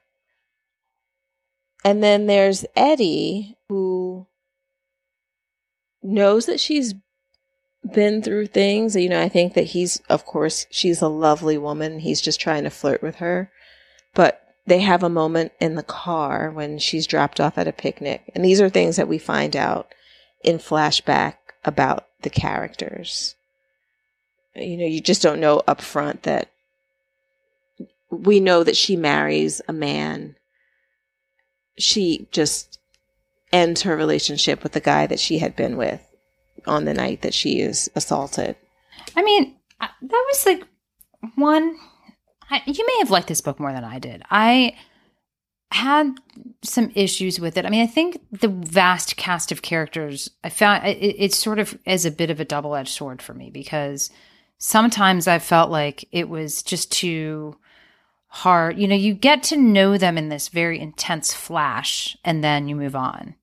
and 1.88 2.04
then 2.04 2.28
there's 2.28 2.66
eddie 2.76 3.58
who 3.70 4.26
knows 6.04 6.46
that 6.46 6.60
she's 6.60 6.94
been 7.94 8.22
through 8.22 8.48
things 8.48 8.96
you 8.96 9.10
know 9.10 9.22
i 9.22 9.30
think 9.30 9.54
that 9.54 9.68
he's 9.68 10.02
of 10.10 10.26
course 10.26 10.66
she's 10.70 11.02
a 11.02 11.08
lovely 11.08 11.58
woman 11.58 12.00
he's 12.00 12.22
just 12.22 12.40
trying 12.40 12.64
to 12.64 12.70
flirt 12.70 13.02
with 13.02 13.16
her 13.16 13.52
but 14.14 14.42
they 14.66 14.80
have 14.80 15.04
a 15.04 15.10
moment 15.10 15.52
in 15.62 15.76
the 15.76 15.84
car 15.84 16.52
when 16.52 16.78
she's 16.78 17.08
dropped 17.08 17.40
off 17.40 17.58
at 17.58 17.68
a 17.68 17.74
picnic 17.74 18.30
and 18.36 18.44
these 18.44 18.60
are 18.60 18.70
things 18.70 18.98
that 18.98 19.08
we 19.08 19.18
find 19.18 19.56
out 19.56 19.94
in 20.44 20.58
flashback 20.58 21.36
about 21.66 22.08
the 22.22 22.30
characters. 22.30 23.36
You 24.56 24.78
know, 24.78 24.86
you 24.86 25.02
just 25.02 25.22
don't 25.22 25.40
know 25.40 25.62
up 25.68 25.82
front 25.82 26.24
that 26.24 26.50
we 28.10 28.40
know 28.40 28.64
that 28.64 28.78
she 28.78 28.96
marries 28.96 29.62
a 29.68 29.74
man. 29.74 30.36
She 31.78 32.28
just 32.32 32.80
ends 33.52 33.84
her 33.84 33.96
relationship 33.96 34.64
with 34.64 34.74
the 34.74 34.80
guy 34.80 35.08
that 35.08 35.20
she 35.20 35.40
had 35.40 35.56
been 35.56 35.78
with 35.78 36.02
on 36.66 36.86
the 36.86 36.94
night 36.94 37.22
that 37.22 37.34
she 37.34 37.62
is 37.62 37.90
assaulted. 37.96 38.56
I 39.16 39.24
mean, 39.24 39.56
that 39.80 39.92
was 40.02 40.46
like 40.46 40.64
one. 41.36 41.78
I, 42.50 42.62
you 42.66 42.86
may 42.86 42.98
have 43.00 43.12
liked 43.12 43.28
this 43.28 43.42
book 43.42 43.60
more 43.60 43.72
than 43.72 43.84
I 43.84 44.00
did. 44.00 44.24
I 44.30 44.76
had 45.72 46.16
some 46.64 46.92
issues 46.96 47.40
with 47.40 47.58
it. 47.58 47.66
I 47.66 47.70
mean, 47.70 47.84
I 47.84 47.88
think 47.88 48.22
the 48.32 48.48
vast 48.48 49.18
cast 49.18 49.52
of 49.52 49.62
characters, 49.62 50.30
I 50.44 50.50
found 50.50 50.86
it, 50.86 51.34
sort 51.34 51.60
of 51.60 51.78
as 51.86 52.06
a 52.06 52.12
bit 52.12 52.30
of 52.30 52.40
a 52.40 52.46
double 52.46 52.76
edged 52.76 52.94
sword 52.94 53.22
for 53.22 53.34
me 53.34 53.50
because 53.50 54.10
sometimes 54.58 55.28
I 55.28 55.40
felt 55.40 55.70
like 55.70 56.08
it 56.12 56.30
was 56.30 56.64
just 56.64 56.92
too 56.92 57.58
hard. 58.28 58.78
You 58.78 58.88
know, 58.88 58.96
you 58.96 59.14
get 59.14 59.44
to 59.44 59.58
know 59.58 59.98
them 59.98 60.18
in 60.18 60.30
this 60.30 60.50
very 60.50 60.80
intense 60.80 61.34
flash 61.34 62.18
and 62.24 62.44
then 62.44 62.68
you 62.68 62.76
move 62.76 62.96
on. 62.96 63.36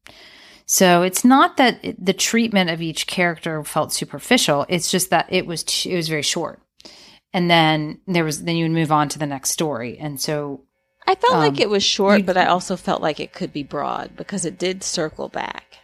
So 0.67 1.03
it's 1.03 1.25
not 1.25 1.57
that 1.59 1.81
the 1.99 2.13
treatment 2.15 2.71
of 2.71 2.81
each 2.81 3.07
character 3.07 3.63
felt 3.65 3.93
superficial. 3.93 4.65
It's 4.69 4.91
just 4.91 5.11
that 5.11 5.27
it 5.29 5.47
was 5.47 5.63
t- 5.63 5.93
it 5.93 5.97
was 5.97 6.09
very 6.09 6.23
short, 6.23 6.61
and 7.35 7.51
then 7.51 8.01
there 8.07 8.25
was 8.25 8.45
then 8.45 8.57
you 8.57 8.65
would 8.65 8.73
move 8.73 8.91
on 8.91 9.11
to 9.11 9.19
the 9.19 9.27
next 9.27 9.51
story, 9.51 9.99
and 9.99 10.19
so 10.19 10.63
I 11.07 11.17
felt 11.17 11.35
Um, 11.35 11.41
like 11.41 11.61
it 11.61 11.69
was 11.69 11.83
short, 11.83 12.21
you- 12.21 12.25
but 12.25 12.39
I 12.39 12.47
also 12.47 12.77
felt 12.77 13.03
like 13.03 13.21
it 13.21 13.35
could 13.35 13.53
be 13.53 13.63
broad 13.63 14.17
because 14.17 14.47
it 14.47 14.59
did 14.59 14.83
circle 14.83 15.29
back. 15.29 15.77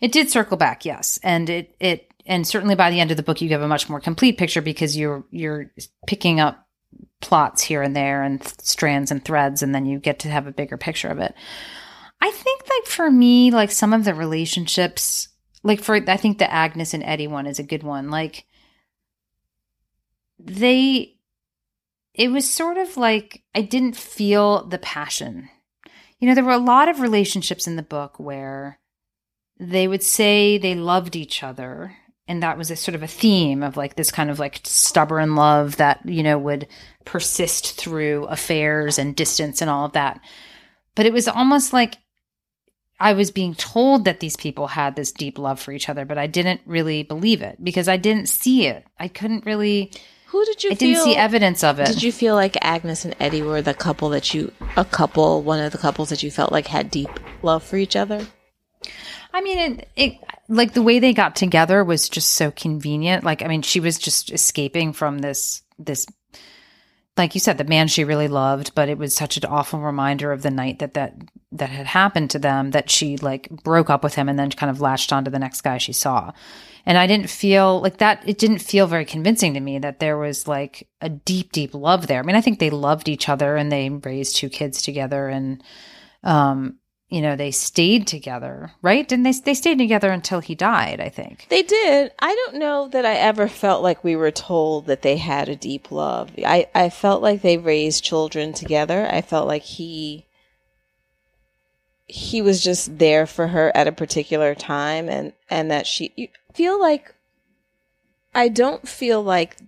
It 0.00 0.10
did 0.10 0.30
circle 0.30 0.56
back, 0.56 0.84
yes, 0.84 1.20
and 1.22 1.48
it 1.48 1.76
it 1.78 2.12
and 2.26 2.44
certainly 2.46 2.74
by 2.74 2.90
the 2.90 2.98
end 3.00 3.12
of 3.12 3.16
the 3.16 3.22
book, 3.22 3.40
you 3.40 3.48
have 3.50 3.62
a 3.62 3.68
much 3.68 3.88
more 3.88 4.00
complete 4.00 4.36
picture 4.36 4.60
because 4.60 4.96
you're 4.96 5.24
you're 5.30 5.70
picking 6.08 6.40
up 6.40 6.66
plots 7.20 7.62
here 7.62 7.82
and 7.82 7.94
there 7.94 8.22
and 8.22 8.40
th- 8.40 8.54
strands 8.60 9.10
and 9.10 9.24
threads, 9.24 9.62
and 9.62 9.74
then 9.74 9.86
you 9.86 9.98
get 9.98 10.18
to 10.20 10.28
have 10.28 10.46
a 10.46 10.52
bigger 10.52 10.76
picture 10.76 11.08
of 11.08 11.18
it. 11.18 11.34
I 12.20 12.30
think, 12.30 12.62
like 12.68 12.86
for 12.86 13.10
me, 13.10 13.50
like 13.50 13.70
some 13.70 13.92
of 13.92 14.04
the 14.04 14.14
relationships, 14.14 15.28
like 15.62 15.82
for 15.82 15.94
I 15.96 16.16
think 16.16 16.38
the 16.38 16.52
Agnes 16.52 16.94
and 16.94 17.02
Eddie 17.02 17.26
one 17.26 17.46
is 17.46 17.58
a 17.58 17.64
good 17.64 17.82
one. 17.82 18.10
Like 18.10 18.44
they, 20.38 21.16
it 22.14 22.30
was 22.30 22.50
sort 22.50 22.76
of 22.76 22.96
like 22.96 23.42
I 23.54 23.62
didn't 23.62 23.96
feel 23.96 24.66
the 24.66 24.78
passion. 24.78 25.48
You 26.18 26.28
know, 26.28 26.34
there 26.34 26.44
were 26.44 26.50
a 26.50 26.58
lot 26.58 26.88
of 26.88 27.00
relationships 27.00 27.68
in 27.68 27.76
the 27.76 27.82
book 27.82 28.18
where 28.18 28.80
they 29.60 29.86
would 29.86 30.02
say 30.02 30.58
they 30.58 30.74
loved 30.74 31.14
each 31.14 31.42
other 31.42 31.96
and 32.28 32.42
that 32.42 32.58
was 32.58 32.70
a 32.70 32.76
sort 32.76 32.94
of 32.94 33.02
a 33.02 33.06
theme 33.08 33.62
of 33.62 33.76
like 33.76 33.96
this 33.96 34.10
kind 34.12 34.30
of 34.30 34.38
like 34.38 34.60
stubborn 34.64 35.34
love 35.34 35.76
that 35.76 36.00
you 36.04 36.22
know 36.22 36.38
would 36.38 36.68
persist 37.04 37.76
through 37.80 38.24
affairs 38.26 38.98
and 38.98 39.16
distance 39.16 39.60
and 39.60 39.70
all 39.70 39.86
of 39.86 39.92
that 39.92 40.20
but 40.94 41.06
it 41.06 41.12
was 41.12 41.26
almost 41.26 41.72
like 41.72 41.96
i 43.00 43.12
was 43.12 43.30
being 43.30 43.54
told 43.54 44.04
that 44.04 44.20
these 44.20 44.36
people 44.36 44.66
had 44.68 44.94
this 44.94 45.10
deep 45.10 45.38
love 45.38 45.58
for 45.58 45.72
each 45.72 45.88
other 45.88 46.04
but 46.04 46.18
i 46.18 46.26
didn't 46.26 46.60
really 46.66 47.02
believe 47.02 47.40
it 47.42 47.56
because 47.64 47.88
i 47.88 47.96
didn't 47.96 48.28
see 48.28 48.66
it 48.66 48.84
i 48.98 49.08
couldn't 49.08 49.46
really 49.46 49.90
Who 50.26 50.44
did 50.44 50.62
you 50.62 50.70
i 50.70 50.74
feel? 50.74 50.88
didn't 50.88 51.04
see 51.04 51.16
evidence 51.16 51.64
of 51.64 51.80
it 51.80 51.86
Did 51.86 52.02
you 52.02 52.12
feel 52.12 52.34
like 52.34 52.56
Agnes 52.60 53.04
and 53.06 53.16
Eddie 53.18 53.42
were 53.42 53.62
the 53.62 53.72
couple 53.74 54.10
that 54.10 54.34
you, 54.34 54.52
a 54.76 54.84
couple, 54.84 55.42
one 55.42 55.58
of 55.60 55.72
the 55.72 55.78
couples 55.78 56.10
that 56.10 56.22
you 56.22 56.30
felt 56.30 56.52
like 56.52 56.66
had 56.66 56.90
deep 56.90 57.08
love 57.42 57.62
for 57.62 57.76
each 57.78 57.96
other? 57.96 58.26
I 59.32 59.40
mean, 59.40 59.58
it, 59.58 59.88
it 59.96 60.18
like 60.48 60.72
the 60.72 60.82
way 60.82 60.98
they 60.98 61.12
got 61.12 61.36
together 61.36 61.84
was 61.84 62.08
just 62.08 62.32
so 62.32 62.50
convenient. 62.50 63.24
Like, 63.24 63.42
I 63.42 63.48
mean, 63.48 63.62
she 63.62 63.80
was 63.80 63.98
just 63.98 64.32
escaping 64.32 64.92
from 64.92 65.18
this 65.18 65.62
this, 65.78 66.06
like 67.16 67.34
you 67.34 67.40
said, 67.40 67.58
the 67.58 67.64
man 67.64 67.88
she 67.88 68.04
really 68.04 68.28
loved, 68.28 68.74
but 68.74 68.88
it 68.88 68.98
was 68.98 69.14
such 69.14 69.36
an 69.36 69.44
awful 69.44 69.80
reminder 69.80 70.32
of 70.32 70.42
the 70.42 70.50
night 70.50 70.78
that 70.78 70.94
that 70.94 71.14
that 71.52 71.70
had 71.70 71.86
happened 71.86 72.30
to 72.30 72.38
them 72.38 72.70
that 72.72 72.90
she 72.90 73.16
like 73.18 73.48
broke 73.62 73.90
up 73.90 74.02
with 74.02 74.14
him 74.14 74.28
and 74.28 74.38
then 74.38 74.50
kind 74.50 74.70
of 74.70 74.80
latched 74.80 75.12
onto 75.12 75.30
the 75.30 75.38
next 75.38 75.60
guy 75.60 75.78
she 75.78 75.92
saw. 75.92 76.32
And 76.86 76.96
I 76.96 77.06
didn't 77.06 77.28
feel 77.28 77.80
like 77.80 77.98
that. 77.98 78.26
It 78.26 78.38
didn't 78.38 78.60
feel 78.60 78.86
very 78.86 79.04
convincing 79.04 79.54
to 79.54 79.60
me 79.60 79.78
that 79.78 80.00
there 80.00 80.16
was 80.16 80.48
like 80.48 80.88
a 81.02 81.10
deep, 81.10 81.52
deep 81.52 81.74
love 81.74 82.06
there. 82.06 82.20
I 82.20 82.22
mean, 82.22 82.36
I 82.36 82.40
think 82.40 82.58
they 82.58 82.70
loved 82.70 83.10
each 83.10 83.28
other 83.28 83.56
and 83.56 83.70
they 83.70 83.90
raised 83.90 84.36
two 84.36 84.48
kids 84.48 84.80
together 84.80 85.28
and, 85.28 85.62
um, 86.24 86.77
you 87.08 87.22
know, 87.22 87.36
they 87.36 87.50
stayed 87.50 88.06
together, 88.06 88.72
right? 88.82 89.08
Didn't 89.08 89.22
they? 89.22 89.32
They 89.32 89.54
stayed 89.54 89.78
together 89.78 90.10
until 90.10 90.40
he 90.40 90.54
died, 90.54 91.00
I 91.00 91.08
think. 91.08 91.46
They 91.48 91.62
did. 91.62 92.12
I 92.18 92.34
don't 92.34 92.56
know 92.58 92.88
that 92.88 93.06
I 93.06 93.14
ever 93.14 93.48
felt 93.48 93.82
like 93.82 94.04
we 94.04 94.14
were 94.14 94.30
told 94.30 94.86
that 94.86 95.00
they 95.00 95.16
had 95.16 95.48
a 95.48 95.56
deep 95.56 95.90
love. 95.90 96.30
I, 96.44 96.68
I 96.74 96.90
felt 96.90 97.22
like 97.22 97.40
they 97.40 97.56
raised 97.56 98.04
children 98.04 98.52
together. 98.52 99.08
I 99.10 99.22
felt 99.22 99.48
like 99.48 99.62
he 99.62 100.26
he 102.10 102.40
was 102.40 102.64
just 102.64 102.98
there 102.98 103.26
for 103.26 103.48
her 103.48 103.70
at 103.76 103.86
a 103.86 103.92
particular 103.92 104.54
time 104.54 105.10
and 105.10 105.32
and 105.50 105.70
that 105.70 105.86
she 105.86 106.30
feel 106.54 106.80
like 106.80 107.14
I 108.34 108.48
don't 108.48 108.86
feel 108.88 109.22
like 109.22 109.58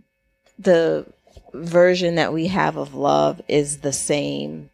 the 0.59 1.07
version 1.53 2.15
that 2.17 2.33
we 2.33 2.49
have 2.49 2.77
of 2.77 2.95
love 2.95 3.41
is 3.49 3.79
the 3.79 3.93
same 3.93 4.71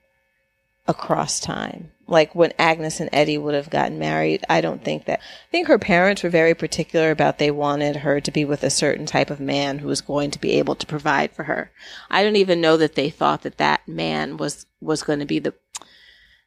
across 0.86 1.40
time. 1.40 1.92
Like 2.08 2.34
when 2.36 2.52
Agnes 2.58 3.00
and 3.00 3.10
Eddie 3.12 3.36
would 3.38 3.54
have 3.54 3.68
gotten 3.68 3.98
married, 3.98 4.44
I 4.48 4.60
don't 4.60 4.84
think 4.84 5.06
that. 5.06 5.18
I 5.20 5.50
think 5.50 5.66
her 5.66 5.78
parents 5.78 6.22
were 6.22 6.28
very 6.30 6.54
particular 6.54 7.10
about 7.10 7.38
they 7.38 7.50
wanted 7.50 7.96
her 7.96 8.20
to 8.20 8.30
be 8.30 8.44
with 8.44 8.62
a 8.62 8.70
certain 8.70 9.06
type 9.06 9.28
of 9.28 9.40
man 9.40 9.80
who 9.80 9.88
was 9.88 10.00
going 10.00 10.30
to 10.30 10.40
be 10.40 10.52
able 10.52 10.76
to 10.76 10.86
provide 10.86 11.32
for 11.32 11.44
her. 11.44 11.72
I 12.08 12.22
don't 12.22 12.36
even 12.36 12.60
know 12.60 12.76
that 12.76 12.94
they 12.94 13.10
thought 13.10 13.42
that 13.42 13.58
that 13.58 13.86
man 13.88 14.36
was 14.36 14.66
was 14.80 15.02
going 15.02 15.18
to 15.18 15.24
be 15.26 15.40
the 15.40 15.54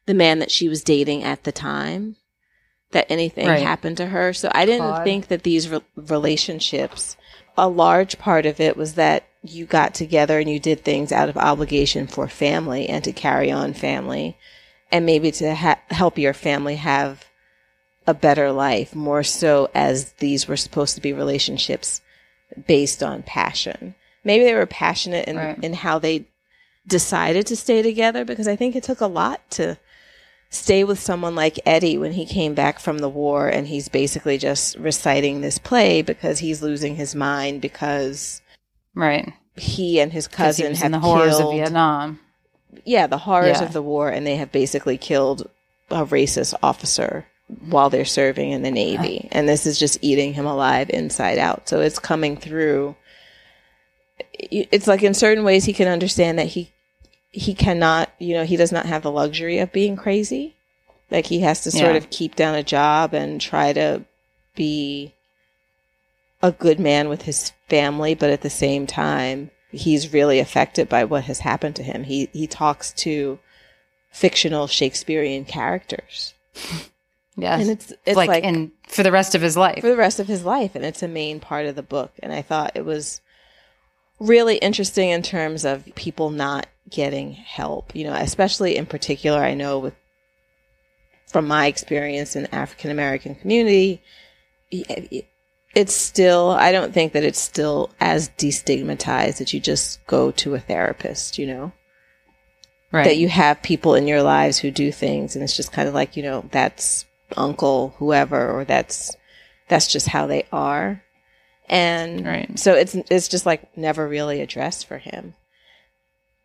the 0.06 0.14
man 0.14 0.38
that 0.38 0.50
she 0.50 0.68
was 0.68 0.82
dating 0.82 1.22
at 1.24 1.44
the 1.44 1.52
time. 1.52 2.16
That 2.92 3.06
anything 3.08 3.46
Right. 3.46 3.62
happened 3.62 3.98
to 3.98 4.06
her, 4.06 4.32
so 4.32 4.50
I 4.52 4.64
didn't 4.66 4.88
Claude. 4.88 5.04
think 5.04 5.28
that 5.28 5.42
these 5.44 5.68
re- 5.68 5.80
relationships. 5.94 7.16
A 7.56 7.68
large 7.68 8.18
part 8.18 8.46
of 8.46 8.58
it 8.60 8.76
was 8.76 8.94
that 8.94 9.24
you 9.42 9.66
got 9.66 9.94
together 9.94 10.38
and 10.38 10.48
you 10.48 10.58
did 10.58 10.82
things 10.84 11.12
out 11.12 11.28
of 11.28 11.36
obligation 11.36 12.06
for 12.06 12.26
family 12.28 12.88
and 12.88 13.04
to 13.04 13.12
carry 13.12 13.50
on 13.50 13.74
family 13.74 14.36
and 14.92 15.06
maybe 15.06 15.30
to 15.32 15.54
ha- 15.54 15.80
help 15.90 16.18
your 16.18 16.32
family 16.34 16.76
have 16.76 17.24
a 18.06 18.14
better 18.14 18.50
life 18.50 18.94
more 18.94 19.22
so 19.22 19.68
as 19.74 20.12
these 20.14 20.48
were 20.48 20.56
supposed 20.56 20.94
to 20.94 21.00
be 21.00 21.12
relationships 21.12 22.00
based 22.66 23.02
on 23.02 23.22
passion 23.22 23.94
maybe 24.24 24.44
they 24.44 24.54
were 24.54 24.66
passionate 24.66 25.28
in, 25.28 25.36
Right. 25.36 25.62
in 25.62 25.72
how 25.74 25.98
they 25.98 26.26
decided 26.86 27.46
to 27.46 27.56
stay 27.56 27.82
together 27.82 28.24
because 28.24 28.48
i 28.48 28.56
think 28.56 28.74
it 28.74 28.82
took 28.82 29.00
a 29.00 29.06
lot 29.06 29.48
to 29.50 29.78
stay 30.48 30.82
with 30.82 30.98
someone 30.98 31.34
like 31.36 31.60
eddie 31.64 31.96
when 31.98 32.12
he 32.12 32.24
came 32.26 32.54
back 32.54 32.80
from 32.80 32.98
the 32.98 33.08
war 33.08 33.48
and 33.48 33.68
he's 33.68 33.88
basically 33.88 34.38
just 34.38 34.76
reciting 34.76 35.40
this 35.40 35.58
play 35.58 36.02
because 36.02 36.40
he's 36.40 36.62
losing 36.62 36.96
his 36.96 37.14
mind 37.14 37.60
because 37.60 38.40
Right. 38.96 39.32
he 39.56 40.00
and 40.00 40.12
his 40.12 40.26
he 40.26 40.32
cousin 40.34 40.70
was 40.70 40.78
have 40.78 40.86
in 40.86 40.92
the 40.92 40.98
horrors 41.00 41.36
killed 41.36 41.54
of 41.54 41.58
Vietnam. 41.60 42.18
Yeah, 42.84 43.06
the 43.06 43.18
horrors 43.18 43.60
Yeah. 43.60 43.66
of 43.66 43.72
the 43.72 43.82
war, 43.82 44.08
and 44.10 44.26
they 44.26 44.36
have 44.36 44.52
basically 44.52 44.96
killed 44.98 45.48
a 45.90 46.04
racist 46.06 46.54
officer 46.62 47.26
while 47.68 47.90
they're 47.90 48.04
serving 48.04 48.52
in 48.52 48.62
the 48.62 48.70
Navy. 48.70 49.18
Uh-huh. 49.20 49.28
And 49.32 49.48
this 49.48 49.66
is 49.66 49.78
just 49.78 49.98
eating 50.02 50.34
him 50.34 50.46
alive 50.46 50.88
inside 50.90 51.38
out. 51.38 51.68
So 51.68 51.80
it's 51.80 51.98
coming 51.98 52.36
through. 52.36 52.94
It's 54.38 54.86
like 54.86 55.02
in 55.02 55.14
certain 55.14 55.44
ways 55.44 55.64
he 55.64 55.72
can 55.72 55.88
understand 55.88 56.38
that 56.38 56.46
he 56.48 56.70
he 57.32 57.54
cannot, 57.54 58.10
you 58.18 58.34
know, 58.34 58.44
he 58.44 58.56
does 58.56 58.72
not 58.72 58.86
have 58.86 59.02
the 59.02 59.10
luxury 59.10 59.58
of 59.60 59.70
being 59.72 59.94
crazy. 59.96 60.56
Like 61.12 61.26
he 61.26 61.40
has 61.40 61.62
to 61.62 61.70
sort 61.70 61.92
Yeah. 61.92 61.96
of 61.98 62.10
keep 62.10 62.34
down 62.34 62.54
a 62.56 62.62
job 62.62 63.14
and 63.14 63.40
try 63.40 63.72
to 63.72 64.02
be 64.56 65.12
a 66.42 66.50
good 66.50 66.80
man 66.80 67.08
with 67.08 67.22
his 67.22 67.52
family, 67.68 68.14
but 68.14 68.30
at 68.30 68.40
the 68.40 68.50
same 68.50 68.86
time, 68.86 69.50
he's 69.72 70.12
really 70.12 70.38
affected 70.38 70.88
by 70.88 71.04
what 71.04 71.24
has 71.24 71.40
happened 71.40 71.76
to 71.76 71.82
him. 71.82 72.04
He 72.04 72.28
he 72.32 72.46
talks 72.46 72.92
to 72.94 73.38
fictional 74.10 74.66
Shakespearean 74.66 75.44
characters, 75.44 76.34
Yes. 77.36 77.60
and 77.60 77.70
it's 77.70 77.92
it's 78.04 78.16
like, 78.16 78.28
like, 78.28 78.44
and 78.44 78.72
for 78.88 79.02
the 79.02 79.12
rest 79.12 79.34
of 79.34 79.42
his 79.42 79.56
life. 79.56 79.80
for 79.80 79.88
the 79.90 79.96
rest 79.96 80.20
of 80.20 80.26
his 80.26 80.44
life, 80.44 80.74
and 80.74 80.84
it's 80.84 81.02
a 81.02 81.08
main 81.08 81.40
part 81.40 81.66
of 81.66 81.76
the 81.76 81.82
book. 81.82 82.12
And 82.22 82.32
I 82.32 82.42
thought 82.42 82.72
it 82.74 82.84
was 82.84 83.20
really 84.18 84.56
interesting 84.56 85.10
in 85.10 85.22
terms 85.22 85.64
of 85.64 85.84
people 85.94 86.30
not 86.30 86.66
getting 86.88 87.32
help. 87.32 87.94
You 87.94 88.04
know, 88.04 88.14
especially 88.14 88.76
in 88.76 88.86
particular, 88.86 89.40
I 89.42 89.54
know 89.54 89.78
with 89.78 89.94
from 91.28 91.46
my 91.46 91.66
experience 91.66 92.34
in 92.34 92.42
the 92.42 92.54
African 92.54 92.90
American 92.90 93.36
community, 93.36 94.02
it's 95.74 95.94
still 95.94 96.50
I 96.50 96.72
don't 96.72 96.92
think 96.92 97.12
that 97.12 97.24
it's 97.24 97.38
still 97.40 97.90
as 98.00 98.28
destigmatized 98.30 99.38
that 99.38 99.52
you 99.52 99.60
just 99.60 100.04
go 100.06 100.30
to 100.32 100.54
a 100.54 100.60
therapist. 100.60 101.38
You 101.38 101.46
know 101.46 101.72
right. 102.92 103.04
that 103.04 103.16
you 103.16 103.28
have 103.28 103.62
people 103.62 103.94
in 103.94 104.06
your 104.06 104.22
lives 104.22 104.58
who 104.58 104.70
do 104.70 104.92
things 104.92 105.34
and 105.34 105.42
it's 105.42 105.56
just 105.56 105.72
kind 105.72 105.88
of 105.88 105.94
like 105.94 106.16
you 106.16 106.22
know 106.22 106.44
that's 106.50 107.04
uncle 107.36 107.94
whoever 107.98 108.50
or 108.50 108.64
that's 108.64 109.14
that's 109.68 109.86
just 109.86 110.08
how 110.08 110.26
they 110.26 110.44
are 110.52 111.02
and 111.68 112.26
Right. 112.26 112.58
so 112.58 112.74
it's 112.74 112.94
it's 112.94 113.28
just 113.28 113.46
like 113.46 113.76
never 113.76 114.08
really 114.08 114.40
addressed 114.40 114.86
for 114.86 114.98
him 114.98 115.34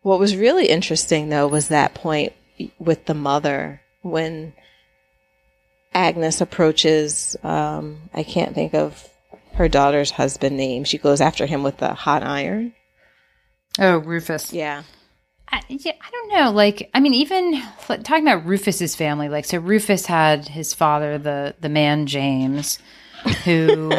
what 0.02 0.20
was 0.20 0.36
really 0.36 0.66
interesting 0.68 1.28
though 1.28 1.48
was 1.48 1.68
that 1.68 1.94
point 1.94 2.32
with 2.78 3.06
the 3.06 3.14
mother 3.14 3.80
when 4.02 4.52
agnes 5.92 6.40
approaches 6.40 7.36
um 7.42 8.02
i 8.14 8.22
can't 8.22 8.54
think 8.54 8.74
of 8.74 9.08
her 9.56 9.68
daughter's 9.68 10.12
husband 10.12 10.56
name 10.56 10.84
she 10.84 10.98
goes 10.98 11.20
after 11.20 11.46
him 11.46 11.62
with 11.62 11.78
the 11.78 11.94
hot 11.94 12.22
iron 12.22 12.72
oh, 13.78 13.98
Rufus. 13.98 14.52
yeah 14.52 14.82
I, 15.48 15.62
yeah, 15.68 15.92
I 16.00 16.10
don't 16.10 16.32
know. 16.32 16.50
Like, 16.50 16.90
I 16.92 17.00
mean, 17.00 17.14
even 17.14 17.62
like, 17.88 18.02
talking 18.02 18.26
about 18.26 18.46
Rufus's 18.46 18.96
family, 18.96 19.28
like, 19.28 19.44
so 19.44 19.58
Rufus 19.58 20.06
had 20.06 20.48
his 20.48 20.74
father, 20.74 21.18
the 21.18 21.54
the 21.60 21.68
man 21.68 22.06
James, 22.06 22.78
who 23.44 23.92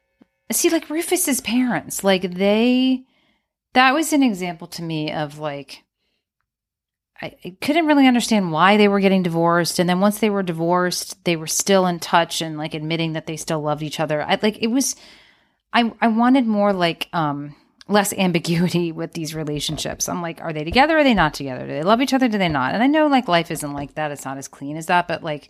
see, 0.52 0.70
like 0.70 0.90
Rufus's 0.90 1.40
parents, 1.40 2.02
like 2.02 2.34
they, 2.34 3.04
that 3.74 3.94
was 3.94 4.12
an 4.12 4.22
example 4.22 4.66
to 4.68 4.82
me 4.82 5.12
of 5.12 5.38
like, 5.38 5.84
I, 7.20 7.56
couldn't 7.60 7.86
really 7.86 8.06
understand 8.06 8.52
why 8.52 8.76
they 8.76 8.88
were 8.88 9.00
getting 9.00 9.22
divorced. 9.22 9.78
And 9.78 9.88
then 9.88 10.00
once 10.00 10.20
they 10.20 10.30
were 10.30 10.42
divorced, 10.42 11.24
they 11.24 11.34
were 11.36 11.48
still 11.48 11.86
in 11.86 11.98
touch 11.98 12.40
and 12.40 12.56
like 12.56 12.74
admitting 12.74 13.14
that 13.14 13.26
they 13.26 13.36
still 13.36 13.60
loved 13.60 13.82
each 13.82 13.98
other. 13.98 14.22
I 14.22 14.38
like 14.40 14.58
it 14.62 14.68
was 14.68 14.94
I 15.72 15.92
I 16.00 16.08
wanted 16.08 16.46
more 16.46 16.72
like 16.72 17.08
um 17.12 17.56
less 17.88 18.12
ambiguity 18.18 18.92
with 18.92 19.12
these 19.12 19.34
relationships. 19.34 20.08
I'm 20.08 20.22
like, 20.22 20.40
are 20.40 20.52
they 20.52 20.64
together? 20.64 20.98
Are 20.98 21.04
they 21.04 21.14
not 21.14 21.34
together? 21.34 21.66
Do 21.66 21.72
they 21.72 21.82
love 21.82 22.00
each 22.00 22.14
other? 22.14 22.28
Do 22.28 22.38
they 22.38 22.48
not? 22.48 22.74
And 22.74 22.82
I 22.82 22.86
know 22.86 23.08
like 23.08 23.26
life 23.26 23.50
isn't 23.50 23.72
like 23.72 23.94
that. 23.94 24.12
It's 24.12 24.24
not 24.24 24.38
as 24.38 24.48
clean 24.48 24.76
as 24.76 24.86
that. 24.86 25.08
But 25.08 25.24
like 25.24 25.48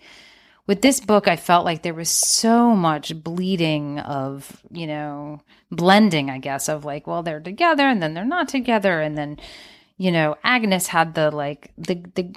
with 0.67 0.81
this 0.81 1.01
book, 1.01 1.29
I 1.29 1.37
felt 1.37 1.65
like 1.65 1.83
there 1.83 1.95
was 1.95 2.11
so 2.11 2.75
much 2.75 3.23
bleeding 3.23 3.99
of, 4.01 4.63
you 4.71 4.87
know, 4.87 5.41
blending, 5.71 6.31
I 6.31 6.39
guess, 6.39 6.69
of 6.69 6.85
like, 6.85 7.07
well, 7.07 7.23
they're 7.23 7.41
together 7.41 7.85
and 7.85 8.03
then 8.03 8.15
they're 8.15 8.25
not 8.25 8.49
together. 8.49 9.01
And 9.01 9.17
then, 9.17 9.39
you 9.99 10.13
know, 10.13 10.37
Agnes 10.45 10.87
had 10.87 11.15
the 11.15 11.31
like 11.31 11.73
the 11.77 12.03
the 12.15 12.35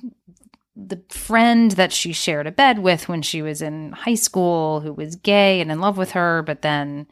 the 0.76 1.02
friend 1.10 1.72
that 1.72 1.94
she 1.94 2.12
shared 2.12 2.48
a 2.48 2.52
bed 2.52 2.80
with 2.80 3.08
when 3.08 3.22
she 3.22 3.42
was 3.42 3.62
in 3.62 3.92
high 3.92 4.16
school 4.16 4.82
who 4.82 4.92
was 4.92 5.16
gay 5.16 5.62
and 5.62 5.72
in 5.72 5.80
love 5.80 5.98
with 5.98 6.12
her, 6.12 6.42
but 6.42 6.64
then 6.64 7.08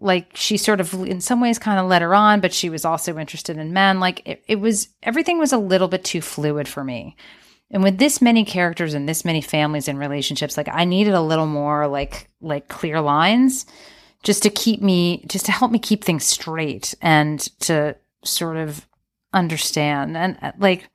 like 0.00 0.36
she 0.36 0.56
sort 0.56 0.80
of 0.80 0.92
in 0.92 1.20
some 1.20 1.40
ways 1.40 1.58
kind 1.58 1.78
of 1.78 1.86
led 1.86 2.02
her 2.02 2.14
on, 2.14 2.40
but 2.40 2.52
she 2.52 2.68
was 2.68 2.84
also 2.84 3.16
interested 3.16 3.56
in 3.56 3.72
men. 3.72 4.00
Like 4.00 4.22
it, 4.28 4.44
it 4.46 4.56
was 4.56 4.88
everything 5.02 5.38
was 5.38 5.52
a 5.52 5.58
little 5.58 5.88
bit 5.88 6.04
too 6.04 6.20
fluid 6.20 6.68
for 6.68 6.84
me. 6.84 7.16
And 7.70 7.82
with 7.82 7.98
this 7.98 8.20
many 8.20 8.44
characters 8.44 8.92
and 8.92 9.08
this 9.08 9.24
many 9.24 9.40
families 9.40 9.88
and 9.88 9.98
relationships, 9.98 10.56
like 10.56 10.68
I 10.70 10.84
needed 10.84 11.14
a 11.14 11.22
little 11.22 11.46
more 11.46 11.86
like 11.88 12.28
like 12.42 12.68
clear 12.68 13.00
lines 13.00 13.64
just 14.22 14.42
to 14.42 14.50
keep 14.50 14.82
me 14.82 15.24
just 15.26 15.46
to 15.46 15.52
help 15.52 15.70
me 15.70 15.78
keep 15.78 16.04
things 16.04 16.24
straight 16.24 16.94
and 17.00 17.40
to 17.60 17.96
sort 18.24 18.56
of 18.56 18.86
understand. 19.34 20.16
And 20.16 20.38
uh, 20.40 20.52
like 20.58 20.88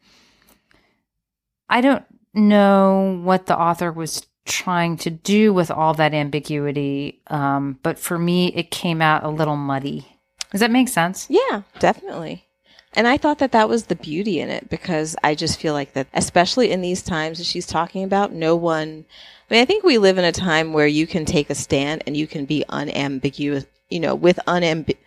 I 1.70 1.82
don't 1.82 2.04
know 2.34 3.20
what 3.24 3.46
the 3.46 3.58
author 3.58 3.92
was 3.92 4.26
trying 4.46 4.98
to 4.98 5.10
do 5.10 5.54
with 5.54 5.70
all 5.70 5.94
that 5.94 6.14
ambiguity. 6.14 7.22
Um, 7.28 7.80
but 7.84 8.00
for 8.00 8.18
me, 8.18 8.48
it 8.54 8.72
came 8.72 9.02
out 9.02 9.24
a 9.24 9.30
little 9.30 9.56
muddy. 9.56 10.08
Does 10.52 10.62
that 10.62 10.72
make 10.72 10.90
sense? 10.90 11.28
Yeah, 11.30 11.62
definitely. 11.78 12.46
And 12.94 13.08
I 13.08 13.18
thought 13.18 13.38
that 13.38 13.52
that 13.52 13.70
was 13.70 13.86
the 13.86 13.96
beauty 13.96 14.40
in 14.40 14.50
it 14.50 14.68
because 14.68 15.16
I 15.24 15.36
just 15.36 15.60
feel 15.60 15.74
like 15.74 15.94
that, 15.94 16.08
especially 16.14 16.72
in 16.72 16.82
these 16.82 17.04
times 17.04 17.38
that 17.38 17.46
she's 17.46 17.68
talking 17.68 18.04
about, 18.04 18.34
no 18.34 18.56
one, 18.56 19.06
I 19.50 19.54
mean, 19.54 19.62
I 19.62 19.66
think 19.66 19.84
we 19.84 20.00
live 20.00 20.18
in 20.18 20.26
a 20.26 20.32
time 20.32 20.74
where 20.74 20.88
you 20.88 21.06
can 21.06 21.26
take 21.26 21.52
a 21.52 21.56
stand 21.56 22.04
and 22.08 22.18
you 22.18 22.26
can 22.26 22.46
be 22.46 22.66
unambiguous, 22.68 23.68
you 23.90 24.00
know, 24.00 24.16
with 24.16 24.40
unambi- 24.48 24.98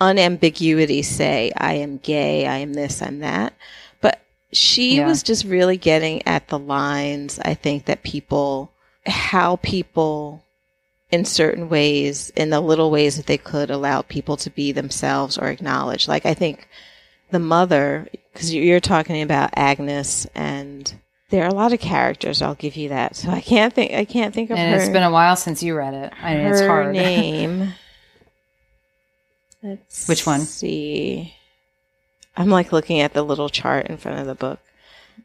unambiguity 0.00 1.02
say, 1.02 1.52
I 1.56 1.74
am 1.74 1.98
gay, 1.98 2.46
I 2.46 2.58
am 2.58 2.74
this, 2.74 3.02
I'm 3.02 3.20
that. 3.20 3.54
But 4.00 4.20
she 4.52 4.96
yeah. 4.96 5.06
was 5.06 5.22
just 5.22 5.44
really 5.44 5.76
getting 5.76 6.26
at 6.26 6.48
the 6.48 6.58
lines, 6.58 7.38
I 7.38 7.54
think, 7.54 7.86
that 7.86 8.02
people 8.02 8.70
how 9.06 9.56
people 9.56 10.42
in 11.10 11.24
certain 11.24 11.68
ways, 11.68 12.30
in 12.30 12.50
the 12.50 12.60
little 12.60 12.90
ways 12.90 13.16
that 13.16 13.26
they 13.26 13.38
could 13.38 13.70
allow 13.70 14.02
people 14.02 14.36
to 14.38 14.50
be 14.50 14.72
themselves 14.72 15.38
or 15.38 15.48
acknowledge. 15.48 16.08
Like 16.08 16.26
I 16.26 16.34
think 16.34 16.68
the 17.30 17.38
mother, 17.38 18.08
because 18.32 18.52
you're 18.54 18.80
talking 18.80 19.22
about 19.22 19.50
Agnes 19.54 20.26
and 20.34 20.92
there 21.30 21.44
are 21.44 21.48
a 21.48 21.54
lot 21.54 21.72
of 21.72 21.80
characters. 21.80 22.42
I'll 22.42 22.54
give 22.54 22.76
you 22.76 22.90
that. 22.90 23.16
So 23.16 23.30
I 23.30 23.40
can't 23.40 23.72
think. 23.72 23.92
I 23.92 24.04
can't 24.04 24.34
think 24.34 24.50
of 24.50 24.56
it. 24.56 24.60
and 24.60 24.74
her. 24.74 24.80
It's 24.80 24.92
been 24.92 25.02
a 25.02 25.10
while 25.10 25.36
since 25.36 25.62
you 25.62 25.76
read 25.76 25.94
it. 25.94 26.12
I 26.20 26.34
mean, 26.34 26.44
her 26.46 26.52
it's 26.52 26.60
hard. 26.60 26.92
name. 26.92 27.74
Let's 29.64 30.06
Which 30.06 30.26
one? 30.26 30.40
See, 30.40 31.34
I'm 32.36 32.50
like 32.50 32.70
looking 32.70 33.00
at 33.00 33.14
the 33.14 33.22
little 33.22 33.48
chart 33.48 33.86
in 33.86 33.96
front 33.96 34.20
of 34.20 34.26
the 34.26 34.34
book. 34.34 34.60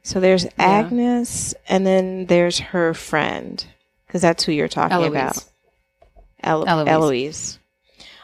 So 0.02 0.22
there's 0.22 0.46
yeah. 0.46 0.52
Agnes, 0.58 1.54
and 1.68 1.86
then 1.86 2.26
there's 2.28 2.60
her 2.60 2.94
friend, 2.94 3.64
because 4.08 4.22
that's 4.22 4.46
who 4.46 4.54
you're 4.54 4.70
talking 4.70 4.94
Eloise. 4.94 5.10
about. 5.10 5.46
El- 6.42 6.68
Eloise. 6.70 6.88
Eloise. 6.88 7.60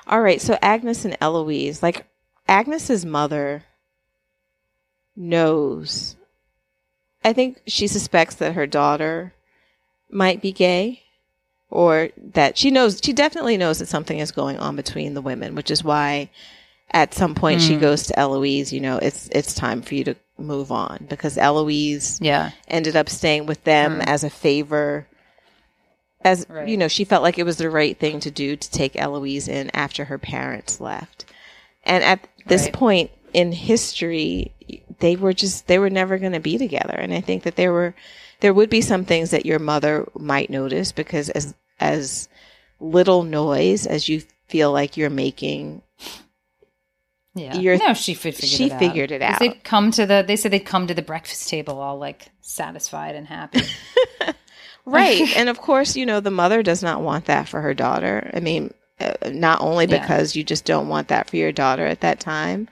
All 0.08 0.22
right, 0.22 0.40
so 0.40 0.58
Agnes 0.62 1.04
and 1.04 1.18
Eloise, 1.20 1.84
like 1.84 2.06
Agnes's 2.48 3.06
mother 3.06 3.66
knows. 5.18 6.16
I 7.26 7.34
think 7.34 7.62
she 7.68 7.88
suspects 7.88 8.36
that 8.36 8.54
her 8.54 8.68
daughter 8.68 9.34
might 10.10 10.42
be 10.42 10.54
gay 10.54 11.05
or 11.70 12.10
that 12.34 12.58
she 12.58 12.72
knows 12.72 13.00
she 13.04 13.14
definitely 13.14 13.58
knows 13.58 13.80
that 13.80 13.88
something 13.88 14.20
is 14.20 14.32
going 14.32 14.58
on 14.58 14.76
between 14.76 15.14
the 15.14 15.22
women, 15.22 15.56
which 15.56 15.72
is 15.72 15.84
why 15.84 16.30
at 16.92 17.14
some 17.14 17.36
point 17.36 17.62
mm. 17.62 17.68
she 17.68 17.76
hmm. 17.76 17.82
goes 17.82 18.08
to 18.08 18.20
Eloise, 18.20 18.72
you 18.72 18.80
know, 18.80 18.98
it's 18.98 19.28
it's 19.32 19.54
time 19.54 19.82
for 19.82 19.96
you 19.96 20.04
to 20.04 20.16
move 20.38 20.72
on 20.72 21.06
because 21.10 21.38
Eloise 21.38 22.20
yeah. 22.22 22.52
ended 22.68 22.96
up 22.96 23.10
staying 23.10 23.46
with 23.46 23.64
them 23.64 24.00
mm. 24.00 24.08
as 24.08 24.24
a 24.24 24.30
favor 24.30 25.08
as 26.26 26.46
right. 26.50 26.68
you 26.68 26.76
know, 26.76 26.88
she 26.88 27.06
felt 27.06 27.24
like 27.24 27.38
it 27.38 27.46
was 27.46 27.58
the 27.58 27.70
right 27.70 27.98
thing 27.98 28.20
to 28.22 28.32
do 28.32 28.56
to 28.56 28.72
take 28.72 28.96
Eloise 28.96 29.48
in 29.48 29.70
after 29.76 30.06
her 30.06 30.18
parents 30.18 30.82
left. 30.82 31.26
And 31.84 32.04
at 32.04 32.28
this 32.48 32.64
right. 32.64 32.74
point 32.74 33.12
in 33.32 33.52
history, 33.52 34.52
they 35.00 35.16
were 35.16 35.34
just 35.34 35.68
they 35.68 35.78
were 35.78 35.90
never 35.90 36.18
going 36.18 36.32
to 36.32 36.40
be 36.40 36.58
together. 36.58 36.96
And 36.98 37.14
I 37.14 37.22
think 37.22 37.44
that 37.44 37.56
there 37.56 37.72
were 37.72 37.94
there 38.46 38.54
would 38.54 38.70
be 38.70 38.82
some 38.82 39.04
things 39.06 39.32
that 39.32 39.44
your 39.44 39.58
mother 39.58 40.08
might 40.14 40.52
notice 40.52 40.92
because 40.92 41.32
as 41.32 41.56
as 41.80 42.30
little 42.80 43.24
noise 43.24 43.88
as 43.88 44.08
you 44.08 44.22
feel 44.48 44.72
like 44.72 44.96
you're 44.96 45.10
making 45.10 45.82
yeah, 47.34 47.58
You're, 47.58 47.78
no, 47.78 47.96
she 47.96 48.14
figured 48.14 48.48
she 48.48 48.68
it 48.68 48.74
out. 48.74 48.80
figured 48.80 49.12
it 49.12 49.24
out. 49.24 49.40
They'd 49.40 49.64
come 49.64 49.90
to 49.92 50.06
the. 50.06 50.24
They 50.26 50.36
said 50.36 50.52
they'd 50.52 50.60
come 50.60 50.86
to 50.86 50.94
the 50.94 51.02
breakfast 51.02 51.50
table 51.50 51.82
all 51.82 51.98
like 51.98 52.30
satisfied 52.42 53.16
and 53.16 53.26
happy. 53.26 53.62
right, 54.86 55.36
and 55.36 55.50
of 55.50 55.60
course, 55.60 55.96
you 55.96 56.06
know 56.06 56.20
the 56.20 56.30
mother 56.30 56.62
does 56.62 56.84
not 56.84 57.02
want 57.02 57.26
that 57.26 57.50
for 57.50 57.62
her 57.62 57.74
daughter. 57.74 58.30
I 58.32 58.42
mean, 58.42 58.74
uh, 59.00 59.16
not 59.32 59.60
only 59.60 59.88
because 59.88 60.36
yeah. 60.36 60.40
you 60.40 60.44
just 60.44 60.66
don't 60.66 60.88
want 60.88 61.08
that 61.08 61.30
for 61.30 61.36
your 61.36 61.52
daughter 61.52 61.88
at 61.88 62.02
that 62.02 62.20
time, 62.20 62.70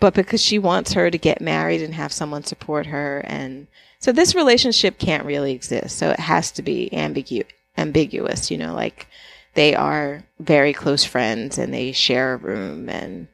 but 0.00 0.14
because 0.14 0.42
she 0.42 0.58
wants 0.58 0.94
her 0.94 1.10
to 1.10 1.18
get 1.18 1.42
married 1.42 1.82
and 1.82 1.94
have 1.94 2.12
someone 2.14 2.44
support 2.44 2.86
her, 2.86 3.18
and 3.18 3.68
so 3.98 4.12
this 4.12 4.34
relationship 4.34 4.98
can't 4.98 5.24
really 5.24 5.52
exist. 5.52 5.98
So 5.98 6.10
it 6.10 6.20
has 6.20 6.50
to 6.52 6.62
be 6.62 6.88
ambigu- 6.92 7.46
ambiguous. 7.76 8.50
You 8.50 8.58
know, 8.58 8.74
like 8.74 9.06
they 9.56 9.74
are 9.74 10.22
very 10.38 10.72
close 10.72 11.04
friends 11.04 11.58
and 11.58 11.74
they 11.74 11.90
share 11.90 12.34
a 12.34 12.36
room 12.36 12.88
and 12.88 13.26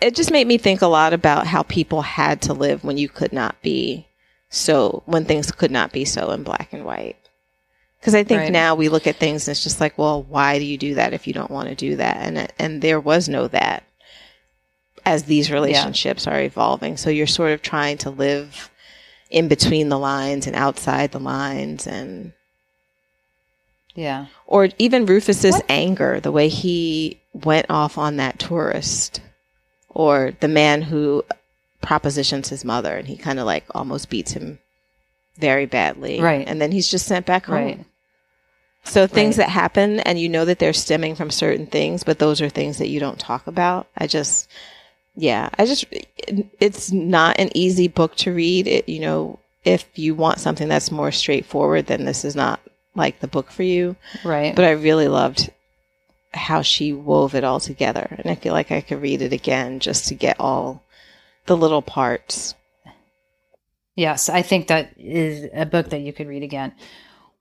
it 0.00 0.14
just 0.14 0.30
made 0.30 0.46
me 0.46 0.58
think 0.58 0.82
a 0.82 0.86
lot 0.86 1.12
about 1.12 1.46
how 1.46 1.62
people 1.62 2.02
had 2.02 2.42
to 2.42 2.54
live 2.54 2.84
when 2.84 2.98
you 2.98 3.08
could 3.08 3.32
not 3.32 3.60
be 3.62 4.06
so 4.48 5.02
when 5.06 5.24
things 5.24 5.52
could 5.52 5.70
not 5.70 5.92
be 5.92 6.04
so 6.04 6.30
in 6.32 6.42
black 6.42 6.72
and 6.72 6.84
white 6.84 7.16
because 8.00 8.14
i 8.14 8.24
think 8.24 8.40
right. 8.40 8.52
now 8.52 8.74
we 8.74 8.88
look 8.88 9.06
at 9.06 9.16
things 9.16 9.46
and 9.46 9.52
it's 9.52 9.62
just 9.62 9.80
like 9.80 9.96
well 9.96 10.22
why 10.24 10.58
do 10.58 10.64
you 10.64 10.76
do 10.76 10.94
that 10.94 11.12
if 11.12 11.26
you 11.26 11.32
don't 11.32 11.50
want 11.50 11.68
to 11.68 11.74
do 11.74 11.96
that 11.96 12.16
and 12.16 12.52
and 12.58 12.82
there 12.82 13.00
was 13.00 13.28
no 13.28 13.46
that 13.46 13.84
as 15.06 15.24
these 15.24 15.52
relationships 15.52 16.26
yeah. 16.26 16.34
are 16.34 16.42
evolving 16.42 16.96
so 16.96 17.10
you're 17.10 17.26
sort 17.26 17.52
of 17.52 17.62
trying 17.62 17.96
to 17.96 18.10
live 18.10 18.69
in 19.30 19.48
between 19.48 19.88
the 19.88 19.98
lines 19.98 20.46
and 20.46 20.56
outside 20.56 21.12
the 21.12 21.20
lines 21.20 21.86
and 21.86 22.32
yeah 23.94 24.26
or 24.46 24.68
even 24.78 25.06
rufus's 25.06 25.54
what? 25.54 25.64
anger 25.68 26.20
the 26.20 26.32
way 26.32 26.48
he 26.48 27.20
went 27.32 27.66
off 27.70 27.96
on 27.96 28.16
that 28.16 28.38
tourist 28.38 29.20
or 29.88 30.32
the 30.40 30.48
man 30.48 30.82
who 30.82 31.24
propositions 31.80 32.48
his 32.48 32.64
mother 32.64 32.96
and 32.96 33.08
he 33.08 33.16
kind 33.16 33.38
of 33.38 33.46
like 33.46 33.64
almost 33.74 34.10
beats 34.10 34.32
him 34.32 34.58
very 35.36 35.66
badly. 35.66 36.20
Right. 36.20 36.46
And 36.46 36.60
then 36.60 36.70
he's 36.70 36.88
just 36.88 37.06
sent 37.06 37.26
back 37.26 37.46
home. 37.46 37.56
Right. 37.56 37.84
So 38.84 39.06
things 39.06 39.36
right. 39.36 39.44
that 39.44 39.50
happen 39.50 40.00
and 40.00 40.18
you 40.18 40.28
know 40.28 40.44
that 40.44 40.58
they're 40.58 40.72
stemming 40.72 41.14
from 41.14 41.30
certain 41.30 41.66
things, 41.66 42.04
but 42.04 42.18
those 42.18 42.40
are 42.40 42.48
things 42.48 42.78
that 42.78 42.88
you 42.88 43.00
don't 43.00 43.18
talk 43.18 43.46
about. 43.46 43.88
I 43.96 44.06
just, 44.06 44.48
yeah, 45.20 45.50
I 45.58 45.66
just, 45.66 45.84
it's 46.60 46.90
not 46.90 47.38
an 47.38 47.50
easy 47.54 47.88
book 47.88 48.16
to 48.16 48.32
read. 48.32 48.66
It, 48.66 48.88
you 48.88 49.00
know, 49.00 49.38
if 49.64 49.86
you 49.94 50.14
want 50.14 50.40
something 50.40 50.66
that's 50.66 50.90
more 50.90 51.12
straightforward, 51.12 51.86
then 51.86 52.06
this 52.06 52.24
is 52.24 52.34
not 52.34 52.58
like 52.94 53.20
the 53.20 53.28
book 53.28 53.50
for 53.50 53.62
you. 53.62 53.96
Right. 54.24 54.56
But 54.56 54.64
I 54.64 54.70
really 54.70 55.08
loved 55.08 55.50
how 56.32 56.62
she 56.62 56.94
wove 56.94 57.34
it 57.34 57.44
all 57.44 57.60
together. 57.60 58.06
And 58.10 58.30
I 58.30 58.34
feel 58.34 58.54
like 58.54 58.72
I 58.72 58.80
could 58.80 59.02
read 59.02 59.20
it 59.20 59.34
again 59.34 59.80
just 59.80 60.08
to 60.08 60.14
get 60.14 60.40
all 60.40 60.82
the 61.44 61.56
little 61.56 61.82
parts. 61.82 62.54
Yes, 63.96 64.30
I 64.30 64.40
think 64.40 64.68
that 64.68 64.94
is 64.96 65.50
a 65.52 65.66
book 65.66 65.90
that 65.90 66.00
you 66.00 66.14
could 66.14 66.28
read 66.28 66.42
again. 66.42 66.72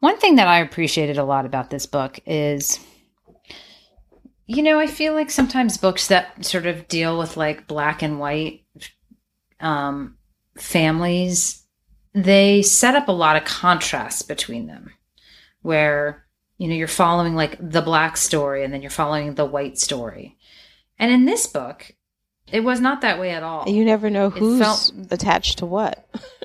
One 0.01 0.17
thing 0.17 0.35
that 0.35 0.47
I 0.47 0.59
appreciated 0.59 1.17
a 1.17 1.23
lot 1.23 1.45
about 1.45 1.69
this 1.69 1.85
book 1.85 2.19
is 2.25 2.79
you 4.49 4.63
know, 4.63 4.79
I 4.79 4.87
feel 4.87 5.13
like 5.13 5.29
sometimes 5.29 5.77
books 5.77 6.07
that 6.07 6.43
sort 6.43 6.65
of 6.65 6.87
deal 6.87 7.19
with 7.19 7.37
like 7.37 7.67
black 7.67 8.01
and 8.01 8.19
white 8.19 8.63
um, 9.59 10.17
families, 10.57 11.63
they 12.15 12.63
set 12.63 12.95
up 12.95 13.07
a 13.07 13.11
lot 13.11 13.35
of 13.35 13.45
contrast 13.45 14.27
between 14.27 14.65
them 14.65 14.91
where 15.61 16.25
you 16.57 16.67
know, 16.67 16.73
you're 16.73 16.87
following 16.87 17.35
like 17.35 17.57
the 17.61 17.83
black 17.83 18.17
story 18.17 18.63
and 18.63 18.73
then 18.73 18.81
you're 18.81 18.89
following 18.89 19.35
the 19.35 19.45
white 19.45 19.77
story. 19.77 20.35
And 20.97 21.11
in 21.11 21.25
this 21.25 21.45
book, 21.45 21.91
It 22.51 22.61
was 22.61 22.81
not 22.81 23.01
that 23.01 23.19
way 23.19 23.29
at 23.29 23.43
all. 23.43 23.69
You 23.69 23.85
never 23.85 24.09
know 24.09 24.31
who's 24.31 24.59
felt- 24.59 24.91
attached 25.11 25.59
to 25.59 25.67
what. 25.67 26.09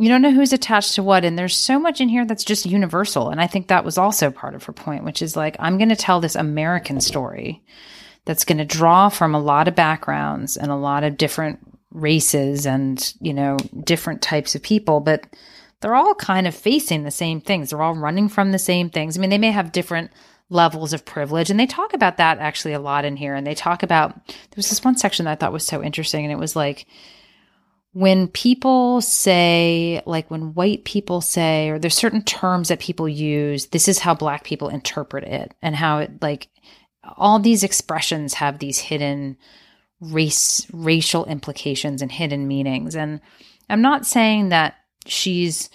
You 0.00 0.08
don't 0.08 0.22
know 0.22 0.32
who's 0.32 0.52
attached 0.52 0.94
to 0.94 1.02
what. 1.02 1.24
And 1.24 1.36
there's 1.36 1.56
so 1.56 1.78
much 1.78 2.00
in 2.00 2.08
here 2.08 2.24
that's 2.24 2.44
just 2.44 2.64
universal. 2.64 3.30
And 3.30 3.40
I 3.40 3.48
think 3.48 3.66
that 3.66 3.84
was 3.84 3.98
also 3.98 4.30
part 4.30 4.54
of 4.54 4.62
her 4.64 4.72
point, 4.72 5.04
which 5.04 5.22
is 5.22 5.36
like, 5.36 5.56
I'm 5.58 5.76
going 5.76 5.88
to 5.88 5.96
tell 5.96 6.20
this 6.20 6.36
American 6.36 7.00
story 7.00 7.62
that's 8.24 8.44
going 8.44 8.58
to 8.58 8.64
draw 8.64 9.08
from 9.08 9.34
a 9.34 9.40
lot 9.40 9.66
of 9.66 9.74
backgrounds 9.74 10.56
and 10.56 10.70
a 10.70 10.76
lot 10.76 11.02
of 11.02 11.16
different 11.16 11.58
races 11.90 12.64
and, 12.64 13.12
you 13.20 13.34
know, 13.34 13.56
different 13.82 14.22
types 14.22 14.54
of 14.54 14.62
people. 14.62 15.00
But 15.00 15.26
they're 15.80 15.96
all 15.96 16.14
kind 16.14 16.46
of 16.46 16.54
facing 16.54 17.02
the 17.02 17.10
same 17.10 17.40
things. 17.40 17.70
They're 17.70 17.82
all 17.82 17.94
running 17.94 18.28
from 18.28 18.52
the 18.52 18.58
same 18.58 18.90
things. 18.90 19.16
I 19.16 19.20
mean, 19.20 19.30
they 19.30 19.38
may 19.38 19.50
have 19.50 19.72
different 19.72 20.12
levels 20.50 20.92
of 20.92 21.04
privilege. 21.04 21.50
And 21.50 21.58
they 21.58 21.66
talk 21.66 21.92
about 21.92 22.18
that 22.18 22.38
actually 22.38 22.72
a 22.72 22.80
lot 22.80 23.04
in 23.04 23.16
here. 23.16 23.34
And 23.34 23.46
they 23.46 23.54
talk 23.54 23.82
about, 23.82 24.14
there 24.28 24.56
was 24.56 24.68
this 24.68 24.84
one 24.84 24.96
section 24.96 25.24
that 25.24 25.32
I 25.32 25.34
thought 25.34 25.52
was 25.52 25.66
so 25.66 25.82
interesting. 25.82 26.24
And 26.24 26.32
it 26.32 26.38
was 26.38 26.54
like, 26.54 26.86
when 27.98 28.28
people 28.28 29.00
say, 29.00 30.00
like 30.06 30.30
when 30.30 30.54
white 30.54 30.84
people 30.84 31.20
say, 31.20 31.68
or 31.68 31.80
there's 31.80 31.96
certain 31.96 32.22
terms 32.22 32.68
that 32.68 32.78
people 32.78 33.08
use, 33.08 33.66
this 33.66 33.88
is 33.88 33.98
how 33.98 34.14
black 34.14 34.44
people 34.44 34.68
interpret 34.68 35.24
it 35.24 35.52
and 35.62 35.74
how 35.74 35.98
it 35.98 36.22
like 36.22 36.46
all 37.16 37.40
these 37.40 37.64
expressions 37.64 38.34
have 38.34 38.60
these 38.60 38.78
hidden 38.78 39.36
race 40.00 40.64
racial 40.72 41.24
implications 41.24 42.00
and 42.00 42.12
hidden 42.12 42.46
meanings. 42.46 42.94
And 42.94 43.20
I'm 43.68 43.82
not 43.82 44.06
saying 44.06 44.50
that 44.50 44.76
she's 45.04 45.68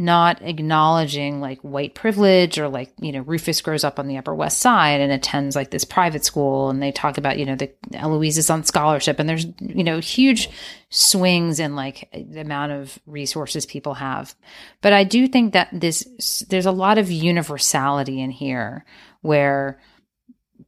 not 0.00 0.40
acknowledging 0.40 1.42
like 1.42 1.60
white 1.60 1.94
privilege 1.94 2.58
or 2.58 2.70
like 2.70 2.90
you 3.00 3.12
know 3.12 3.20
Rufus 3.20 3.60
grows 3.60 3.84
up 3.84 3.98
on 3.98 4.08
the 4.08 4.16
Upper 4.16 4.34
West 4.34 4.58
Side 4.58 4.98
and 4.98 5.12
attends 5.12 5.54
like 5.54 5.70
this 5.70 5.84
private 5.84 6.24
school 6.24 6.70
and 6.70 6.82
they 6.82 6.90
talk 6.90 7.18
about 7.18 7.38
you 7.38 7.44
know 7.44 7.54
the 7.54 7.70
Eloise 7.92 8.38
is 8.38 8.48
on 8.48 8.64
scholarship 8.64 9.18
and 9.18 9.28
there's 9.28 9.44
you 9.60 9.84
know 9.84 9.98
huge 9.98 10.48
swings 10.88 11.60
in 11.60 11.76
like 11.76 12.08
the 12.14 12.40
amount 12.40 12.72
of 12.72 12.98
resources 13.06 13.66
people 13.66 13.92
have. 13.92 14.34
But 14.80 14.94
I 14.94 15.04
do 15.04 15.28
think 15.28 15.52
that 15.52 15.68
this 15.70 16.46
there's 16.48 16.64
a 16.64 16.72
lot 16.72 16.96
of 16.96 17.10
universality 17.10 18.22
in 18.22 18.30
here 18.30 18.86
where 19.20 19.82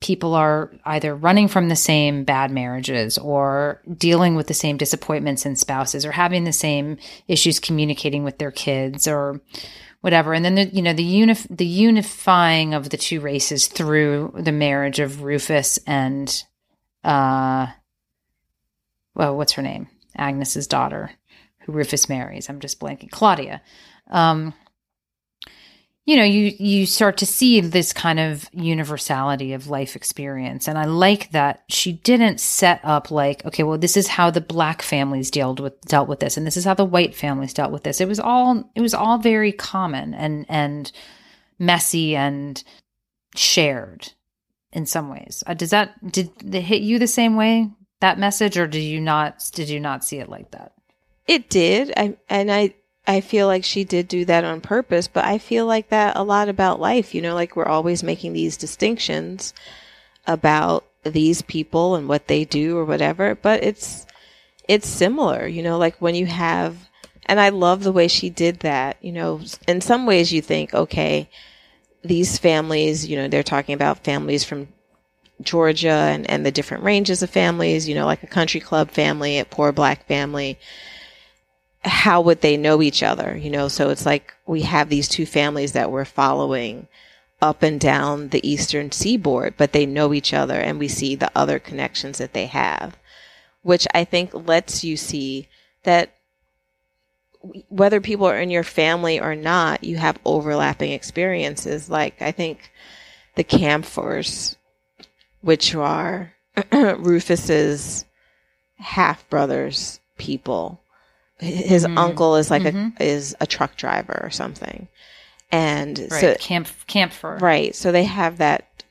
people 0.03 0.35
are 0.35 0.71
either 0.85 1.15
running 1.15 1.47
from 1.47 1.69
the 1.69 1.77
same 1.77 2.25
bad 2.25 2.51
marriages 2.51 3.17
or 3.17 3.81
dealing 3.97 4.35
with 4.35 4.49
the 4.49 4.55
same 4.55 4.77
disappointments 4.77 5.47
in 5.47 5.55
spouses 5.55 6.05
or 6.05 6.11
having 6.11 6.45
the 6.45 6.53
same 6.53 6.99
issues 7.29 7.61
communicating 7.61 8.25
with 8.25 8.39
their 8.39 8.51
kids 8.51 9.07
or 9.07 9.41
whatever. 10.01 10.35
And 10.35 10.45
then 10.45 10.57
the, 10.57 10.65
you 10.65 10.83
know 10.83 10.93
the 10.93 11.09
unif- 11.09 11.57
the 11.57 11.65
unifying 11.65 12.75
of 12.75 12.91
the 12.91 12.97
two 12.97 13.21
races 13.21 13.69
through 13.69 14.35
the 14.37 14.53
marriage 14.53 14.99
of 14.99 15.23
Rufus 15.23 15.79
and 15.87 16.45
uh 17.05 17.69
well 19.15 19.37
what's 19.37 19.53
her 19.53 19.63
name? 19.63 19.89
Agnes's 20.17 20.67
daughter 20.67 21.13
who 21.61 21.73
Rufus 21.73 22.09
marries. 22.09 22.49
I'm 22.49 22.61
just 22.61 22.81
blanking. 22.81 23.11
Claudia. 23.11 23.63
Um 24.11 24.53
you 26.05 26.17
know 26.17 26.25
you 26.25 26.53
you 26.59 26.87
start 26.87 27.17
to 27.19 27.27
see 27.27 27.61
this 27.61 27.93
kind 27.93 28.19
of 28.19 28.49
universality 28.53 29.53
of 29.53 29.69
life 29.69 29.95
experience. 29.95 30.69
And 30.69 30.79
i 30.79 30.85
like 30.85 31.31
that 31.31 31.63
she 31.69 31.93
didn't 31.93 32.41
set 32.41 32.81
up 32.83 33.11
like 33.11 33.45
okay 33.47 33.63
well 33.63 33.79
this 33.79 33.97
is 33.97 34.09
how 34.09 34.31
the 34.31 34.41
black 34.41 34.83
families 34.83 35.31
dealt 35.31 35.61
with 35.61 35.81
dealt 35.83 36.09
with 36.09 36.21
this 36.21 36.37
and 36.37 36.47
this 36.47 36.57
is 36.57 36.65
how 36.65 36.75
the 36.75 36.85
white 36.85 37.15
families 37.15 37.55
dealt 37.55 37.73
with 37.73 37.85
this. 37.85 38.01
It 38.01 38.09
was 38.09 38.21
all 38.21 38.71
it 38.75 38.81
was 38.81 38.95
all 38.95 39.19
very 39.19 39.53
common 39.53 40.15
and 40.15 40.47
and 40.49 40.91
messy 41.59 42.17
and 42.17 42.63
shared 43.35 44.13
in 44.73 44.87
some 44.87 45.09
ways. 45.09 45.45
Uh, 45.47 45.55
does 45.55 45.71
that 45.71 46.11
did 46.11 46.31
it 46.43 46.63
hit 46.63 46.83
you 46.83 46.99
the 46.99 47.07
same 47.07 47.37
way 47.37 47.71
that 48.01 48.19
message 48.19 48.59
or 48.59 48.67
did 48.67 48.83
you 48.83 49.01
not 49.01 49.49
did 49.55 49.69
you 49.69 49.79
not 49.79 50.05
see 50.05 50.19
it 50.19 50.29
like 50.29 50.51
that? 50.51 50.73
It 51.29 51.49
did. 51.49 51.93
I 51.97 52.17
and 52.29 52.51
I 52.51 52.75
I 53.07 53.21
feel 53.21 53.47
like 53.49 53.65
she 53.65 53.83
did 53.85 54.07
do 54.07 54.25
that 54.27 54.45
on 54.45 54.61
purpose, 54.61 55.09
but 55.09 55.25
I 55.25 55.39
feel 55.39 55.67
like 55.67 55.89
that 55.89 56.17
a 56.17 56.23
lot 56.23 56.49
about 56.49 56.81
life, 56.81 57.15
you 57.15 57.23
know, 57.23 57.35
like 57.35 57.57
we're 57.57 57.67
always 57.67 58.03
making 58.03 58.33
these 58.33 58.57
distinctions 58.57 59.53
about 60.27 60.85
these 61.03 61.43
people 61.43 61.97
and 61.97 62.09
what 62.09 62.29
they 62.29 62.45
do 62.45 62.79
or 62.79 62.85
whatever, 62.85 63.35
but 63.35 63.65
it's 63.65 64.07
it's 64.69 64.89
similar, 64.89 65.47
you 65.47 65.63
know, 65.63 65.79
like 65.79 65.97
when 65.97 66.15
you 66.15 66.27
have 66.27 66.77
and 67.27 67.41
I 67.41 67.49
love 67.49 67.83
the 67.83 67.93
way 67.93 68.07
she 68.07 68.31
did 68.31 68.61
that, 68.61 68.99
you 69.01 69.13
know, 69.13 69.41
in 69.67 69.81
some 69.81 70.07
ways 70.07 70.33
you 70.33 70.41
think, 70.41 70.73
okay, 70.73 71.29
these 72.05 72.39
families, 72.39 73.07
you 73.07 73.17
know, 73.17 73.27
they're 73.27 73.43
talking 73.43 73.75
about 73.75 74.05
families 74.05 74.45
from 74.45 74.69
Georgia 75.41 75.89
and, 75.89 76.29
and 76.31 76.47
the 76.47 76.53
different 76.53 76.85
ranges 76.85 77.23
of 77.23 77.31
families, 77.31 77.89
you 77.89 77.97
know, 77.97 78.07
like 78.07 78.23
a 78.23 78.29
country 78.29 78.61
club 78.61 78.93
family, 78.93 79.41
a 79.41 79.45
poor 79.45 79.73
black 79.73 80.07
family 80.07 80.57
how 81.85 82.21
would 82.21 82.41
they 82.41 82.57
know 82.57 82.81
each 82.83 83.03
other? 83.03 83.37
You 83.37 83.51
know, 83.51 83.69
so 83.69 83.91
it's 83.91 84.07
like 84.07 84.35
we 84.47 84.63
have 84.63 84.89
these 84.89 85.09
two 85.09 85.27
families 85.27 85.73
that 85.73 85.91
we're 85.91 86.05
following 86.05 86.87
up 87.41 87.63
and 87.63 87.81
down 87.81 88.29
the 88.29 88.49
eastern 88.49 88.93
seaboard, 88.93 89.55
but 89.57 89.73
they 89.73 89.85
know 89.85 90.15
each 90.15 90.33
other 90.33 90.55
and 90.55 90.79
we 90.79 90.89
see 90.89 91.17
the 91.17 91.31
other 91.35 91.59
connections 91.59 92.19
that 92.19 92.33
they 92.33 92.47
have, 92.47 92.97
which 93.63 93.87
I 93.93 94.05
think 94.05 94.31
lets 94.33 94.85
you 94.85 94.97
see 94.97 95.49
that 95.83 96.15
whether 97.69 98.01
people 98.01 98.27
are 98.27 98.39
in 98.39 98.51
your 98.51 98.63
family 98.63 99.19
or 99.19 99.35
not, 99.35 99.83
you 99.83 99.97
have 99.97 100.21
overlapping 100.25 100.93
experiences. 100.93 101.91
Like 101.91 102.23
I 102.23 102.31
think 102.31 102.71
the 103.35 103.43
Camphors, 103.43 104.57
which 105.41 105.75
are 105.75 106.35
Rufus's 106.73 108.05
half 108.77 109.29
brothers 109.29 109.99
people, 110.17 110.82
his 111.43 111.85
Mhm. 111.85 111.99
uncle 111.99 112.37
is 112.37 112.51
like 112.51 112.63
Mhm. 112.63 112.99
a 113.01 113.03
is 113.03 113.35
a 113.41 113.47
truck 113.47 113.77
driver 113.77 114.21
or 114.23 114.31
something 114.31 114.89
and 115.51 115.99
right 116.11 116.21
so 116.21 116.35
camp 116.37 116.69
camphor 116.87 117.37
right 117.41 117.75
so 117.75 117.91
they 117.93 118.05
have 118.05 118.39
that 118.39 118.85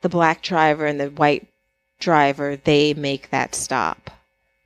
the 0.00 0.08
black 0.08 0.42
driver 0.42 0.86
and 0.86 0.98
the 0.98 1.10
white 1.10 1.46
driver 2.00 2.56
they 2.56 2.94
make 2.94 3.30
that 3.30 3.54
stop 3.54 4.10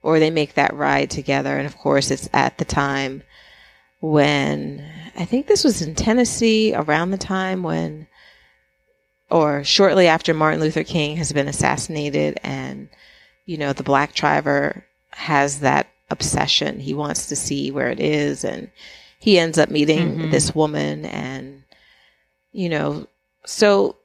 or 0.03 0.19
they 0.19 0.31
make 0.31 0.55
that 0.55 0.75
ride 0.75 1.11
together 1.11 1.57
and 1.59 1.67
of 1.67 1.77
course 1.79 2.11
it's 2.11 2.29
at 2.33 2.59
the 2.59 2.65
time 2.65 3.23
when 4.01 4.85
i 5.17 5.25
think 5.25 5.47
this 5.47 5.65
was 5.65 5.83
in 5.83 5.95
tennessee 5.95 6.73
around 6.75 7.11
the 7.11 7.19
time 7.19 7.63
when 7.63 8.07
or 9.31 9.65
shortly 9.65 10.07
after 10.07 10.35
martin 10.35 10.61
luther 10.61 10.85
king 10.85 11.17
has 11.17 11.33
been 11.33 11.49
assassinated 11.49 12.39
and 12.43 12.89
you 13.47 13.57
know 13.57 13.73
the 13.73 13.83
black 13.83 14.15
driver 14.15 14.85
has 15.11 15.61
that 15.61 15.87
obsession. 16.13 16.79
He 16.79 16.95
wants 16.95 17.27
to 17.27 17.37
see 17.37 17.71
where 17.71 17.91
it 17.91 17.99
is, 18.01 18.45
and 18.45 18.71
he 19.19 19.39
ends 19.39 19.59
up 19.59 19.71
meeting 19.71 20.19
Mhm. 20.19 20.31
this 20.31 20.55
woman, 20.55 21.05
and 21.07 21.63
you 22.53 22.69
know, 22.69 23.07
so 23.47 23.97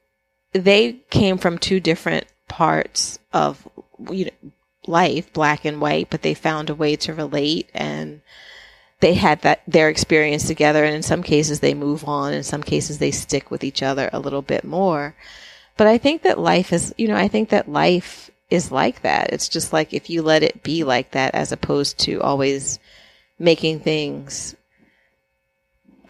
they 0.52 0.96
came 1.10 1.36
from 1.38 1.58
two 1.58 1.80
different 1.80 2.26
parts 2.48 3.18
of 3.32 3.68
you 4.10 4.24
know, 4.26 4.50
life, 4.86 5.30
black 5.32 5.64
and 5.64 5.80
white, 5.80 6.08
but 6.08 6.22
they 6.22 6.34
found 6.34 6.70
a 6.70 6.74
way 6.74 6.96
to 6.96 7.12
relate, 7.12 7.68
and 7.74 8.20
they 9.00 9.14
had 9.14 9.42
that 9.42 9.60
their 9.68 9.88
experience 9.88 10.46
together, 10.46 10.84
and 10.84 10.94
in 10.94 11.02
some 11.02 11.22
cases 11.22 11.60
they 11.60 11.74
move 11.74 12.04
on, 12.08 12.32
in 12.32 12.42
some 12.42 12.62
cases 12.62 12.98
they 12.98 13.10
stick 13.10 13.50
with 13.50 13.62
each 13.62 13.82
other 13.82 14.08
a 14.12 14.18
little 14.18 14.42
bit 14.42 14.64
more. 14.64 15.14
But 15.76 15.86
I 15.86 15.98
think 15.98 16.22
that 16.22 16.40
life 16.40 16.72
is, 16.72 16.94
you 16.96 17.06
know, 17.06 17.16
I 17.16 17.28
think 17.28 17.50
that 17.50 17.70
life 17.70 18.27
is 18.50 18.72
like 18.72 19.02
that. 19.02 19.32
It's 19.32 19.48
just 19.48 19.72
like 19.72 19.92
if 19.92 20.08
you 20.08 20.22
let 20.22 20.42
it 20.42 20.62
be 20.62 20.84
like 20.84 21.10
that 21.12 21.34
as 21.34 21.52
opposed 21.52 21.98
to 22.00 22.20
always 22.20 22.78
making 23.38 23.80
things 23.80 24.54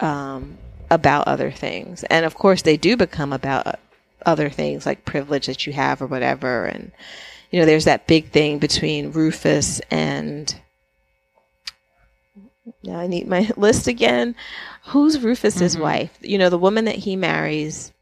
um, 0.01 0.57
about 0.91 1.27
other 1.29 1.51
things. 1.51 2.05
And 2.05 2.25
of 2.25 2.35
course, 2.35 2.63
they 2.63 2.77
do 2.77 2.97
become 2.97 3.33
about 3.33 3.79
other 4.25 4.51
things 4.51 4.87
like 4.87 5.05
privilege 5.05 5.47
that 5.47 5.67
you 5.67 5.73
have 5.73 6.01
or 6.01 6.07
whatever. 6.07 6.65
And, 6.65 6.93
you 7.51 7.59
know, 7.61 7.67
there's 7.67 7.85
that 7.87 8.07
big 8.07 8.31
thing 8.31 8.59
between 8.59 9.13
Rufus 9.13 9.81
and. 9.91 10.61
Now 12.85 12.99
I 13.01 13.07
need 13.07 13.27
my 13.27 13.51
list 13.57 13.89
again. 13.89 14.37
Who's 14.87 15.21
Rufus's 15.21 15.77
Mhm. 15.77 15.81
wife? 15.81 16.19
You 16.21 16.39
know, 16.39 16.51
the 16.51 16.59
woman 16.59 16.85
that 16.85 16.97
he 16.97 17.17
marries. 17.17 17.93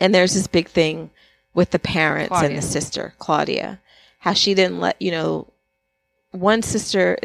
And 0.00 0.14
there's 0.14 0.34
this 0.34 0.46
big 0.46 0.68
thing 0.68 1.10
with 1.56 1.70
the 1.70 1.78
parents 1.78 2.36
and 2.44 2.56
the 2.56 2.62
sister, 2.62 3.14
Claudia. 3.18 3.80
How 4.18 4.34
she 4.34 4.54
didn't 4.54 4.78
let, 4.78 5.00
you 5.00 5.10
know, 5.10 5.48
one 6.30 6.60
sister, 6.62 7.18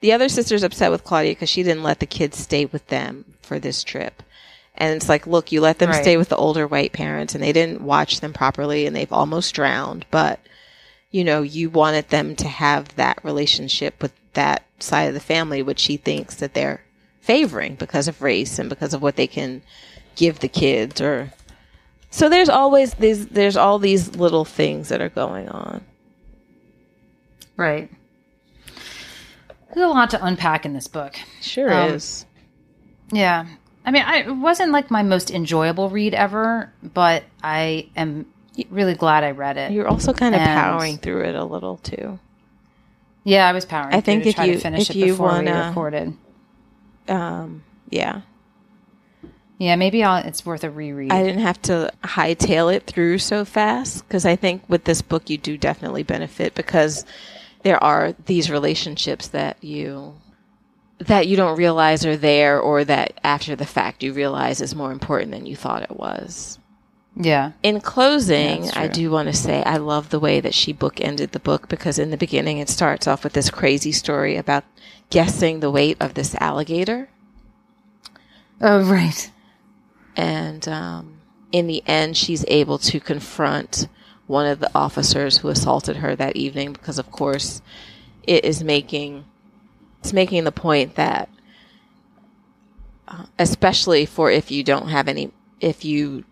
the 0.00 0.12
other 0.12 0.30
sister's 0.30 0.62
upset 0.62 0.90
with 0.90 1.04
Claudia 1.04 1.32
because 1.32 1.50
she 1.50 1.62
didn't 1.62 1.82
let 1.82 2.00
the 2.00 2.06
kids 2.06 2.38
stay 2.38 2.64
with 2.64 2.86
them 2.86 3.24
for 3.42 3.58
this 3.58 3.84
trip. 3.84 4.22
And 4.76 4.96
it's 4.96 5.10
like, 5.10 5.26
look, 5.26 5.52
you 5.52 5.60
let 5.60 5.78
them 5.78 5.90
Right. 5.90 6.00
stay 6.02 6.16
with 6.16 6.30
the 6.30 6.36
older 6.36 6.66
white 6.66 6.92
parents 6.92 7.34
and 7.34 7.44
they 7.44 7.52
didn't 7.52 7.82
watch 7.82 8.20
them 8.20 8.32
properly 8.32 8.86
and 8.86 8.96
they've 8.96 9.12
almost 9.12 9.54
drowned, 9.54 10.06
but 10.10 10.40
you 11.10 11.22
know, 11.22 11.42
you 11.42 11.70
wanted 11.70 12.08
them 12.08 12.34
to 12.34 12.48
have 12.48 12.96
that 12.96 13.22
relationship 13.22 14.02
with 14.02 14.12
that 14.32 14.64
side 14.80 15.04
of 15.04 15.14
the 15.14 15.20
family, 15.20 15.62
which 15.62 15.78
she 15.78 15.96
thinks 15.96 16.34
that 16.36 16.54
they're 16.54 16.80
favoring 17.20 17.76
because 17.76 18.08
of 18.08 18.20
race 18.20 18.58
and 18.58 18.68
because 18.68 18.92
of 18.94 19.00
what 19.02 19.14
they 19.14 19.28
can 19.28 19.62
give 20.16 20.40
the 20.40 20.48
kids 20.48 21.00
or 21.00 21.32
so 22.14 22.28
there's 22.28 22.48
always 22.48 22.94
these 22.94 23.26
there's 23.26 23.56
all 23.56 23.78
these 23.80 24.14
little 24.14 24.44
things 24.44 24.88
that 24.90 25.00
are 25.00 25.08
going 25.08 25.48
on. 25.48 25.84
Right. 27.56 27.90
There's 29.74 29.84
a 29.84 29.88
lot 29.88 30.10
to 30.10 30.24
unpack 30.24 30.64
in 30.64 30.72
this 30.72 30.86
book. 30.86 31.16
Sure 31.40 31.72
Um, 31.72 31.90
is. 31.94 32.24
Yeah. 33.10 33.46
I 33.84 33.90
mean, 33.90 34.02
I, 34.06 34.18
it 34.20 34.30
wasn't 34.36 34.70
like 34.70 34.90
my 34.90 35.02
most 35.02 35.30
enjoyable 35.32 35.90
read 35.90 36.14
ever, 36.14 36.72
but 36.82 37.24
I 37.42 37.88
am 37.96 38.26
really 38.70 38.94
glad 38.94 39.24
I 39.24 39.32
read 39.32 39.56
it. 39.56 39.72
You're 39.72 39.88
also 39.88 40.12
kind 40.12 40.34
of 40.34 40.40
and- 40.40 40.48
powering 40.60 40.98
through 40.98 41.22
it 41.24 41.34
a 41.34 41.44
little 41.44 41.78
too. 41.78 42.18
yeah, 43.24 43.48
I 43.48 43.52
was 43.52 43.64
powering. 43.64 43.88
I 43.94 44.00
through 44.00 44.02
think 44.02 44.22
to 44.24 44.28
if 44.30 44.38
you- 44.46 44.54
to 44.54 44.60
finish 44.60 44.90
if 44.90 44.96
it 44.96 44.98
you 45.00 45.06
before 45.06 45.30
we 45.30 45.34
wanna- 45.46 45.66
recorded. 45.68 46.14
Um, 47.08 47.64
yeah. 47.90 48.20
Yeah, 49.58 49.76
maybe 49.76 50.02
I'll, 50.02 50.24
it's 50.26 50.44
worth 50.44 50.64
a 50.64 50.70
reread. 50.70 51.12
I 51.12 51.22
didn't 51.22 51.42
have 51.42 51.62
to 51.62 51.92
hightail 52.02 52.74
it 52.74 52.86
through 52.86 53.18
so 53.18 53.44
fast 53.44 54.06
because 54.06 54.26
I 54.26 54.34
think 54.36 54.62
with 54.68 54.84
this 54.84 55.00
book 55.00 55.30
you 55.30 55.38
do 55.38 55.56
definitely 55.56 56.02
benefit 56.02 56.54
because 56.54 57.04
there 57.62 57.82
are 57.82 58.14
these 58.26 58.50
relationships 58.50 59.28
that 59.28 59.62
you 59.62 60.14
that 60.98 61.26
you 61.26 61.36
don't 61.36 61.56
realize 61.56 62.04
are 62.04 62.16
there 62.16 62.58
or 62.60 62.84
that 62.84 63.18
after 63.24 63.56
the 63.56 63.66
fact 63.66 64.02
you 64.02 64.12
realize 64.12 64.60
is 64.60 64.74
more 64.74 64.92
important 64.92 65.30
than 65.32 65.46
you 65.46 65.56
thought 65.56 65.82
it 65.82 65.96
was. 65.96 66.58
yeah. 67.16 67.52
In 67.62 67.80
closing, 67.80 68.70
I 68.70 68.86
do 68.88 69.10
want 69.10 69.28
to 69.28 69.34
say 69.34 69.62
I 69.64 69.76
love 69.76 70.10
the 70.10 70.20
way 70.20 70.40
that 70.40 70.54
she 70.54 70.72
bookended 70.74 71.30
the 71.30 71.40
book 71.40 71.68
because 71.68 71.98
in 71.98 72.10
the 72.10 72.16
beginning 72.16 72.58
it 72.58 72.68
starts 72.68 73.06
off 73.06 73.22
with 73.24 73.32
this 73.34 73.50
crazy 73.50 73.92
story 73.92 74.36
about 74.36 74.64
guessing 75.10 75.60
the 75.60 75.70
weight 75.70 75.96
of 76.00 76.14
this 76.14 76.34
alligator. 76.36 77.08
Oh, 78.60 78.82
right. 78.84 79.30
And 80.16 80.66
um, 80.68 81.18
in 81.52 81.66
the 81.66 81.82
end, 81.86 82.16
she's 82.16 82.44
able 82.48 82.78
to 82.78 83.00
confront 83.00 83.88
one 84.26 84.46
of 84.46 84.60
the 84.60 84.70
officers 84.74 85.38
who 85.38 85.48
assaulted 85.48 85.96
her 85.96 86.16
that 86.16 86.36
evening 86.36 86.72
because, 86.72 86.98
of 86.98 87.10
course, 87.10 87.62
it 88.22 88.44
is 88.44 88.64
making 88.64 89.24
it's 90.04 90.12
making 90.12 90.44
the 90.44 90.52
point 90.52 90.96
that, 90.96 91.30
uh, 93.08 93.24
especially 93.38 94.04
for 94.04 94.30
if 94.30 94.50
you 94.50 94.62
don't 94.62 94.88
have 94.88 95.08
any, 95.08 95.32
if 95.60 95.82
you 95.82 96.24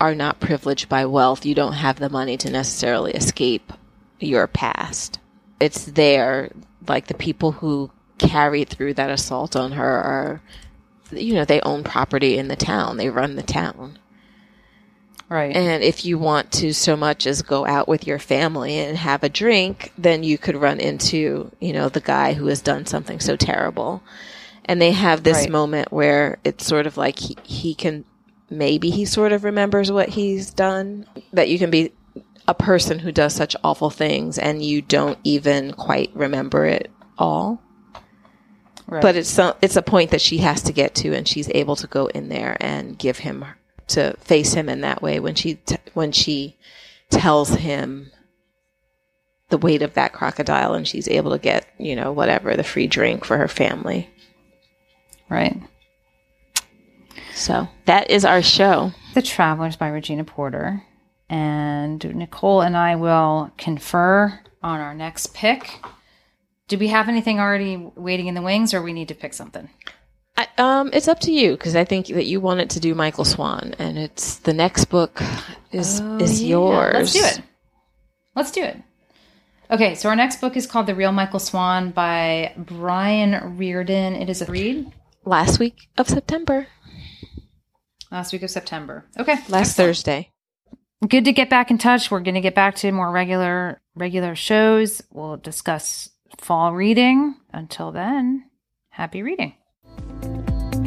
are 0.00 0.14
not 0.14 0.40
privileged 0.40 0.88
by 0.88 1.04
wealth, 1.04 1.44
you 1.44 1.54
don't 1.54 1.74
have 1.74 1.98
the 1.98 2.08
money 2.08 2.38
to 2.38 2.50
necessarily 2.50 3.12
escape 3.12 3.70
your 4.18 4.46
past. 4.46 5.18
It's 5.60 5.84
there, 5.84 6.50
like 6.86 7.08
the 7.08 7.14
people 7.14 7.52
who 7.52 7.90
carried 8.16 8.70
through 8.70 8.94
that 8.94 9.10
assault 9.10 9.54
on 9.54 9.72
her 9.72 9.98
are 9.98 10.42
you 11.12 11.34
know, 11.34 11.44
they 11.44 11.60
own 11.60 11.84
property 11.84 12.38
in 12.38 12.48
the 12.48 12.56
town. 12.56 12.96
They 12.96 13.10
run 13.10 13.36
the 13.36 13.42
town. 13.42 13.98
Right. 15.28 15.54
And 15.54 15.82
if 15.82 16.06
you 16.06 16.18
want 16.18 16.50
to 16.52 16.72
so 16.72 16.96
much 16.96 17.26
as 17.26 17.42
go 17.42 17.66
out 17.66 17.86
with 17.86 18.06
your 18.06 18.18
family 18.18 18.78
and 18.78 18.96
have 18.96 19.22
a 19.22 19.28
drink, 19.28 19.92
then 19.98 20.22
you 20.22 20.38
could 20.38 20.56
run 20.56 20.80
into, 20.80 21.50
you 21.60 21.74
know, 21.74 21.90
the 21.90 22.00
guy 22.00 22.32
who 22.32 22.46
has 22.46 22.62
done 22.62 22.86
something 22.86 23.20
so 23.20 23.36
terrible. 23.36 24.02
And 24.64 24.80
they 24.80 24.92
have 24.92 25.24
this 25.24 25.42
Right. 25.42 25.50
moment 25.50 25.92
where 25.92 26.38
it's 26.44 26.66
sort 26.66 26.86
of 26.86 26.96
like 26.96 27.18
he, 27.18 27.36
he 27.42 27.74
can, 27.74 28.04
maybe 28.48 28.88
he 28.88 29.04
sort 29.04 29.32
of 29.32 29.44
remembers 29.44 29.92
what 29.92 30.10
he's 30.10 30.50
done. 30.50 31.06
That 31.34 31.50
you 31.50 31.58
can 31.58 31.70
be 31.70 31.92
a 32.46 32.54
person 32.54 32.98
who 33.00 33.12
does 33.12 33.34
such 33.34 33.54
awful 33.62 33.90
things 33.90 34.38
and 34.38 34.64
you 34.64 34.80
don't 34.80 35.18
even 35.24 35.74
quite 35.74 36.10
remember 36.14 36.64
it 36.64 36.90
all 37.18 37.60
right. 38.88 39.02
but 39.02 39.16
it's 39.16 39.28
some, 39.28 39.54
it's 39.62 39.76
a 39.76 39.82
point 39.82 40.10
that 40.10 40.20
she 40.20 40.38
has 40.38 40.62
to 40.62 40.72
get 40.72 40.94
to 40.96 41.14
and 41.14 41.28
she's 41.28 41.48
able 41.50 41.76
to 41.76 41.86
go 41.86 42.06
in 42.06 42.28
there 42.28 42.56
and 42.60 42.98
give 42.98 43.18
him 43.18 43.44
to 43.88 44.14
face 44.18 44.54
him 44.54 44.68
in 44.68 44.80
that 44.82 45.00
way 45.00 45.20
when 45.20 45.34
she 45.34 45.54
t- 45.54 45.76
when 45.94 46.12
she 46.12 46.56
tells 47.10 47.50
him 47.50 48.10
the 49.48 49.58
weight 49.58 49.80
of 49.80 49.94
that 49.94 50.12
crocodile 50.12 50.74
and 50.74 50.86
she's 50.86 51.08
able 51.08 51.30
to 51.30 51.38
get 51.38 51.66
you 51.78 51.96
know 51.96 52.12
whatever 52.12 52.54
the 52.56 52.64
free 52.64 52.86
drink 52.86 53.24
for 53.24 53.38
her 53.38 53.48
family 53.48 54.10
right. 55.30 55.56
so 57.32 57.66
that 57.86 58.10
is 58.10 58.24
our 58.26 58.42
show 58.42 58.92
The 59.14 59.22
Travelers 59.22 59.76
by 59.76 59.88
Regina 59.88 60.24
Porter. 60.24 60.82
And 61.30 62.02
Nicole 62.14 62.60
and 62.62 62.76
I 62.76 62.96
will 62.96 63.50
confer 63.58 64.40
on 64.62 64.80
our 64.80 64.94
next 64.94 65.34
pick. 65.34 65.80
Do 66.68 66.78
we 66.78 66.88
have 66.88 67.08
anything 67.08 67.40
already 67.40 67.76
waiting 67.76 68.26
in 68.26 68.34
the 68.34 68.42
wings 68.42 68.74
or 68.74 68.82
we 68.82 68.92
need 68.92 69.08
to 69.08 69.14
pick 69.14 69.34
something? 69.34 69.68
I, 70.36 70.46
um 70.56 70.90
it's 70.92 71.08
up 71.08 71.18
to 71.20 71.32
you 71.32 71.52
because 71.52 71.74
i 71.74 71.84
think 71.84 72.06
that 72.06 72.26
you 72.26 72.40
wanted 72.40 72.70
to 72.70 72.78
do 72.78 72.94
michael 72.94 73.24
swann 73.24 73.74
and 73.80 73.98
it's 73.98 74.36
the 74.36 74.52
next 74.52 74.84
book 74.84 75.20
is 75.72 75.98
is 76.20 76.44
yours 76.44 76.94
Oh, 76.94 76.98
Let's 77.00 77.12
do 77.12 77.24
it. 77.24 77.42
Let's 78.36 78.50
do 78.52 78.62
it. 78.62 78.76
Okay, 79.68 79.96
so 79.96 80.08
our 80.08 80.14
next 80.14 80.40
book 80.40 80.56
is 80.56 80.64
called 80.64 80.86
The 80.86 80.94
Real 80.94 81.10
Michael 81.10 81.40
Swann 81.40 81.90
by 81.90 82.52
Bryan 82.56 83.56
Reardon. 83.58 84.14
It 84.14 84.30
is 84.30 84.40
a 84.40 84.46
read 84.46 84.92
last 85.24 85.58
week 85.58 85.88
of 85.98 86.08
september 86.08 86.68
last 88.12 88.32
week 88.32 88.44
of 88.44 88.50
September. 88.50 89.04
Okay. 89.18 89.36
last 89.48 89.76
thursday 89.76 90.30
good 91.06 91.24
to 91.24 91.32
get 91.32 91.50
back 91.50 91.70
in 91.70 91.78
touch. 91.78 92.10
We're 92.10 92.20
going 92.20 92.34
to 92.34 92.40
get 92.40 92.54
back 92.54 92.76
to 92.76 92.90
more 92.92 93.10
regular 93.10 93.80
regular 93.94 94.34
shows. 94.34 95.02
We'll 95.12 95.36
discuss 95.36 96.10
fall 96.40 96.74
reading. 96.74 97.36
Until 97.52 97.92
then, 97.92 98.44
happy 98.90 99.22
reading. 99.22 99.54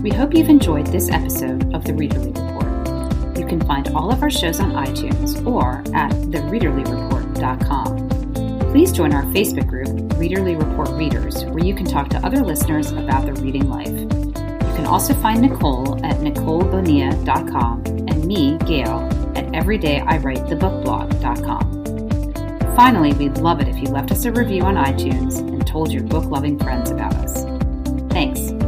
We 0.01 0.11
hope 0.11 0.33
you've 0.33 0.49
enjoyed 0.49 0.87
this 0.87 1.09
episode 1.09 1.73
of 1.75 1.85
the 1.85 1.93
Readerly 1.93 2.35
Report. 2.35 3.37
You 3.37 3.45
can 3.45 3.61
find 3.67 3.87
all 3.89 4.11
of 4.11 4.23
our 4.23 4.29
shows 4.29 4.59
on 4.59 4.71
iTunes 4.71 5.45
or 5.45 5.83
at 5.95 6.11
thereaderlyreport.com. 6.11 8.09
Please 8.71 8.91
join 8.91 9.13
our 9.13 9.23
Facebook 9.25 9.67
group, 9.67 9.87
Readerly 10.17 10.57
Report 10.57 10.89
Readers, 10.97 11.45
where 11.45 11.63
you 11.63 11.75
can 11.75 11.85
talk 11.85 12.09
to 12.09 12.17
other 12.25 12.41
listeners 12.41 12.91
about 12.91 13.25
their 13.25 13.35
reading 13.35 13.69
life. 13.69 13.89
You 13.89 14.07
can 14.75 14.85
also 14.85 15.13
find 15.15 15.41
Nicole 15.41 16.03
at 16.05 16.17
nicolebonia.com 16.17 17.83
and 17.85 18.25
me, 18.25 18.57
Gayle, 18.59 19.09
at 19.35 19.47
everydayIwritethebookblog.com. 19.47 22.00
Finally, 22.75 23.13
we'd 23.13 23.37
love 23.37 23.59
it 23.59 23.67
if 23.67 23.77
you 23.77 23.85
left 23.85 24.11
us 24.11 24.25
a 24.25 24.31
review 24.31 24.63
on 24.63 24.75
iTunes 24.75 25.39
and 25.39 25.65
told 25.67 25.91
your 25.91 26.03
book 26.03 26.25
loving 26.25 26.57
friends 26.57 26.89
about 26.89 27.13
us. 27.15 27.43
Thanks. 28.11 28.60